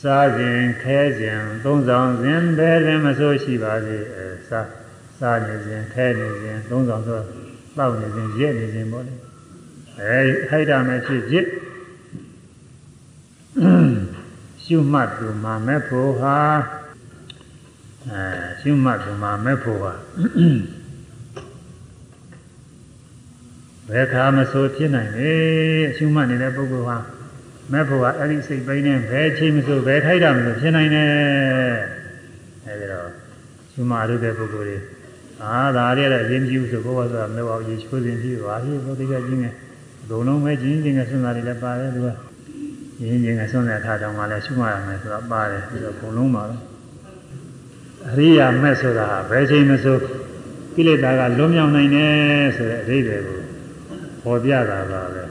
[0.00, 4.66] စားခြင်းခဲခြင်းသုံးဆောင်ခြင်းဘယ်တွင်မဆိုးရှိပါစေအဲစား
[5.18, 7.20] စားနေခြင်းခဲနေခြင်းသုံးဆောင်ဆို
[7.76, 9.14] တောက်နေခြင်းရက်နေခြင်းပေါ့လေ
[10.00, 10.18] အဲ
[10.50, 11.46] ဟိုက်တာမဲ့ဖြစ်ဖြစ်
[14.64, 16.38] ရှုမှတ်သူမှာမဲ့ဖို့ဟာ
[18.10, 18.22] အဲ
[18.60, 19.92] ရှုမှတ်သူမှာမဲ့ဖို့ဟာ
[23.88, 25.32] ဘယ်ခါမဆိုဖြစ်နိုင်လေ
[25.96, 26.98] ရှုမှတ်နေတဲ့ပုဂ္ဂိုလ်ဟာ
[27.72, 31.08] မဲ့ဖို့ဟာအဲ့ဒီစိတ်ပိုင်းနဲ့ဘယ်ချိန်မဆိုဘယ်ထိုက်တာမဆိုဖြစ်နိုင်တယ်
[32.64, 33.08] အဲဒီတော့
[33.72, 34.78] ရှုမှတ်ရတဲ့ပုဂ္ဂိုလ်တွေ
[35.42, 39.54] အာဒါရတဲ့အရင်ကြည့်ဆိုဘောဆိုတာမဟုတ်ဘူးရေချိုးစင်ကြည့်ပါပြီဘုဒ္ဓကကြီးငယ်
[40.02, 42.08] အကုန်လုံးပဲကြီးကြီးငယ်ဆွမ်းတာတွေလည်းပါတယ်သူက
[42.98, 46.56] ကြီးကြီးငယ်ဆွမ်းတဲ့အခါတောင်မှလည်းရှုမှရမယ်ဆိုတော့ပါတယ်ဆိုတော့အကုန်လုံးပါပဲ
[48.08, 49.96] အရိယာမဲ့ဆိုတာဘယ်ချိန်မဆို
[50.74, 53.38] ကိလေသာကလွန်မြောက်နိုင်တယ်ဆိုတဲ့အဓိပ္ပာယ်ကို
[54.24, 55.24] ပေါ်ပြတာပါပဲ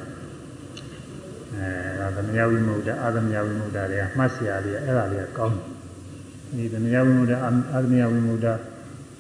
[1.56, 1.68] အဲ
[2.00, 8.48] ဒါသမယဝိမုဒ္ဒအာသမယဝိမုဒ္ဒတွေကမှတ်စရာတွေအဲ့ဒါတွေကကောင်းတယ်ဒီသမယဝိမုဒ္ဒအာသမယဝိမုဒ္ဒ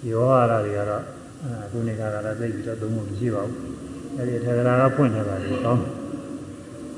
[0.09, 1.03] ယောဟာရတွေကတော့
[1.63, 5.83] အခုနေကကလည်းသိပြီးတော့သုံးဖို့မရှိပါဘူး အဲဒီထေရကဖွင့်ထားတာဒီကောင်း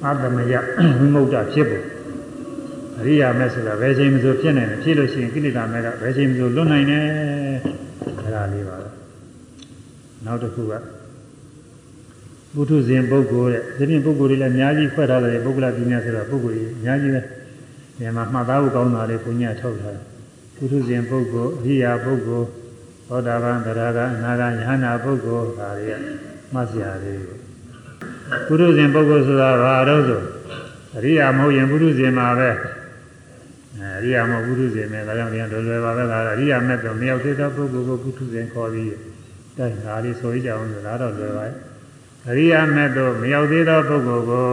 [0.04, 0.54] အာသမယ
[0.98, 1.84] ဝိမု ക്ത ဖြစ်ဖို့
[3.00, 7.04] အရိယာမဲ့ဆိုတာဘယ်ချိန်မှဆိုဖြစ်နိုင်တယ်ဖြစ်လို့ရှိရင်ကိလေသာမဲ့ကဘယ်ချိန်မှဆိုလွတ်နိုင်တယ်
[8.22, 8.90] အဲ့ဒါလေးပါပဲ
[10.26, 10.74] နောက်တစ်ခုက
[12.56, 17.22] ဘုထုဇဉ်ပုဂ္ဂိုလ်တဲ့ဒီပြင်ပုဂ္ဂိုလ်တွေလည်းအများကြီးဖွဲ့ထားတယ်ပုဂ္ဂလပညာဆိုတော့ပုဂ္ဂိုလ်ကြီးအများကြီးပဲ
[17.98, 20.06] ဒီမှာမှတ်သားဖို့ကောင်းတာလေးဘုညာထုတ်ထားတယ်
[20.56, 22.48] ဘုထုဇဉ်ပုဂ္ဂိုလ်အရိယာပုဂ္ဂိုလ်
[23.08, 27.38] သောတာပန်တရားကအနာဂယဟနာပုဂ္ဂိုလ်ဒါတွေက မှတ်စရာလေးကို
[28.48, 30.22] ဘုထုဇဉ်ပုဂ္ဂိုလ်ဆိုတာဘာတော့ဆို
[30.98, 32.50] အရိယာမဟုတ်ရင်ဘုထုဇဉ်မှာပဲ
[33.98, 38.90] အရိယာမဟုတ်ဘုထုဇဉ်နဲ့ဒါကြောင့်ပြန်တော်လွယ်ပါပဲဒါအရိယာမဲ့တော့မရောက်သေးသောပုဂ္ဂိုလ်ကိုဘုထုဇဉ်ခေါ်ပြီး
[39.58, 41.56] တိုက်ဒါလေးဆိုကြအောင်ဆိုဒါတော့လွယ်ပါရဲ့
[42.30, 44.50] အရိယာမဲ့သို့မရောက်သေးသောပုဂ္ဂိုလ်ကို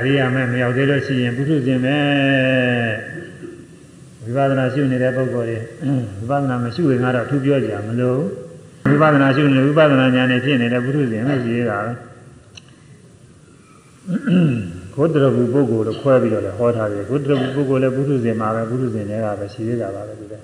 [0.00, 1.98] အရိယာမဲ့မရောက်သေးလို့ရှိရင်ပုထုဇဉ်ပဲ
[4.34, 5.58] ဝိပဿနာရှုနေတဲ့ပုဂ္ဂိုလ်တွေ
[6.28, 8.20] ဝိပဿနာမ ရှုရင်ကတော့သူပြောကြမလို့
[8.88, 11.92] ဝိပဿနာရှုနေဝိပဿနာဉာဏ်နဲ့ဖြစ်နေတဲ့ပုထုဇဉ်ပဲရှိရတာပဲ
[14.94, 20.34] ကိုယ်တရဘူးပုဂ္ဂိုလ်တော့ခွဲပြီးတော့လည်းဟောထားတယ်ကိုယ်တရဘူးပုဂ္ဂိုလ်လည်းပုထုဇဉ်မှာပဲပုထုဇဉ်တွေကပဲရှိသေးတာပါပဲဒီက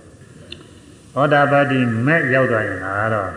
[1.14, 3.30] ဟောတာပါတိမဲ့ရောက်သွားရင်ကတော့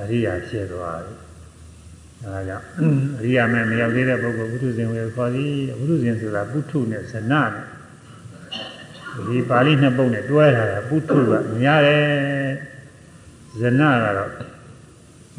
[0.00, 1.16] အရိယာဖြစ်သွားတယ်
[2.22, 2.64] အဲဒါကြောင့်
[3.20, 7.50] အရိယာမဲ့မရောက်သေးတဲ့ပုဂ္ဂိုလ်ဘုထုဇဉ်ဝေခေါ်သည်ဘုထုဇဉ်ဆိုတာပုထုနဲ့ဇနနဲ့
[9.26, 12.04] ဒီပါဠိနှစ်ပုဒ်နဲ့တွဲထားတာပုထုကများတယ်
[13.60, 14.30] ဇနကတော့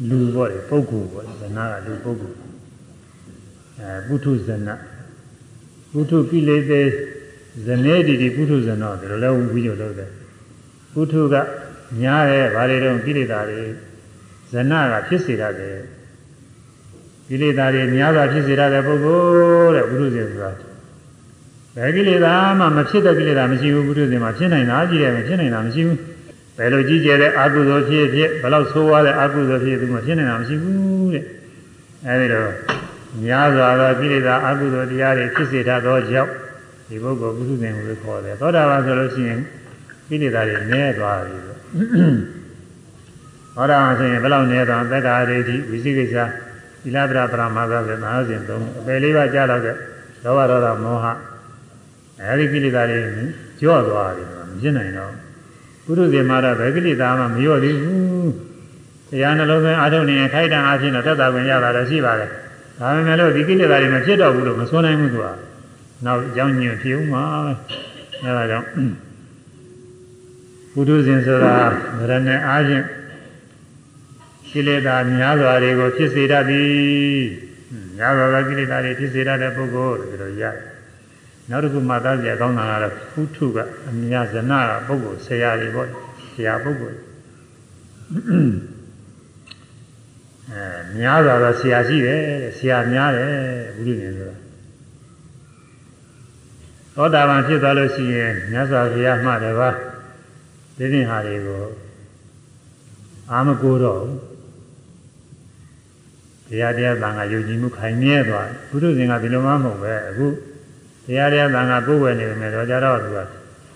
[0.08, 2.38] လူပေါ့လေပုဂ္ဂိုလ်ပေါ့ဇနကလူပုဂ္ဂိုလ်
[3.80, 4.68] အဲပုထုဇန
[5.92, 6.80] ပုထုကိလေသေ
[7.66, 10.10] ဇနေတိတိပုထုဇနောဒီလိုလဲဝိညို့လို့တယ်
[10.92, 11.34] ပုထုက
[12.00, 13.62] များတယ်ဗါလေတော့ကိလေသာတွေ
[14.52, 15.78] ဇနကဖြစ်စေရတယ်
[17.28, 19.18] ကိလေသာတွေများစွာဖြစ်စေရတဲ့ပုဂ္ဂို
[19.66, 20.50] လ်တဲ့ဘုရုဇဉ်ဆိုတာ
[21.76, 25.98] ဘယ်ကိလေသာမှမဖြစ်တဲ့ကိလေသာမရှိဘူးဘုရုဇဉ်မှာဖြစ်နိုင်တာကြီးတယ်မဖြစ်နိုင်တာမရှိဘူး
[26.56, 31.24] ဘယ်လိုကြီးကျယ်တဲ့အကုသိုလ်ဖြစ်ဖြစ်ဘယ်လောက်ဆိုးဝါးတဲ့အကုသိုလ်ဖြစ်သူမှဖြစ်နိုင်တာမရှိဘူးတဲ့
[32.06, 32.52] အဲဒီတော့
[33.24, 36.30] များစွာသောကိလေသာအကုသိုလ်တရားတွေဖြစ်စေတတ်သောကြောင့်
[36.88, 39.40] ဒီပုဂ္ဂိုလ်ဘုရုဇဉ်ကိုခေါ်တယ်သောတာပန်ဆိုလို့ရှိရင်
[40.08, 41.58] ကိလေသာတွေနည်းသွားပြီလို့
[43.54, 46.16] ဟောတာဆိုရင်ဘယ်လောက်နည်းသွားသက္ကာရိဋ္ဌိဝိသိကိစ္စ
[46.82, 49.76] သီလပရပရမသဆိုနာစဉ်သုံးအပယ်လေးပါးကြားတော့တဲ့
[50.24, 51.06] လောဘဒေါသမောဟ
[52.20, 52.98] အဲဒီကိလေသာတွေ
[53.60, 55.12] ကြော့သွားတယ်မဖြစ်နိုင်တော့
[55.84, 58.32] ပုရုဇေမာရဘယ်ကိလေသာမှမလျော့သေးဘူး
[59.10, 62.30] တရားနှလုံးသွင်းအားထုတ်နေရင်ခိုက်တံအားဖြင့်တော့သက်သာဝင်ရတာလည်းရှိပါတယ်
[62.80, 65.26] ဒါပေမဲ့လို့ဒီကိလေသာတွေမဖြစ်တော့ဘူးလို့မဆိုနိုင်ဘူးသူက
[66.04, 67.22] နောက်ကြောင်းညွန့်ဖြစ်ဦးမှာ
[68.22, 68.66] အဲဒါကြောင့်
[70.72, 71.54] ပုထုဇဉ်ဆိုတာ
[71.98, 72.84] ဗရဏအားဖြင့်
[74.50, 76.74] ကိလေသာများစွာတွေကိုဖြစ်စေတတ်သည်
[77.98, 80.73] များစွာသောကိလေသာတွေဖြစ်စေတတ်တဲ့ပုဂ္ဂိုလ်ဒီလိုရတယ်
[81.50, 85.88] နောက်တစ်ခုမှသားကြကောင်းတာကတော့ဖုထုကအမြဇနကပုဂ္ဂိုလ်ဆရာတွေပေါ့
[86.32, 86.98] ဆရာပုဂ္ဂိုလ်
[90.50, 90.64] အဲ
[90.98, 92.22] များစွာသောဆရာရှိတယ်
[92.58, 93.32] ဆရာများတယ်
[93.76, 94.36] ဘုရားရှင်ဆိုတာ
[96.94, 99.76] သောတာပန်ဖြစ်သွားလို့ရှိရင်မြတ်စွာဘုရားမှတပါး
[100.78, 101.64] ဒီနေ့ဟာတွေကို
[103.30, 104.02] အာမကိုတော့
[106.48, 110.26] တရားတရားသံဃာယုံကြည်မှုခိုင်မြဲသွားဘုရုရှင်ကဒီလိုမှမဟုတ်ပဲအခု
[111.06, 113.18] တရားတရားသံဃာကိုယ်ဝယ်နေတယ်တော့ကြတော့သူက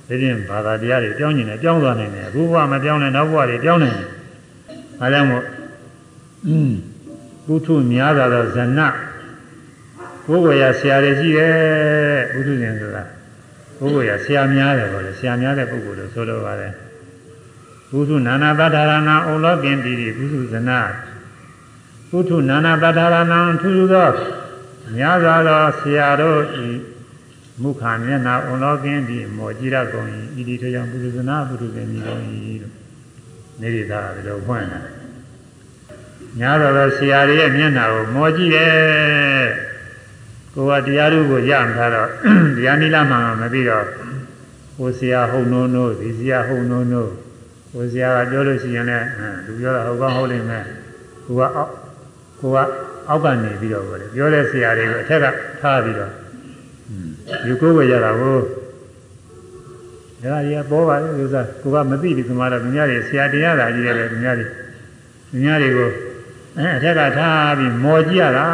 [0.08, 4.08] ဒီပြင်ဘာသာတရားတွေပြောင်းနေတယ်ပြောင်းသွားနိုင်တယ်အခုဘဝမပြောင်းနဲ့နောက်ဘဝတွေပြောင်းနိုင်တယ်
[5.00, 5.44] အဲကြောင့်မို့
[7.46, 8.80] ပုထုများတာတော့ဇဏ
[10.26, 11.54] ဘုဂဝရဆရာတွေရှိတယ်
[12.32, 13.04] ဘုထုရှင်ဆိုတာ
[13.78, 16.72] ဘုဂဝရဆရာများတယ်ပေါ့လေဆရာများတဲ့ပုဂ္ဂိုလ်လို့ဆိုလိုပါတယ်
[17.90, 20.70] ဘုထုနာနာပဋ္ဌာနာဩလောကင်တိဘုထုဇဏ
[22.10, 24.10] ပုထုနာနာပဋ္ဌာနံထူးထူးသော
[24.96, 26.66] များစွာသောဆရာတို့ဤ
[27.62, 30.08] မုခာမျက်နာအွန်လောကင်းဒီမောကြည်ရကုန်၏
[30.40, 32.22] ဤဒီထကြောင့်ပုရုဇနာပုရုဇေမိကုန်၏
[32.62, 32.74] လို့
[33.60, 34.80] နေရတာဒီလိုဖွင့်တာ
[36.38, 39.46] များစွာသောဆရာတွေရဲ့မျက်နာကိုမောကြည့်တယ်
[40.54, 42.08] ကိုကတရားတို့ကိုရမှာတော့
[42.56, 43.84] တရားနိလမှန်မပြီးတော့
[44.76, 47.12] ဟိုဆရာဟုတ်နိုးနိုးဒီဆရာဟုတ်နိုးနိုး
[47.72, 49.06] ဟိုဆရာကပြောလို့ရှိရင်လည်း
[49.46, 50.64] သူပြောတာဟုတ်ကောင်းဟုတ်လိမ့်မယ်
[51.26, 51.70] ကိုကအောက်
[52.40, 52.56] ကိုက
[53.08, 53.84] အောက်ကနေပြီးတော့
[54.14, 55.26] ပြောတဲ့ဆရာတွေကိုအထက်က
[55.60, 56.12] ထားပြီးတော့
[57.46, 58.38] ယူကိုဝေရတာကို
[60.22, 64.46] ဒါကြီးကပေါ်ပါလေဥစ္စာကိုကမသိဘူးဒီမှာတော့မြညာတွေဆရာတရားတာကြီးတယ်မြညာတွေ
[65.32, 65.90] မြညာတွေကို
[66.58, 68.46] အဲအထက်ကထားပြီးမော်ကြည့်ရတာ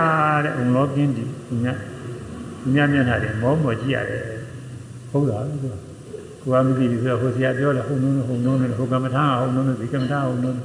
[0.44, 1.24] တဲ့အုံလောကင်းဒီ
[1.62, 1.74] မြညာ
[2.72, 4.22] မြညာမျက်နှာတွေမောမော်ကြည့်ရတယ်
[5.10, 10.56] ဟုတ်လားလို့ကိုကမသိဘူးဆိုတော့ဟိုဆရာပြောတယ်ဟုတ်နုံးဟုတ်နုံးဟိုကမ္မထာဟုတ်နုံးဒီကမ္မထာဟုတ်နုံး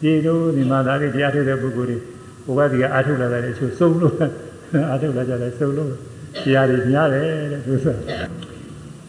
[0.00, 1.98] ဒီလိုဒီမှာဒါတွေတရားထုတ်တဲ့ပုဂ္ဂိုလ်တွေ
[2.44, 4.14] ဟိုကဒီကအာထုတ်လာတယ်အချို့စုံလို့
[4.90, 5.90] အာထုတ်လာကြတယ်စုံလို့
[6.42, 7.94] တရားတွေများတယ်တဲ့သူဆို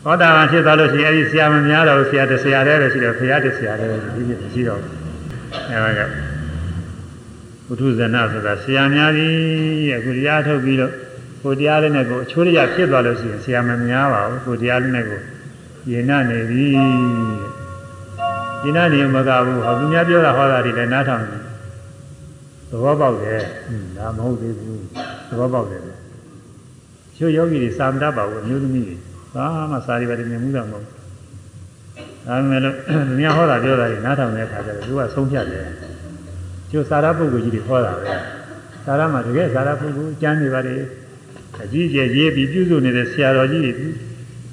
[0.06, 4.94] သောတာပန်ဖြစ်သွားလို့ရှိရင်အဲဒီဆရာမများတော့ဆရာတစ်ဆရာတည်းပဲရှိတော့ဘုရားတစ်ဆရာတည်းပဲဒီနေ့မရှိတော့ဘူး
[5.70, 6.14] အဲဒါကြောင့်
[7.66, 10.92] ဘုထုဇဏဆိုတာဆရာများကြီးအခုတရားထုတ်ပြီးတော့
[11.42, 15.22] ကိုတရားလေးနဲ့ကိုအချိုးရဖြစ်သွားလို့ရှိရင်ဆရာမများပါဘူးကိုတရားလေးနဲ့ကို
[15.92, 16.66] ယေနနေပြီ
[18.64, 21.42] ယေနနေမကဘူးဟောသူများပြောတာဟောတာတွေလည်းနားထောင်တယ်
[22.70, 23.42] သဘောပေါက်တယ်
[23.98, 24.82] ဒါမဟုတ်သေးဘူး
[25.30, 25.82] သဘောပေါက်တယ်
[27.18, 28.96] ချို့ယောဂီတွေစာမတတ်ပါဘူးအမျိုးသမီးတွေ
[29.36, 32.76] ဘာမှစာရီပါတယ်မြင်မှုတော့မဟုတ်ဒါပေမဲ့လို့
[33.08, 35.66] သူများဟောတာပြောတာတွေနားထောင်တဲ့အခါကျတော့သူကဆုံးဖြတ်တယ်
[36.72, 38.04] ကျိုးစာရပုဂ္ဂိုလ်ကြီးတွေဟောတာပဲ
[38.86, 40.80] စာရမှာတကယ်စာရပုဂ္ဂိုလ်ကျမ်းနေပါတယ်
[41.64, 43.74] အကြီးကျယ်ရေးပြီးပြုစုနေတဲ့ဆရာတော်ကြီးတွေ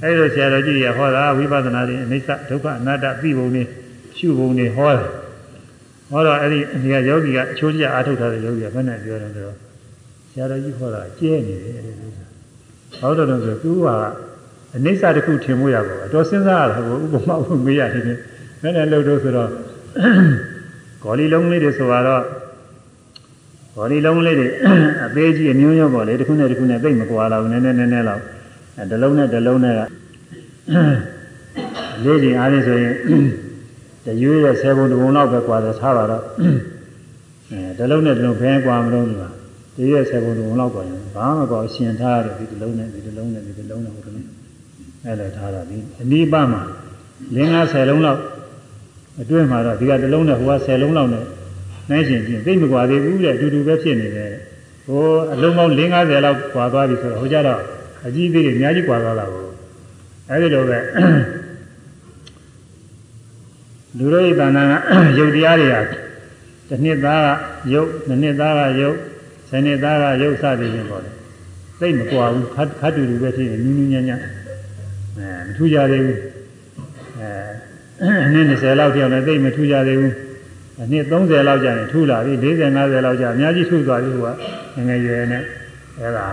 [0.03, 3.63] အဲဒီလိုဆရာတော်ကြီးတွေဟောတာဝိပဿနာတွေအနိစ္စဒုက္ခအနတ္တသိပုံတွေ
[4.17, 5.11] ရှုပုံတွေဟောတယ်
[6.11, 9.57] ဟောတော့အဲ့ဒီဒီကယောဂီကအချိုးကျအားထုတ်ထားတဲ့ယောဂီကဘယ်နဲ့ပြောတယ်ဆိုတော့
[10.31, 12.32] ဆရာတော်ကြီးဟောတာကျဲနေတယ်
[13.01, 13.87] အဲ့ဒီလိုဟောတော့တော့ဆိုသူက
[14.77, 18.19] အနိစ္စတစ်ခုထင်မှုရပါဘူးတော့စဉ်းစားရတာကိုဥပမာဥပမေးရတယ်နဲ့
[18.63, 19.49] ဘယ်နဲ့လို့တော့ဆိုတော့
[21.03, 22.23] ဂေါ်လီလုံးလေးတွေဆိုတော့
[23.75, 24.49] ဂေါ်လီလုံးလေးတွေ
[25.07, 28.23] အသေးကြီးအမျိုးမျိုးပေါ့လေတစ်ခုနဲ့တစ်ခုနဲ့သိမ့်မကွာတော့နည်းနည်းနည်းနည်းလောက်
[28.79, 29.81] အဲတစ်လုံးနဲ့တစ်လုံးနဲ့က
[32.05, 32.95] လေးကြီးအားဖြင့်ဆိုရင်
[34.05, 36.25] တရွေးရဲ့10ပုံတစ်ပုံလောက်ပဲကွာတယ်ထားပါတော့
[37.51, 39.29] အဲတစ်လုံးနဲ့တစ်လုံးဘယ်ကွာမလို့လဲ
[39.77, 44.27] တရွေးရဲ့10ပုံတစ်ပုံလောက်ကွာရင်ဘာမှကွာရှင်ထားရတယ်ဒီတစ်လုံးနဲ့ဒီတစ်လုံးနဲ့ဒီတစ်လုံးနဲ့ဟိုတစ်လုံး
[45.05, 46.63] အဲ့လိုထားတာဒီအနိပမှာ
[47.35, 48.21] လင်းကား10လုံးလောက်
[49.21, 51.25] အတွင်းမှာတော့ဒီကတစ်လုံးနဲ့ဟိုက10လုံးလောက်နဲ့
[51.91, 54.33] နိုင်ရှင်ချင်းသိမကွာသေးဘူးတဲ့အတူတူပဲဖြစ်နေတယ်
[54.87, 55.03] ဟို
[55.35, 57.61] အလုံးပေါင်း50လောက်ကွာသွားပြီဆိုတော့ဟိုကြတော့
[58.07, 59.47] အကြီးသေးတွေအများကြီးကွာသွားတာကို
[60.29, 60.79] အဲ့ဒီလိုပဲ
[63.99, 64.65] လူတို့ဤတဏ္ဍာ
[65.17, 65.81] ကယုတ်တရားတွေဟာ
[66.69, 67.25] တစ်နှစ်သား
[67.69, 68.97] ကယုတ်နှစ်နှစ်သားကယုတ်
[69.53, 71.11] ဆယ်နှစ်သားကယုတ်စသည်ဖြင့်ပေါ့လေ
[71.81, 76.21] သိမကွာဘူးခတ်ခတ်တူတူပဲဖြစ်နေနူးနူးညံ့ညံ့အဲမထူးကြသေးဘူး
[77.19, 80.15] အဲနှစ်20လောက်ပြောင်းလည်းသိမထူးကြသေးဘူး
[80.81, 82.45] အနှစ်30လောက်ကြာရင်ထူးလာပြီ40
[82.77, 85.43] 50လောက်ကြာအများကြီးထူးသွားပြီဟိုကငငယ်ရွယ်နဲ့
[85.99, 86.27] အဲဒါ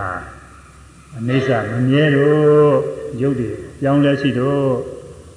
[1.16, 2.76] အနေစာမမြဲတော့
[3.22, 3.48] ရုပ်တွေ
[3.82, 4.68] ကြောင်းလဲရှိတော့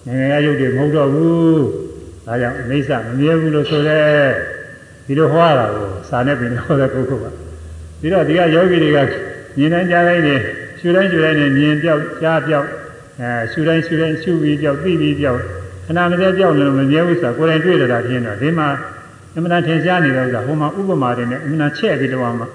[0.05, 1.63] ငငယ်ကရုပ်တွေမဟုတ်တော့ဘူး
[2.25, 3.99] ဒါကြောင့်အနေစာမမြဲဘူးလို့ဆိုရဲ
[5.05, 7.42] ဒီလိုဟောရတာကိုစာနဲ့ပြင်ဟောတဲ့ပုဂ္ဂိုလ်က
[8.03, 8.97] ပြီးတော့ဒီကယောဂီတွေက
[9.57, 10.35] မြင်တိုင်းကြားတိုင်းနေ
[10.79, 12.67] ရှုတိုင်းရှုတိုင်းနေမြင်ပြောက်ကြားပြောက်
[13.19, 15.39] အဲရှုတိုင်းရှုတိုင်းရှုပြီးပြောက်သိပြီးပြောက်
[15.85, 18.67] ခဏမစဲပြောက်လို့မမြဲဘူးဆိုတာကိုယ်တိုင်တွေ့တာဖြစ်တော့ဒီမှာ
[19.35, 22.45] အမှန်တန်ထင်ရှားနေတဲ့ဥစ္စာဟိုမှာဥပမာတွေနဲ့အမှန်တန်ချက်ပြီးတော့မှ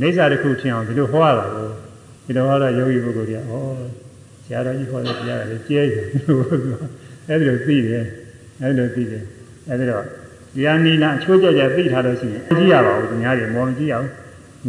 [0.00, 1.66] နေစာတစ်ခုထင်အောင်ဒီလိုဟောရတာကို
[2.26, 3.54] ဒီလိုဟောတော့ယောဂီပုဂ္ဂိုလ်တွေကဩ
[4.44, 6.04] ဆရာတော်ကြီးဟောတဲ့တရားကလည်းကျဲတယ်
[7.28, 8.04] အဲ့ဒီလိုသိတယ်
[8.60, 9.22] အဲ့ဒီလိုသိတယ်
[9.68, 14.10] အဲ့ဒီတော့တရားနိနာအချိုးကြကြသိထားလို့ရှိရင်ကြည့်ရပါဘူးသူများတွေမော်မကြည့်ရဘူး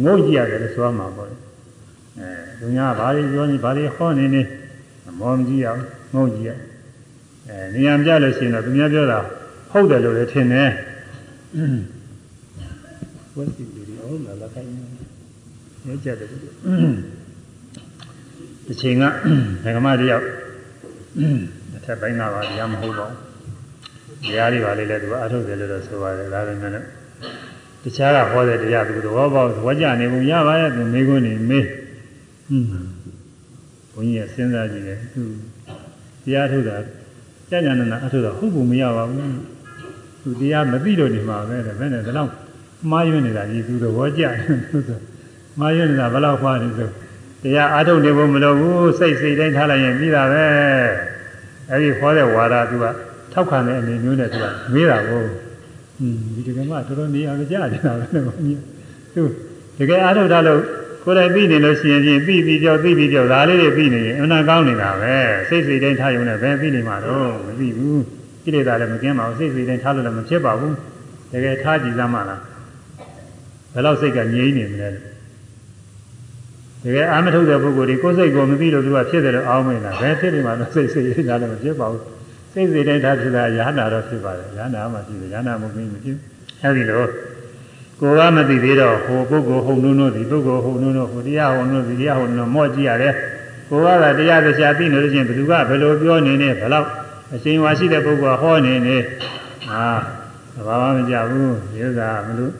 [0.04, 1.34] ငုံကြည့်ရတယ်လို့ဆိုရမှာပေါ့အဲ
[2.58, 4.42] သူများဘာတွေပြောနေဘာတွေဟောနေနေ
[5.20, 6.50] မော်မကြည့်ရဘူးငုံကြည့်ရ
[7.48, 9.18] အဲနေရာပြလို့ရှိရင်တော့သူများပြောတာ
[9.70, 10.70] ဟုတ်တယ်လို့လည်းထင်တယ်
[13.36, 14.68] ဝတ်စီတွေဟုတ်လားလက်ခိုင်း
[15.86, 19.04] နေကြတယ်ဒီချိန်က
[19.76, 20.24] ဓမ္မတယောက်
[21.72, 26.76] တစ်ထပ်ပိုင်းကပါတရားမဟုတ်ပါဘူးတရားတွေပါလေလဲသူကအထုတ်တယ်လို့တော့ဆိုပါတယ်ဒါပေမဲ့တ
[27.96, 31.66] ခြားကဟောတဲ့တရားသူသဘောပေါက်သဘောကျနေပုံရပါရဲ့သူမိခွန်းနေမေး
[32.48, 32.88] ဟွန်း
[33.92, 35.22] ဘုန်းကြီးကစဉ်းစားကြည့်တယ်သူ
[36.24, 36.76] တရားထုတ်တာ
[37.50, 39.22] ကြဉာဏနာအထုတ်တာဟုတ်ပုံမရပါဘူး
[40.22, 42.30] သူတရားမသိလို့နေမှာပဲတဲ့ဘယ်နဲ့ဒါတော့
[42.90, 44.32] မှားယွင်းနေတာကြီးသူသဘောကျတယ်
[44.70, 44.98] သူဆို
[45.58, 46.88] မှားယွင်းနေတာဘယ်လောက်မှားနေဆို
[47.42, 50.44] တရားအားထုတ်နေဖို့မလိုဘူးစိတ်စိတ်တိုင်းထားလိုက်ရင်ပြီးတာပဲ
[51.70, 52.84] အဲဒီခေါ်တဲ့ဝါဒသူက
[53.32, 55.47] ထောက်ခံတဲ့အနေမျိုးနဲ့သူကမေးတာကိုဟွန်း
[55.98, 58.60] ဒီတကယ်မှတော်တော်နေရာကြကြနေတာပဲဘုန်းကြီး
[59.14, 59.22] သူ
[59.78, 60.60] တကယ်အားထုတ်တာလို့
[61.04, 65.14] ကိုယ်တိုင်သိနေလို့ရှိရင်ချင်းပြီးပြီးကြောက်သိပြီးကြောက်ဒါလေးတွေပြီးနေရင်အမှန်ကောင်းနေတာပဲ
[65.48, 68.02] စိတ်စိတ်တိုင်းထားရုံနဲ့ဘယ်ပြီးနေမှာတော့မသိဘူး
[68.44, 70.74] ကိလေသာလည်းမကင်းပါဘူးစိတ်စိတ်တိုင်းထားလို့လည်းမဖြစ်ပါဘူး
[71.32, 72.40] တကယ်ထားကြည့်စမ်းပါလား
[73.72, 82.02] ဘယ်လောက်စိတ်ကငြိမ်းနေမလဲတကယ်အာမထုတ်တဲ့ပုဂ္ဂိုလ်တွေကိုယ်စိတ်ကိုမသိလို့သူကဖြစ်တယ်လို့အောင်းမင်းတာဘယ်ဖြစ်နေမှတော့စိတ်စိတ်ရင်းတာလည်းမဖြစ်ပါဘူး
[82.52, 86.16] စိတ်စိတ်တိုင်းဒါဖြစ်တာရဟနာတော့ဖြစ်ပါတယ်ရဟနာမှဖြစ်တယ်ရဟနာမပြီးမဖြစ်
[86.62, 87.04] အဲဒီလို
[88.00, 93.14] ကိုယ်ကမသိသေးတော့ဟိုပုဂ္ဂိုလ်ဟုတ်နုံနုံဒီပုဂ္ဂိုလ်ဟုတ်နုံနုံဟိုတရားဟုတ်နုံဒီတရားဟုတ်နုံမော့ကြည့်ရတယ်
[93.68, 96.88] ကိုယ်ကသာတရားတရားသိနေလို့ချင်းဘယ်သူကဘယ်လိုပြောနေနေဘယ်လောက်
[97.34, 98.96] အရှင်ဝါရှိတဲ့ပုဂ္ဂိုလ်ဟောနေနေ
[99.68, 99.84] ဟာ
[100.66, 102.52] ဘာမှမကြဘူးဒီဥစ္စာမလို့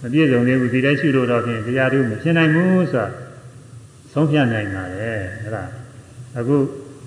[0.00, 3.06] မပြည့်စုံသေးဘူးဒီတိုင်းရှိလို့တော့ဖြင့်တရားတို့မဖြစ်နိုင်ဘူးဆိုတာ
[4.12, 4.98] ဆုံးဖြတ်နိုင်ပါလေ
[5.40, 5.62] အဲ့ဒါ
[6.38, 6.56] အခု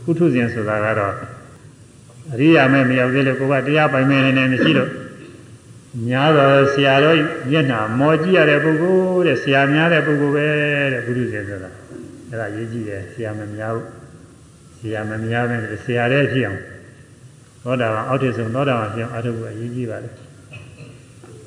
[0.03, 1.13] ကုထုဇဉ်ဆိုတာကတော့
[2.33, 4.89] အရိယာမဲမရောက်သေးလို့ကိုကတရားပိုင်မဲနေနေမရှိလို့
[6.07, 7.17] များတော့ဆရာတော်
[7.51, 10.47] မျက်နှာမော်ကြည့်ရတဲ့ပုဂ္ဂိုလ်တဲ့ဆရာများတဲ့ပုဂ္ဂိုလ်ပဲ
[10.93, 11.71] တဲ့ကုထုဇဉ်ဆိုတာ
[12.29, 13.87] အဲ့ဒါရေးကြည့်တယ်ဆရာမများဘူး
[14.79, 16.61] ဆရာမများပဲဆရာတဲ့ဖြစ်အောင်
[17.63, 20.09] သောတာပန်အောက်ထစ်ဆုံးသောတာပန်ဖြစ်အောင်အထုပ်ကအရေးကြီးပါလေ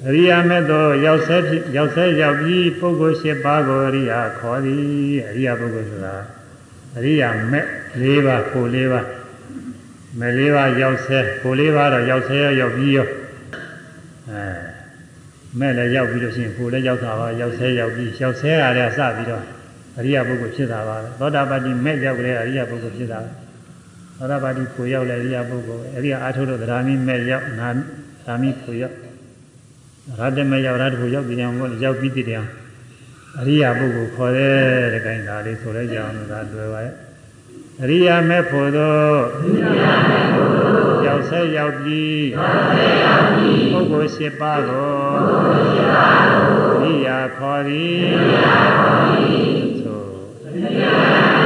[0.07, 4.81] အရိယာမဲ့သောရောက်ဆဲဖြစ်ရောက်ဆဲရောက်ပြီးပုဂ္ဂိုလ်၈ပါးကိုအရိယာခေါ်သည်
[5.29, 6.15] အရိယာပုဂ္ဂိုလ်ဆိုတာ
[6.97, 7.65] အရိယာမဲ့
[8.01, 9.07] ၄ပါးကို၄ပါး
[10.19, 13.09] မဲ့၄ပါးရောက်ဆဲကို၄ပါးတော့ရောက်ဆဲရောက်ပြီးရော
[14.31, 14.45] အဲ
[15.59, 19.45] မဲ့လည်းရောက်ပြီးလို့ရှိရင်ကိုလည်းရောက်တာပါရောက်ဆဲရောက်ပြီးရောက်ဆဲရတဲ့စပြီးတော့
[19.99, 23.19] အရိယာပုဂ္ဂိုလ်ဖြစ်တာပါသောတာပတိမဲ့ရောက်ကြတဲ့အရိယာပုဂ္ဂိုလ်ဖြစ်တာ
[24.19, 27.69] သောတာပတိကိုရောက်တဲ့အရိယာပုဂ္ဂိုလ်အရိယာအာထုလို့တရားမီမဲ့ရောက်နာ
[28.25, 28.97] သာမီကိုရောက်
[30.19, 32.43] ရတ္တမရောက်ရတ္တကိုရောက်ပြီးအောင်ကိုရောက်ပြီးတည်တယ်
[33.39, 34.53] အရိယာပုဂ္ဂိုလ်ခေါ်တဲ့
[34.93, 36.95] တဲ့ခိုင်းဒါလေးဆိုလဲကြအောင်လို့ဒါတွေ့ပါရဲ့
[37.81, 39.01] အရိယာမဲ့ဖို့သော
[41.07, 42.25] ရောက်ဆက်ရောက်ပြီး
[43.73, 44.95] ပုဂ္ဂိုလ်၈ပါးကို
[46.75, 48.01] အရိယာခေါ်သည်
[49.83, 51.42] ဆို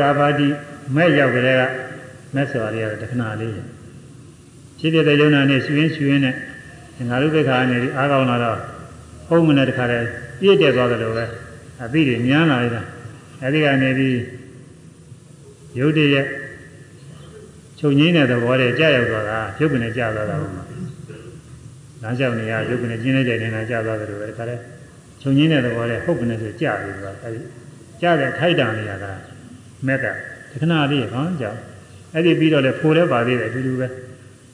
[0.00, 0.48] သောတာပတိ
[0.96, 1.62] မဲ့ရောက်ကြတဲ့က
[2.34, 3.52] မဲ့စွာတွေကတော့တခဏလေး
[4.78, 6.34] ဖြစ်ဖြစ်တဲ့ယုံနာနဲ့ရှင်ရှင်နဲ့
[7.08, 8.58] ငါတို့ဘက်ကနေပြီးအားကောင်းလာတော့
[9.28, 10.06] ဟုံးမနဲ့တခါတည်း
[10.40, 11.24] ပြည့်တဲ့သွားတယ်လို့ပဲ
[11.82, 12.82] အသိတွေများလာတာ
[13.42, 14.18] အဲဒီကနေပြီး
[15.78, 16.26] ရုပ်တရက်
[17.78, 20.64] ချုပ်ငိမ့်တဲ့သဘောတည်းကြာရောက်သွားတာရုပ်ကနေကြာသွားတာဟုတ်မှာ
[22.02, 24.60] လမ်းလျှောက်နေရရုပ်ကနေကျင်းနေကြနေတာကြာသွားတယ်လို့ပဲတခါတည်း
[25.20, 27.40] ချုပ်ငိမ့်တဲ့သဘောတည်းဟုတ်ကနေဆိုကြာပြီဆိုတာအဲဒီ
[28.00, 29.12] ကြာတဲ့ထိုက်တန်နေရတာ
[29.86, 30.08] မက်ကတ
[30.60, 31.58] ခဏလေးရကောင်းကြောက်
[32.14, 33.86] အဲ့ဒီပြီးတော့လေဖိုလည်းပါသေးတယ်အတူတူပဲ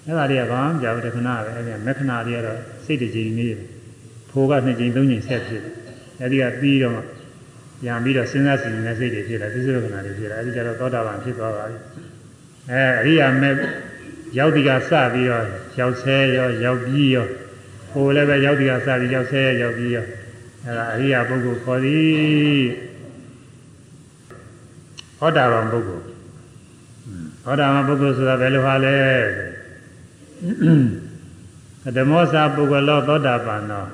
[0.06, 3.60] အဲ့ဒါတွေကကောင်းကြောက်တခဏပဲအဲ့ဒီမက်ခဏလေးကတော့စိတ်တကြည်နေတယ်
[4.30, 5.74] ဖိုကနှစ်ကြိမ်သုံးကြိမ်ဆက်ဖြစ်တယ်
[6.20, 7.00] အဲ့ဒီကပြီးတော့
[7.82, 11.78] ပြန်ပြီးတော့စဉ်းစားစီနေတဲ့စိတ်တွေဖြစ်လာသစ္စာကနာတွေဖြစ်လာအဲ့ဒီကျတော့သောတာပန်ဖြစ်သွားပါပြီ
[12.70, 13.56] အဲအရိယာမက်
[14.38, 15.44] ရောက်ဒီကစပြီးတော့
[15.80, 17.26] ရောက်ဆဲရောရောက်ပြီးရော
[17.92, 20.06] ဟိုလည်းပဲရောက်ဒီကစပြီးရောက်ဆဲရောက်ပြီးရော
[20.64, 22.89] အဲဒါအရိယာပုဂ္ဂိုလ်ခေါ်သည်
[25.20, 26.04] ဟောတာပန်ပုဂ္ဂိုလ်
[27.44, 28.96] ဟောတာပန်ပုဂ္ဂိုလ်ဆိုတာဘယ်လိုဟာလဲ
[31.96, 33.84] ဓမ္မောစာပုဂ္ဂလောသောတာပန်သော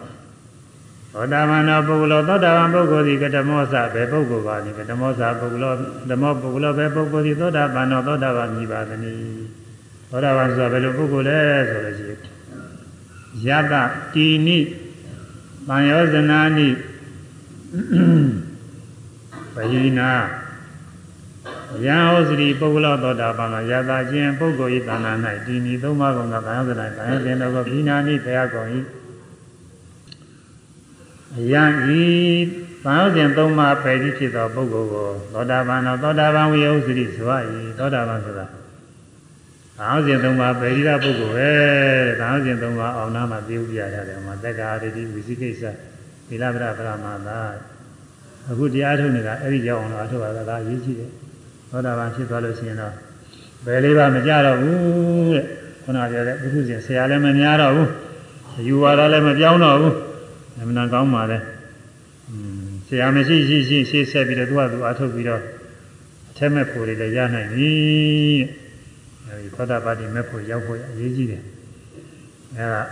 [1.13, 5.73] သောတာပန်သောပုဂ္ဂလောသောတာပန်ပုဂ္ဂိုလ်သည်ကဓမ္မောစာဘယ်ပုဂ္ဂိုလ်ပါနည်းကဓမ္မောစာပုဂ္ဂလော
[6.11, 9.19] ဓမ္မောပုဂ္ဂလောဘယ်ပုဂ္ဂိုလ်သည်သောတာပန်သောသောတာပန်မြည်ပါသနည်း
[10.11, 11.39] သောတာပန်ဆိုတာဘယ်လိုပုဂ္ဂိုလ်လဲ
[11.69, 12.19] ဆိုလို့ရှိရင်
[13.47, 13.75] ယတ
[14.15, 14.59] တိနိ
[15.69, 16.69] တန်ယောဇနာနိ
[19.55, 20.11] ပယိနာ
[21.85, 25.13] ယံဟောစရိပုဂ္ဂလောသောတာပန်သောယတာချင်းပုဂ္ဂိုလ်ဤတဏ္ဍာ၌
[25.47, 28.69] ဒီနိသုံးပါးကုန်သောကာယသနာကာယသင်တော်ကိုဘိနာနိဘုရားကုန်၏
[31.53, 31.63] ယံ
[31.99, 32.03] ဤ
[32.85, 37.29] ဘာဝစဉ်သုံးပါးပယ်ပြီးဖြစ်သောပုဂ္ဂိုလ်ကိုသောတာပန်သောသောတာပန်ဝိယုစရိဆို၏
[37.79, 38.47] သောတာပန်ဆိုတာ
[39.79, 41.51] ဘာဝစဉ်သုံးပါးပယ်ပြီးသောပုဂ္ဂိုလ်ပဲ
[42.21, 45.63] ဘာဝစဉ်သုံးပါးအောင်နာမှာပြုပြရတယ်မှာတက္ကာရတိဝိသိကိစ္စ
[46.29, 47.39] သီလဗရပရမသာ
[48.51, 51.11] အခုတရားထုတ်နေတာအဲ့ဒီကြောင့်အောင်လို့အထုတ်ရတာဒါအရေးကြီးတယ်
[51.77, 52.93] သောတာပန်ဖြစ်သွားလို့ရှိရင်တော့
[53.65, 55.45] ဘယ်လေးပါမကြတော့ဘူးတဲ့
[55.83, 57.91] ခုနပြောတဲ့ဘုသူရှင်ဆရာလည်းမများတော့ဘူး
[58.69, 59.95] ယူဝါဒလည်းမပြောင်းတော့ဘူး
[60.61, 61.39] အမှန်ကောင်းပါလေ
[62.87, 65.43] ဆရာမရှိရှိရှိရှေ့ဆက်ပြီးတော့သူကသူအထုတ်ပြီးတော့
[66.31, 67.71] အထက်မဲ့ဖို့တွေလည်းရနိုင်ပြီ
[69.27, 71.43] တဲ့အဲဒီသောတာပတိမဲ့ဖို့ရောက်ဖို့အရေးကြီးတယ်
[72.57, 72.83] အဲဒါ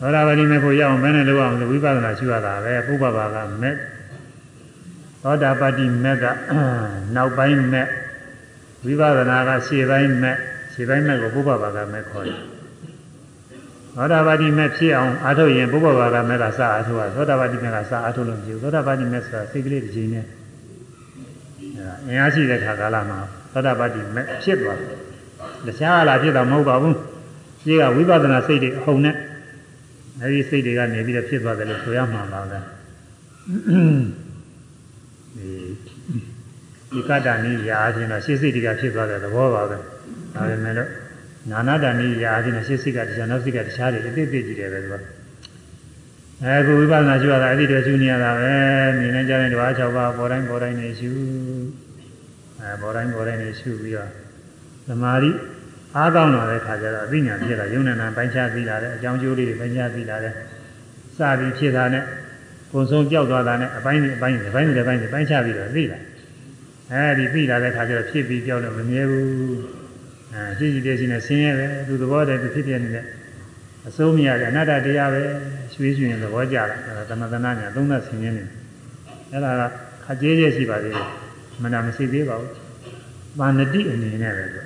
[0.00, 3.74] သောတာပတိမဲ့ဖို့ရောက်အောင်ဘယ်နဲ့လုပ်အောင်လဲဝိပဿနာရှုရတာပဲပုပ္ပဘာကမဲ့
[5.22, 6.24] သောတာပတိမက်က
[7.14, 7.88] နောက်ပိုင်းမက်
[8.84, 10.36] ဝိပဿနာကရှေ့ပိုင်းမက်
[10.72, 12.40] ရှေ့ပိုင်းမက်ကိုပုပ္ပဘာကမက်ခေါ်တယ်
[13.96, 20.26] သောတာပတိမက်ဖြစ်အောင်အားထုတ်ရင်ပုပ္ပဘာကမက်ကစအားထုတ်ရသောတာပတိမက်ကစအားထုတ်လို့မဖြစ်ဘူးသောတာပတိမက်ဆိုတာစိတ်ကလေးတစ်ချိန်နဲ့
[21.76, 23.18] အဲအင်အားရှိတဲ့ခါကာလမှာ
[23.52, 26.94] သောတာပတ္တိမဲ့ဖြစ်သွားတယ်။တရားလာဖြစ်တာမဟုတ်ပါဘူး။
[27.64, 29.16] ဒီကဝိပဿနာစိတ်တွေအဟုန်နဲ့
[30.22, 32.58] အဲဒီစိတ်တွေကနေပြီးတော့ဖြစ်သွားတယ်လို့ဆိုရမှာပါပဲ။
[35.36, 35.50] ဒီ
[36.90, 39.76] ဒီကတ္တနိယာအချင်းတော့ရှေ့စိတ်တွေကဖြစ်သွားတဲ့သဘောပါပဲ။
[40.34, 40.90] ဒါပေမဲ့လို့
[41.50, 44.96] နာနာတဏိယာအချင်းတော့ရှေ့စိတ်ကတရားနောက်စိတ်ကတရားတွေအတိတ်တည်းကြီးတယ်ပဲသူက။
[46.44, 48.54] အခုဝိပဿနာရှုရတာအဲ့ဒီတည်းရှုနေရတာပဲ
[48.98, 51.10] မြင်နေကြတဲ့ဓဝါ၆ပါးပေါ်တိုင်းပေါ်တိုင်းနေရှု
[52.60, 54.10] အဲပေါ်တိုင်းပေါ်တိုင်းနေရှုပြီးတော့
[54.88, 55.30] သမာဓိ
[55.96, 60.34] အားကောင်းလာတဲ့ခါကျတော့အသိဉာဏ်ဖြစ်လာယုံနာနာပိုင်းခြားသိလာတယ်အကြောင်းကျိုးလေးတွေပိုင်းခြားသိလာတယ်
[61.16, 62.04] စပြီးဖြစ်တာနဲ့
[62.72, 65.98] ပုံဆုံးကြောက်သွားတာနဲ့အပိုင်းအပိုင်းအပိုင်းတွေပိုင်းတွေပိုင်းခြားပြီးတော့သိလာ
[66.92, 69.26] အဲဒီသိလာတဲ့ခါကျတော့ဖြစ်ပြီးကြောက်လို့မမြဲဘူး
[70.32, 73.04] အဲရှိရှိတည်းရှိနေဆင်းရဲပဲသူသဘောတည်းသူဖြစ်ပြနေတဲ့
[73.88, 75.22] အစိုးမရတဲ့အနတ္တတရားပဲ
[75.74, 78.44] ရွှေရွှင်သဘောကြတာအဲဒါသမထနာညာသုံးသဆင်းရဲနေ
[79.30, 79.62] အဲ့ဒါက
[80.04, 81.06] ခကြေးကျရှိပါသေးတယ်
[81.62, 82.50] မနာမရှိသေးပါဘူး
[83.38, 84.64] ပါဏတိအနေနဲ့ပဲဆို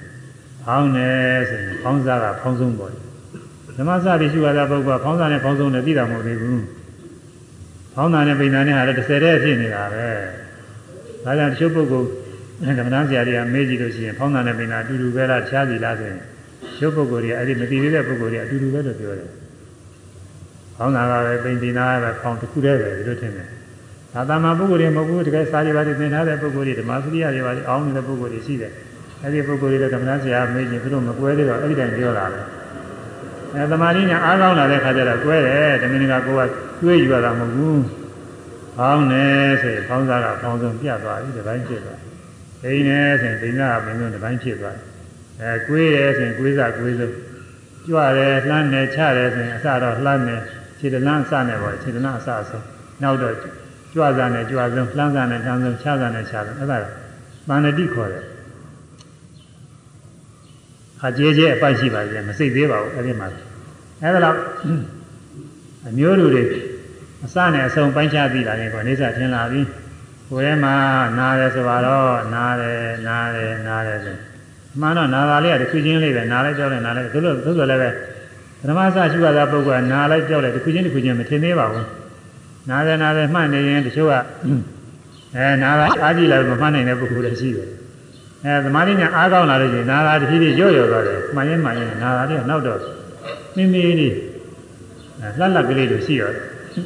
[0.64, 3.02] ဖောင်းတယ်ဆိုရင်ဖောင်းစားကဖောင်းဆုံးပေါ်တယ်
[3.76, 6.60] ဓမ္မစပြီးရှိရတာပုဂ္ဂိုလ်ကဖောင်းစားနဲ့ဖောင်းဆုံးနဲ့သိတာမဟုတ်သေးဘူး
[7.96, 10.06] ဖောင်းတာနဲ့ပိန်တာနဲ့ဟာလည်းတစ်ဆယ်တည်းဖြစ်နေတာပဲ
[11.24, 12.08] ဒါကြောင့်တချို့ပုဂ္ဂိုလ်
[12.78, 16.20] ဓမ္မသားဆရာတွေကမေးကြည့်လို့ရှိရင်ဖောင်းတာနဲ့ပိန်တာအတူတူပဲလားခြားစီလားဆိုရင်
[16.80, 19.30] ရုပ်ပုဂ္ဂိုလ်တွေအဲ့ဒီမတည်သေးတဲ့ပုဂ္ဂိုလ်တွေအတူတူပဲလို့ပြောတယ်။
[20.76, 23.48] ဖောင်းတာကပဲပိန်တင်တာကပဲဖောင်းတစ်ခုတည်းပဲဒီလိုထင်တယ်။
[24.14, 28.72] ဒါသာမပုဂ္ဂိုလ်တွေမဟုတ်ဘူးတကယ်စာရီပါတွေသင်ထားတဲ့ပုဂ္ဂိုလ်တွေဓမ္မစရိယတွေပါတွေအောင်းနေတဲ့ပုဂ္ဂိုလ်တွေရှိတယ်။
[29.22, 32.40] အဲ့ဒီပုဂ္ဂိုလ်တွေဓမ္မသားဆရာမေးရင်သူတို့မကွဲသေးတော့အဲ့ဒီတိုင်ပြောတာပဲ။
[33.54, 36.50] အဲသမာဓိညာအားကောင်းလာတဲ့ခါကျတော့ကွဲတယ်ဓမ္မနိကကိုက
[36.80, 37.76] တွေးယူရတာမဟုတ်ဘူး။
[38.76, 39.24] ဖောင်းနေ
[39.62, 41.98] ဆိုရင်ဖောင်းစားကဖောင်းဆုံးပြတ်သွားပြီဒီပိုင်းဖြစ်သွား။
[42.62, 44.84] ဒိနေဆိုရင်ဒိနာကပင်ဆုံးဒီပိုင်းဖြစ်သွားတယ်။
[45.40, 47.14] အဲကွေးတယ်ဆိုရင်ကွေးစားကွေးဆုံး
[47.86, 50.40] ကြွတယ်လှမ်းတယ်ချတယ်ဆိုရင်အစတော့လှမ်းတယ်
[50.78, 52.64] ခြေတလန်းအစနဲ့ပေါ့ခြေတလန်းအစအဆုံး
[53.02, 53.34] နောက်တော့
[53.94, 56.78] ကြွစားနဲ့ကြွဆုံးလှမ်းစားနဲ့လှမ်းဆုံးချစားနဲ့ချဆုံးအဲ့ဒါ
[57.48, 58.24] ပန္နတိခေါ်တယ်
[61.00, 63.28] ဟာကျဲကျဲအပိုက်ရှိပါသေးတယ်မစိတ်သေးပါဘူးအဲ့ဒီမှာ
[64.02, 64.36] အဲ့ဒါတော့
[65.88, 66.44] အမျိုးလူတွေ
[67.24, 69.60] အစနဲ့အဆုံးပိုင်းခြားသိလာရင်ကိုအိဋ္ဌထင်လာပြီ
[70.28, 70.74] ကိုယ်ထဲမှာ
[71.18, 74.16] နားတယ်ဆိုတော့နားတယ်နားတယ်နားတယ်ဆို
[74.80, 77.90] မှန်တော့နာသာလေးကတစ်ခုချင်းလေးပဲနားလိုက်ကြောက်လိုက်နားလိုက်သူတို့သူတို့လည်းပဲ
[78.68, 81.86] ဓမ္မစရှုရတာပုဂ္ဂိုလ်ကနားလိုက်ကြောက်လိုက်တစ်ခုချင်းတစ်ခုချင်းမထင်သေးပါဘူး
[82.68, 84.14] နားတယ်နားတယ်မှတ်နေရင်တချို့က
[85.36, 87.68] အဲနားလိုက်အားကြည့်လိုက်မမှတ်နိုင်တဲ့ပုဂ္ဂိုလ်လည်းရှိတယ်
[88.44, 92.80] အဲသမာဓိညာအားကောင်းလာလို့ရှိရင်နားသာတစ်ဖြည်းဖြည်းရော့ရော့သွားတယ်မှန်ရင်မှန်ရင်နားသာလေးကနောက်တော့
[93.56, 94.14] မိမိလေး
[95.38, 96.30] လှက်လက်ကလေးလိုရှိရော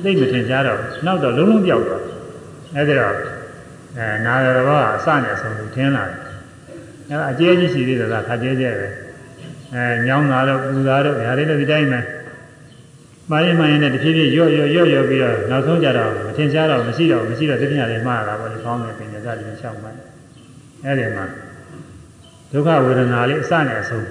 [0.05, 2.03] သိမထင်ကြတော့နောက်တော့လုံးလုံးပြောက်သွား
[2.77, 3.15] အဲဒီတော့
[3.97, 6.19] အဲနားရတော့အစနဲ့ဆုံးလို့ထင်းလာတယ်
[7.11, 8.89] အဲအကျဲကြီးရှိသေးတယ်ကခါကျဲကျဲပဲ
[9.75, 12.01] အဲညောင်းတာတော့ပူတာတော့ဒါတွေလည်းဒီတိုင်းပဲ
[13.31, 19.89] မှားရင်မှန်ရင်လည်းတစ်ဖြည်းဖြည်းရော့ရော့ရော့ရော့ပြီးတော့နောက်ဆုံးကြတော့မထင်ရှားတော့မရှိတော့မရှိတော့သိပညာတွေမှားလာပါလေကောင်းတယ်ပညာစတွေရှောက်မှ
[20.85, 21.25] အဲဒီမှာ
[22.53, 24.07] ဒုက္ခဝေဒနာလေးအစနဲ့အဆုံး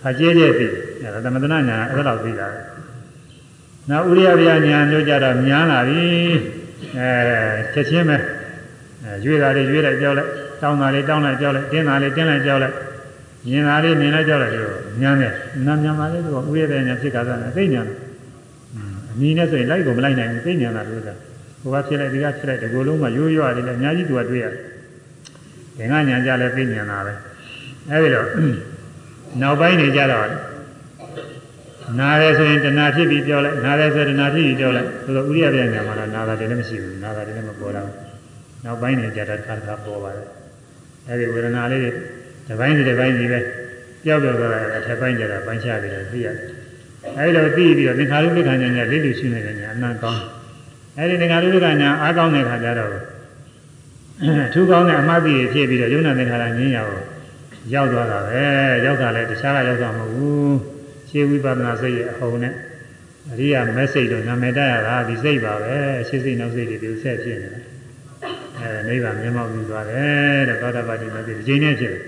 [0.00, 0.66] ခါကျဲကျဲသိ
[1.02, 2.60] အဲဒါသမထနာညာအဲ့ဒါတော့သိတာပဲ
[3.90, 6.04] နောက်ဥရိယဗျာညာတို့ကြတော့များလာပြီ
[6.98, 7.10] အဲ
[7.72, 8.16] ချက်ချင်းပဲ
[9.04, 10.30] အဲရွေးတာလေးရွေးလိုက်ကြောက်လိုက်
[10.62, 12.76] တောင်းတာလေးတောင်းလိုက်ကြောက်လိုက်တင်းတာလေးတင်းလိုက်ကြောက်လိုက်
[13.48, 15.32] မြင်တာလေးမြင်လိုက်ကြောက်လိုက်လို့ညမ်းတယ်
[15.66, 17.88] နာမြန်ပါလေသူကဥရတဲ့ညာဖြစ်ကြတာအသိဉာဏ်
[19.12, 21.08] အနည်းနဲ့ဆိုရင်လိုက်ကိုမလိုက်နိုင်ဘူးသိဉာဏ်တာလို့က
[21.62, 24.60] ဟိုကဖြစ်လိုက်ဒီကဖြစ်လိုက်ဒီကိုယ်လုံးကရိုးရွာလေးလည်းအများကြီးသူကတွေ့ရတယ်။
[25.78, 27.12] ဒီကညာကြလည်းသိဉာဏ်တာပဲ။
[27.90, 28.26] အဲဒီတော့
[29.40, 30.26] နောက်ပိုင်းနေကြတော့
[31.98, 37.96] နားရဲဆိုရင်တဏှာဖြစ်ပြီးပြောလိုက်နားရဲဆိုတဏှာဖြစ်ပြီးပြောလိုက်ဆိုတော့ဥရိယပြန်ညာမှာတော့နာတာတည်းလည်းမရှိဘူးနာတာတည်းလည်းမပေါ်တော့ဘူး
[38.64, 40.26] နောက်ပိုင်းနေကြတာတစ်ခါတစ်ခါပေါ်ပါတယ်
[41.08, 41.90] အဲဒီဝေဒနာလေးတွေ
[42.46, 43.38] တစ်ပိုင်းစီတစ်ပိုင်းစီပဲ
[44.04, 46.46] ကြောက်ကြောက်သွားတာအထက်ပိုင်းကျတာပိုင်းချပြီးတော့သိရတယ်
[47.18, 50.22] အဲဒီတော့သိပြီးတော့သင်္ခါရုပ္ပခဏညာညာလေးလူရှိနေတဲ့ညာအနံ့ကောင်း
[50.98, 52.90] အဲဒီသင်္ခါရုပ္ပခဏညာအားကောင်းတဲ့ခါကျတော့
[54.52, 56.94] ထူးကောင်းတဲ့အမှားသိရဖြစ်ပြီးတော့ယုံနာသင်္ခါရငြင်းရအောင်
[57.74, 58.44] ရောက်သွားတာပဲ
[58.84, 60.71] ရောက်တာလည်းတခြားကရောက်တာမဟုတ်ဘူး
[61.12, 62.54] ရှေးဝိပဿနာစိတ်ရဲ့အဟုန်နဲ့
[63.32, 65.74] အရိယာမက်စိတ်တော့နာမည်တရတာဒီစိတ်ပါပဲ
[66.08, 67.64] ရှေးစိတ်နောက်စိတ်တွေဒီဆက်ဖြစ်နေတယ်
[68.60, 72.02] အဲနိဗ္ဗာန်မျက်မှောက်ပြီးသွားတယ်တဲ့သောတာပတိမဖြစ်ဒီချိန်နဲ့ဖြစ်တယ်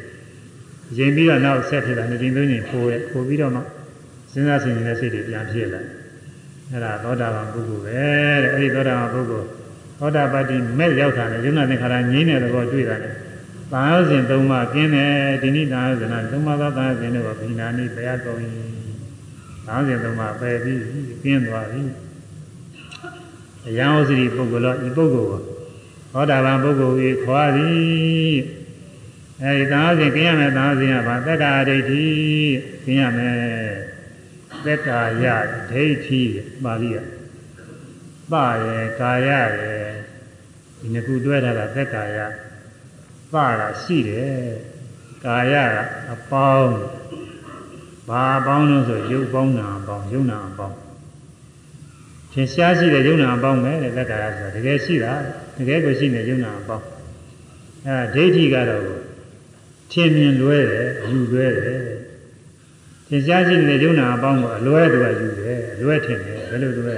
[0.86, 3.60] ဒီချိန်ပြီးတော့နောက်ဆက်ဖြစ်လာနေဒီမျိုးညင်ပိုးတယ်ပိုးပြီးတော့မှ
[4.32, 5.80] စဉ်းစားဆင်ခြင်တဲ့စိတ်တွေပြန်ဖြစ်လာ
[6.72, 8.02] အဲဒါသောတာပန်ပုဂ္ဂိုလ်ပဲ
[8.42, 9.46] တဲ့အဲဒီသောတာပန်ပုဂ္ဂိုလ်
[9.98, 13.10] သောတာပတိမဲ့ရောက်တာလေယုံနာသင်္ခါရငြိမ်းတဲ့သဘောတွေ့တာလေ။
[13.72, 15.12] သာယဇဉ်၃ပါးကင်းတယ်
[15.42, 18.73] ဒီနိသာယဇနာ၃ပါးသောသာယဇဉ်တို့ကဘိနာနိဘယကောင်း
[19.66, 20.80] 93ပါးပယ်ပြီး
[21.22, 21.82] ကျင်းသွားပြီ
[23.66, 25.42] အယံဥစ္စရိပုဂ္ဂိုလ်ဤပုဂ္ဂိုလ်ကို
[26.12, 28.36] ဟောတာဗံပုဂ္ဂိုလ်ဤခွာသည်
[29.42, 32.06] အဲဒီသာစဉ်ကျင်းရမယ်သာစဉ်ကဘာတက္ကာဒိဋ္ဌိ
[32.84, 33.38] ကျင်းရမယ်
[34.66, 35.24] တက္ကာယ
[35.70, 36.22] ဒိဋ္ဌိ
[36.64, 36.98] ပါဠိက
[38.32, 38.34] ပ
[38.64, 39.88] ရယ်ကာယရယ်
[40.78, 42.18] ဒီနှစ်ခုတွဲထားတာတက္ကာယ
[43.32, 44.34] ပတာရှိတယ်
[45.24, 45.76] ကာယက
[46.12, 46.74] အပေါင်း
[48.08, 50.76] ဘာအပေါင်းလို့ဆိုရုပ်ပေါင်းနာအပေါင်းယုံနာအပေါင်း
[52.32, 55.12] သင်ရှားရှိတဲ့ယုံနာအပေါင်းပဲတဲ့သက်ကာယဆိုတာတကယ်ရှိတာ
[55.58, 56.86] တကယ်ကိုရှိနေယုံနာအပေါင်း
[57.86, 58.82] အဲဒိဋ္ဌိကတော့
[59.92, 61.80] ထင်မြင်လွဲတယ်ယူလွဲတယ်
[63.08, 66.96] သင်ရှားရှိနေတဲ့ယုံနာအပေါင်းကိုအလွဲသူကယူတယ်အလွဲထင်တယ်ဘယ်လိုလွဲ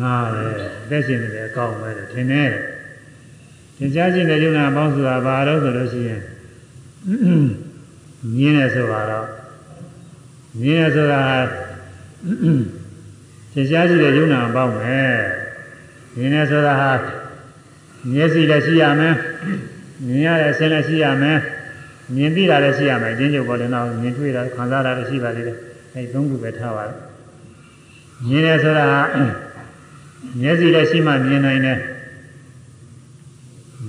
[0.00, 0.44] ငါပဲ
[0.84, 2.50] အသက်ရှင်နေတယ်အကောင်းပဲတဲ့ထင်တယ်
[3.76, 6.22] သင်ရှားရှိနေတဲ့ယုံနာအပေါင်းဆိုတာဘာလို့ဆိုလို့ရှိရင်
[8.36, 9.26] မြင်တယ်ဆိုတာတော့
[10.58, 11.20] မြင်ရဆိုတာ
[13.52, 14.98] သင်ရှားရှိတဲ့ယုံနာအပေါင်းပဲ
[16.16, 16.92] မြင်ရဆိုတာဟာ
[18.12, 19.14] မျက်စိလည်းရှိရမယ်
[20.06, 21.38] မြင်ရတဲ့အဆင်းလည်းရှိရမယ်
[22.14, 25.56] မြင်သိတာလည်းရှိရမယ်အချင်းချုပ်ပေါ်တယ်တော့မြင်တွေ့တာခံစားတာလည်းရှိပါသေးတယ်
[25.94, 26.98] အဲသုံးခုပဲထားပါတော့
[28.26, 28.86] မြင်တယ်ဆိုတာ
[30.40, 31.78] မျက်စိလည်းရှိမှမြင်နိုင်တယ်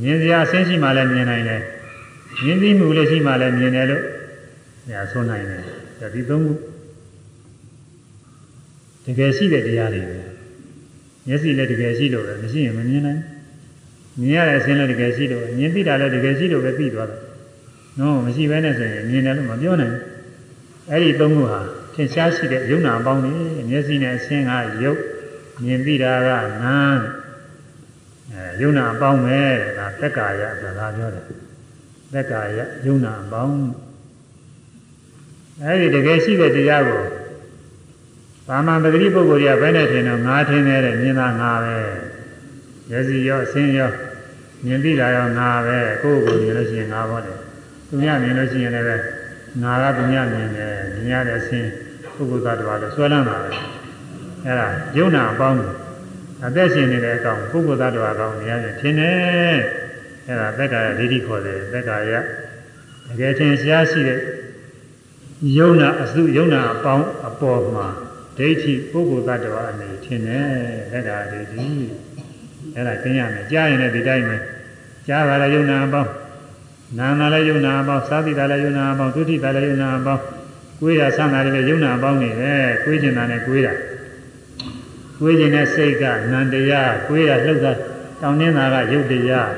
[0.01, 1.61] မြင်စရာအဆင်းရှိမှလည်းမြင်နိုင်တယ်
[2.43, 4.03] မြင်သိမှုလည်းရှိမှလည်းမြင်တယ်လို့
[4.89, 5.80] ညာဆုံးနိုင်တယ်
[6.13, 6.53] ဒီသုံးခု
[9.05, 10.19] တကယ်ရှိတဲ့တရားတွေပဲ
[11.27, 13.21] မျက်စိလည်းတကယ်ရှိလို့ပဲမရှိရင်မမြင်နိုင်
[14.19, 17.21] မြင်ရတဲ့အခြင်းလည်းတကယ်ရှိလို့မြင်သိတာလည်းတကယ်ရှိလို့ပဲပြီးသွားတယ်
[17.99, 19.95] နော်မရှိဘဲနဲ့ဆိုရင်မြင်တယ်လို့မပြောနိုင်
[20.89, 21.59] အဲ့ဒီသုံးခုဟာ
[21.93, 23.31] ထင်ရှားရှိတဲ့ယုံနာအပေါင်းနေ
[23.69, 24.51] မျက်စိနဲ့အခြင်းက
[24.83, 24.99] ယုတ်
[25.63, 26.29] မြင်သိတာက
[26.63, 26.77] နာ
[28.31, 29.39] အဲယုံနာအပေါင်းပဲ
[29.77, 31.25] ဒါသက်ကာယဆိုတာပြောတယ်
[32.13, 33.57] သက်ကာယယုံနာအပေါင်း
[35.63, 37.03] အဲဒီတကယ်ရှိတဲ့တရားကို
[38.47, 41.75] ဘာမှပဂတိပုဂ္ဂိုလ်တွေကဘယ်နဲ့ထင်တော့ငါထင်တယ်တဲ့မြင်တာငါပဲ
[42.91, 43.91] ရစီရောအစင်းရော
[44.65, 47.37] မြင်သိတာရောငါပဲကိုယ့်ကိုယ်မြင်လို့ရှိရင်ငါပေါ့တယ်
[47.87, 48.87] သူများမြင်လို့ရှိရင်လည်း
[49.63, 51.69] ငါကသူများမြင်တယ်မြင်ရတဲ့အစင်း
[52.15, 53.49] ပုဂ္ဂိုလ်သတ္တဝါလို့ဆွဲလန်းတာပဲ
[54.45, 54.67] အဲဒါ
[54.97, 55.59] ယုံနာအပေါင်း
[56.45, 59.57] အသက်ရှင်နေတဲ့အကောင်ပုဂ္ဂိုလ်သတ္တဝါအကောင်မြင်ရတယ်ထင်တယ်
[60.27, 62.21] အဲဒါသက်ကာယဒိဋ္ဌိခေါ်တယ်သက်ကာယတ
[63.19, 64.19] ကယ်ထင်ရှားရှိတဲ့
[65.57, 67.87] ယုံနာအစုယုံနာအပေါင်းအပေါ်မှာ
[68.37, 70.45] ဒိဋ္ဌိပုဂ္ဂိုလ်တ attva အနေထင်တယ်
[70.91, 71.65] အဲ့ဒါဒိဋ္ဌိ
[72.75, 74.37] အဲ့ဒါသိရမယ်ကြားရင်လည်းဒီတိုင်းပဲ
[75.07, 76.11] ကြားတာလည်းယုံနာအပေါင်း
[76.97, 80.21] နာနာလည်းယုံနာအပေါင်းသာတိတာလည်းယုံနာအပေါင်းဒုတိတာလည်းယုံနာအပေါင်း
[80.79, 82.53] ကိုယ်ရဆန်းတာလည်းယုံနာအပေါင်းနေပဲ
[82.83, 83.73] ကိုယ်ကျင်တာနဲ့ကိုယ်တာ
[85.19, 87.71] ကိုယ်ကျင်တဲ့စိတ်ကနန္တရားကိုယ်ရလှုပ်တာ
[88.21, 89.51] တောင်းနေတာကယုတ်တရား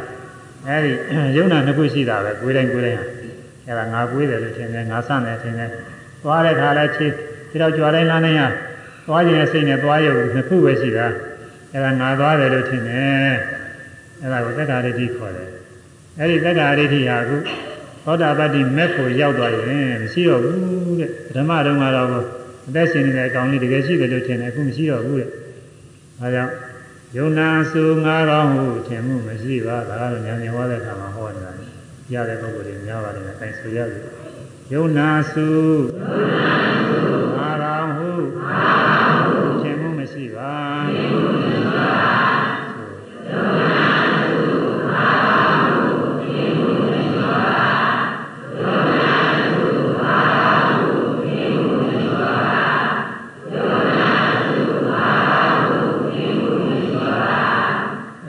[0.67, 0.91] အဲ့ဒီ
[1.37, 3.12] ယုံနာနှစ်ခုရှိတာပဲကိုယ်တိုင်းကိုယ်တိုင်းဟာ
[3.67, 5.69] အဲ့ဒါငါကိုယ်တယ်လို့ထင်တယ်ငါဆန်းတယ်ထင်တယ်
[6.23, 7.07] သွားတဲ့ခါလဲချေ
[7.49, 8.41] ဒီတော့ကြွားတိုင်းလာနေရ
[9.07, 11.07] သွားခြင်းနဲ့စိတ်နဲ့သွားရုပ်နှစ်ခုပဲရှိတာ
[11.71, 13.35] အဲ့ဒါငါသွားတယ်လို့ထင်တယ်
[14.21, 15.49] အဲ့ဒါကိုသက္ကာရိဋ္ဌိခေါ်တယ်
[16.19, 17.37] အဲ့ဒီသက္ကာရိဋ္ဌိဟာအခု
[18.05, 22.09] သောတာပတ္တိမက်ကိုရောက်သွားရင်မရှိတော့ဘူးတဲ့ဓမ္မတုံးကတော့
[22.67, 25.29] အသက်ရှင်နေတဲ့အကောင်လေးတကယ်ရှိတယ်လို့ထင်တယ်အခုမရှိတော့ဘူးတဲ့
[26.19, 26.53] ဒါကြောင့်
[27.17, 31.62] ယုံနာစုငါးကောင်းဟုထင်မှုမရှိပါဒါကတော့ဉာဏ်ဉာဏ်ဝါတဲ့အခါမှာဟောနေတာ
[32.11, 34.01] ရတဲ့ပုဂ္ဂိုလ်တွေများပါတယ်အဲဆိုရတယ်
[34.73, 35.47] ယုံနာစု
[37.39, 38.11] အာရောင်ဟု
[39.61, 40.53] သင်မှုမရှိပါ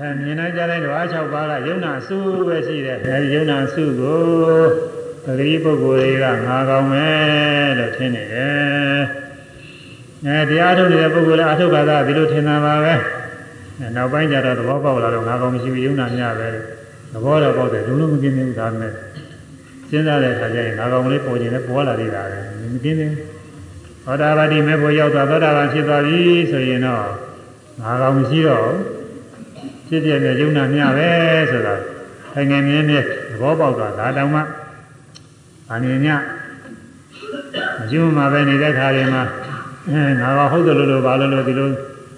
[0.01, 4.23] အဲမြင်နိုင်ကြတဲ့ဓဝါ6ပါးကယုံနာစုပဲရှိတယ်အဲဒီယုံနာ စုကို
[5.25, 9.01] ပဂတိပုဂ္ဂိုလ်တွေကငါကောင်းမယ်လို့ထင်နေတယ်။
[10.25, 12.95] အဲတရားထုတ်နေတဲ့ပုဂ္ဂိုလ်လည်းအထုတ်ခါသာဒီလိုထင်တာပါပဲ။
[13.97, 16.49] နောက်ပိုင်းကျတော့သဘောပေါက်လာတော့ငါကောင်းမရှိဘူးယုံနာမျှပဲ။
[17.13, 18.93] သဘောတော့ပေါက်တယ်လုံးလုံးမကင်းဘူးဒါနဲ့
[19.89, 22.39] စဉ်းစားတဲ့အခါကျရင်ငါကောင်းလေးပေါ်ခြင်းနဲ့ပေါ်လာသေးတာပဲ
[22.75, 23.13] မကင်းဘူး။
[24.05, 26.21] သောတာပတိမေဖို့ရောက်သွားသောတာပန်ဖြစ်သွားပြီ
[26.51, 27.05] ဆိုရင်တော့
[27.81, 28.69] ငါကောင်းမရှိတော့
[29.89, 31.11] ဖြစ်ပြတဲ့ယုံနာမျှပဲ
[31.51, 31.75] ဆိုတာ
[32.33, 33.01] ထိုင်ငယ်မြင်းမြဲ
[33.35, 34.41] သဘောပေါက်တာဒါတောင်မှ
[35.73, 36.09] အနည်းည
[37.83, 39.23] အကျိုးမှာပဲနေတဲ့ခါတွေမှာ
[39.89, 41.69] အဲငါကဟုတ်တယ်လို့လို့ဘာလို့လို့ဒီလို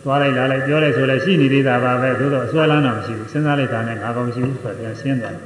[0.04, 5.44] သွားလိုက်လာလိုက်ပြောလိုက်ဆိုလိုက်ရှိနေသေးတာပါပဲသို့တော့အစွဲလန်းတော့မရှိဘူးစဉ်းစားလိုက်တာနဲ့ငါကောင်ရှိဘူးဆိုတော့ရှင်းသွားတယ်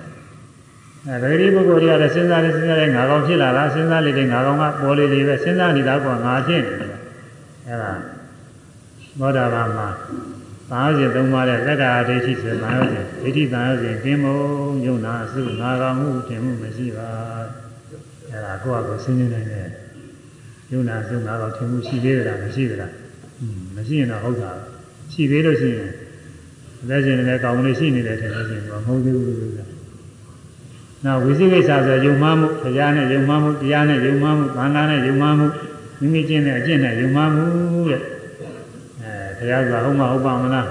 [1.09, 6.91] အဲဗေဒီပုဂ္ဂိုလ်တွေကလည်းစဉ်းစားနေစဉ်းစားနေငါကောင်ဖြစ်လာလားစဉ်းစားနေတယ်ငါကောင်ကပေါ်လေလေပဲစဉ်းစားနေတာကငါဖြစ်နေတယ်
[7.69, 7.93] အဲဒါ
[9.21, 9.89] ဘောဓဘာမှာ
[10.71, 14.39] သာဝစဉ်သုံးပါးတဲ့သက္ကာဒိဋ္ဌိဆိုသာဝစဉ်ဒိဋ္ဌိသာဝစဉ်ကင်းမုံ
[14.87, 17.09] ယုံနာအစုငါကောင်မှုထင်မှုမရှိပါ
[18.31, 19.69] အဲ့ဒါကိုယ့်အကိုစဉ်းနေနိုင်တယ်
[20.73, 22.93] ယုံနာစုငါတော့ထင်မှုရှိသေးတယ်လားမရှိသလား
[23.77, 24.51] မရှိရင်တော့ဟုတ်တာ
[25.13, 25.91] ရှိသေးလို့ရှိရင်
[26.89, 29.69] လက်ရှင်လည်းကောင်းလေးရှိနေတယ်ထင်လို့ရှိရင်တော့မဟုတ်သေးဘူးလို့ပြော
[31.05, 35.47] နောက်ဝိသိကိစ္စဆိုယုံမှမှုဘုရားနဲ့ယုံမှမှုတရားနဲ့ယုံမှမှုဘာသာနဲ့ယုံမှမှု
[36.01, 37.45] မိမိကျင့်တဲ့အကျင့်နဲ့ယုံမှမှု
[37.91, 38.03] တဲ့
[39.41, 40.67] အဲဘုရားကဟုတ်မှဟုတ်ပါမလား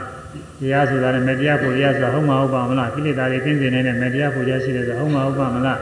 [0.60, 5.80] တရားဆိုတာလည်းမတရားဖို့တရားဆိုတာဟုတ်မှာဟုတ်ပါမလားကိလေသာတွေကင်းစင်နေတဲ့မတရားဖို့ရရှိတယ်ဆိုဟုတ်မှာဟုတ်ပါမလား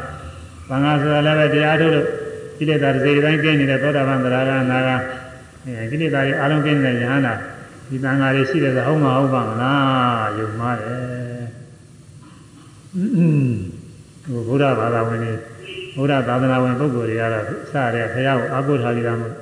[0.69, 2.07] သံဃာဆိုတာလည်းပဲတရားထုတ်လို့
[2.57, 4.89] ကိလေသာတွေတိုင်းကင်းနေတဲ့သောတာပန်သရဂနာဂ
[5.65, 7.33] အဲကိလေသာတွေအလုံးကင်းနေတဲ့ယဟန္တာ
[7.89, 11.45] ဒီသံဃာတွေရှိတယ်ဆိုဟုတ်မှာဟုတ်ပါမလားယုံမှားတယ်
[14.25, 15.33] ဟိုဘုရားဘာသာဝင်တွေ
[15.95, 19.33] ဘုရားသာသနာဝင်ပုဂ္ဂိုလ်တွေကတော့စတဲ့ဘုရားကိုအာကိုထားကြတာမို့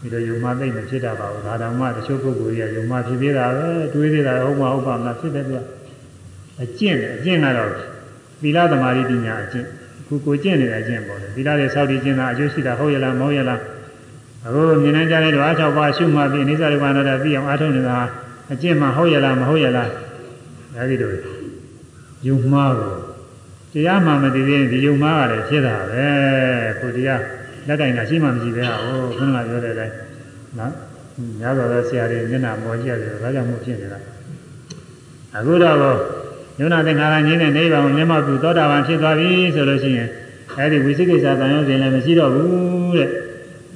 [0.00, 5.60] ဒီလိုယုံမှသိမ့်မဖြစ်တာပါဘူးဒါတောင်မှတချို့ပုဂ္ဂိုလ်တွေကယုံမှဖြစ်သေးတာပဲတွေးသေးတာဟုတ်မှာဟုတ်ပါမလားဖြစ်တယ်သူက
[6.62, 7.70] အကျင့်အကျင့်ကတော့
[8.42, 9.66] သီလသမာဓိပညာအကျင့်
[10.06, 13.60] ခုကိုကျင့်နေတဲ့အကျင့်ပေါ့လေသီလတွေစောင့်တည်ခြင်းသာအကျိုးရှိတာဟုတ်ရလားမဟုတ်ရလား
[14.46, 17.98] အခုမြင်နိုင်ကြတဲ့ဓဝါ၆ပါးရှုမှပြီးအိသရဝနာတပြီးအောင်အားထုတ်နေတာ
[18.52, 19.90] အကျင့်မှဟုတ်ရလားမဟုတ်ရလား
[20.76, 21.12] အဲဒီလို
[22.26, 22.94] ယုံမှားကို
[23.72, 26.06] တရားမှမတည်သေးရင်ဒီယုံမှားကလည်းဖြစ်တာပဲ
[26.78, 27.22] ခုတရား
[27.68, 29.94] လက်ကင်ကရှိမှမရှိပဲဟာဟိုခုနကပြောတဲ့အတိုင်း
[30.58, 30.72] နော်
[31.40, 33.98] များသောသောဆရာတွေမျက်နှာပေါ်ကြည့်ရတယ်ဒါကြောင့်မို့ဖြစ်နေတာ
[35.36, 35.76] အခုတော့
[36.58, 40.08] ညုံနာသင်္ခါရငြင်းတဲ့နိဗ္ဗာန်ကိုမျက်မှောက်ပြုသောတာပန်ဖြစ်သွားပြီဆိုလို့ရှိရင်
[40.56, 43.08] အဲဒီဝိသိကိစ္စတန်ရုံးစဉ်လည်းမရှိတော့ဘူးတဲ့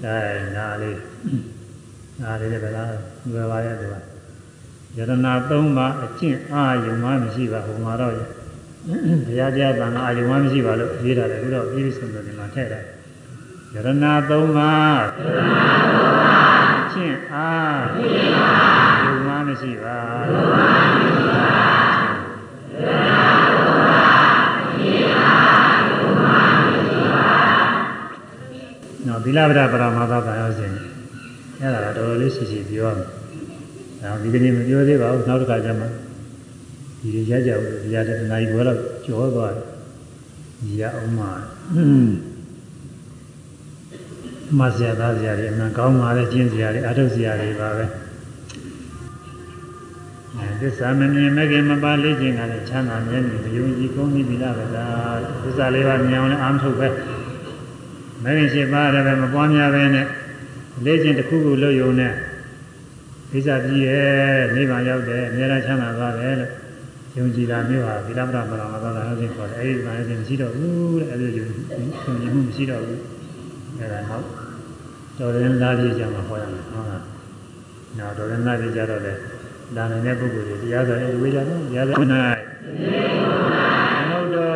[0.04, 0.14] ဒါ
[0.56, 0.98] နာလေး
[2.20, 2.88] နာလေးလည်းဗလား
[3.32, 3.94] လွယ်ပါရဲ့သူက
[4.96, 8.14] ယရနာ၃ပါးအကျင့်အာယုံမှမရှိပါဟိုမှာတော့
[9.26, 12.84] ဘုရားတရားတန်ခါအာယုံမှမရှိပါလို့ရေးတာလေအခုတော့ပြည့်စုံတယ်ဒီမှာထည့်တယ်
[13.74, 19.98] ယရနာ၃ပါးယရနာ၃ပါးကျင့်အားကျင့်အားယုံမှမရှိပါ
[20.30, 21.44] ယုံမှမရှိပါ
[22.72, 27.30] ယရနာ၃ပါးကျင့်အားယုံမှမရှိပါ
[29.06, 30.72] နော်သီလဗဒပရမသဗ္ဗယောစဉ်
[31.60, 33.08] အဲ့ဒါတော့တော်တော်လေးရှိရှိပြောရမယ်။
[34.02, 35.86] ဒါဒီကနေ့မပြောသေးပါဘူးနောက်တစ်ခါကျမှ
[37.00, 39.66] ဒီရကြဘူးဒီရတဲ့နိုင်ဘွယ်တော့ကြောသွားတယ်။
[40.60, 41.30] ဒီရအောင်မှာ
[44.58, 47.84] မဆရာသားဆရာတွေအမှန်ကောင်းပါလေကျင့်ဆရာတွေအထုတ်ဆရာတွေပါပဲ
[50.36, 54.86] အဲသစ္စာမမြင်မခင်မပါလေ့ကျင့်ကလည်းချမ်းသာမြဲမြံမယုံကြည်ကုန်ပြီပြီလားကသာ
[55.42, 56.88] သစ္စာလေးပါမြင်အောင်လည်းအာမထုတ်ပဲ
[58.22, 60.06] မခင်ရှိပါရတယ်ပဲမပွားများပဲနဲ့
[60.84, 62.12] လေ့ကျင့်တစ်ခုခုလုပ်ယုံနဲ့
[63.32, 66.50] သစ္စာပြည့်ရဲ့နိဗ္ဗာန်ရောက်တယ်အများအားချမ်းသာသွားတယ်လို့
[67.18, 71.46] ယုံကြည်တာမျိုးဟာသီလပ္ပမရမသောတာဟုတ်ခြင်းခေါ်တယ်အဲဒီမှာလည်းမရှိတော့ဘူးတဲ့အဲဒီယုံ
[72.20, 73.00] ကြည်မှုမရှိတော့ဘူး
[73.78, 74.41] အဲဒါတော့
[75.22, 77.02] တော်ရင်လာပြကြမှာဟောရမယ်ဟုတ်လား။
[77.98, 79.12] နောက်တော်ရင်လာပြကြတော့လေ
[79.76, 82.02] ဒါနိုင်တဲ့ပုဂ္ဂိုလ်တွေတရားဆိုရင်ဝေကြတော့တရားဆို၌သ
[84.10, 84.52] မုဒ္ဒော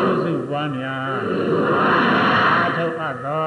[0.00, 1.10] သုစုပွားများ
[2.66, 3.46] အထောက်အပ်သော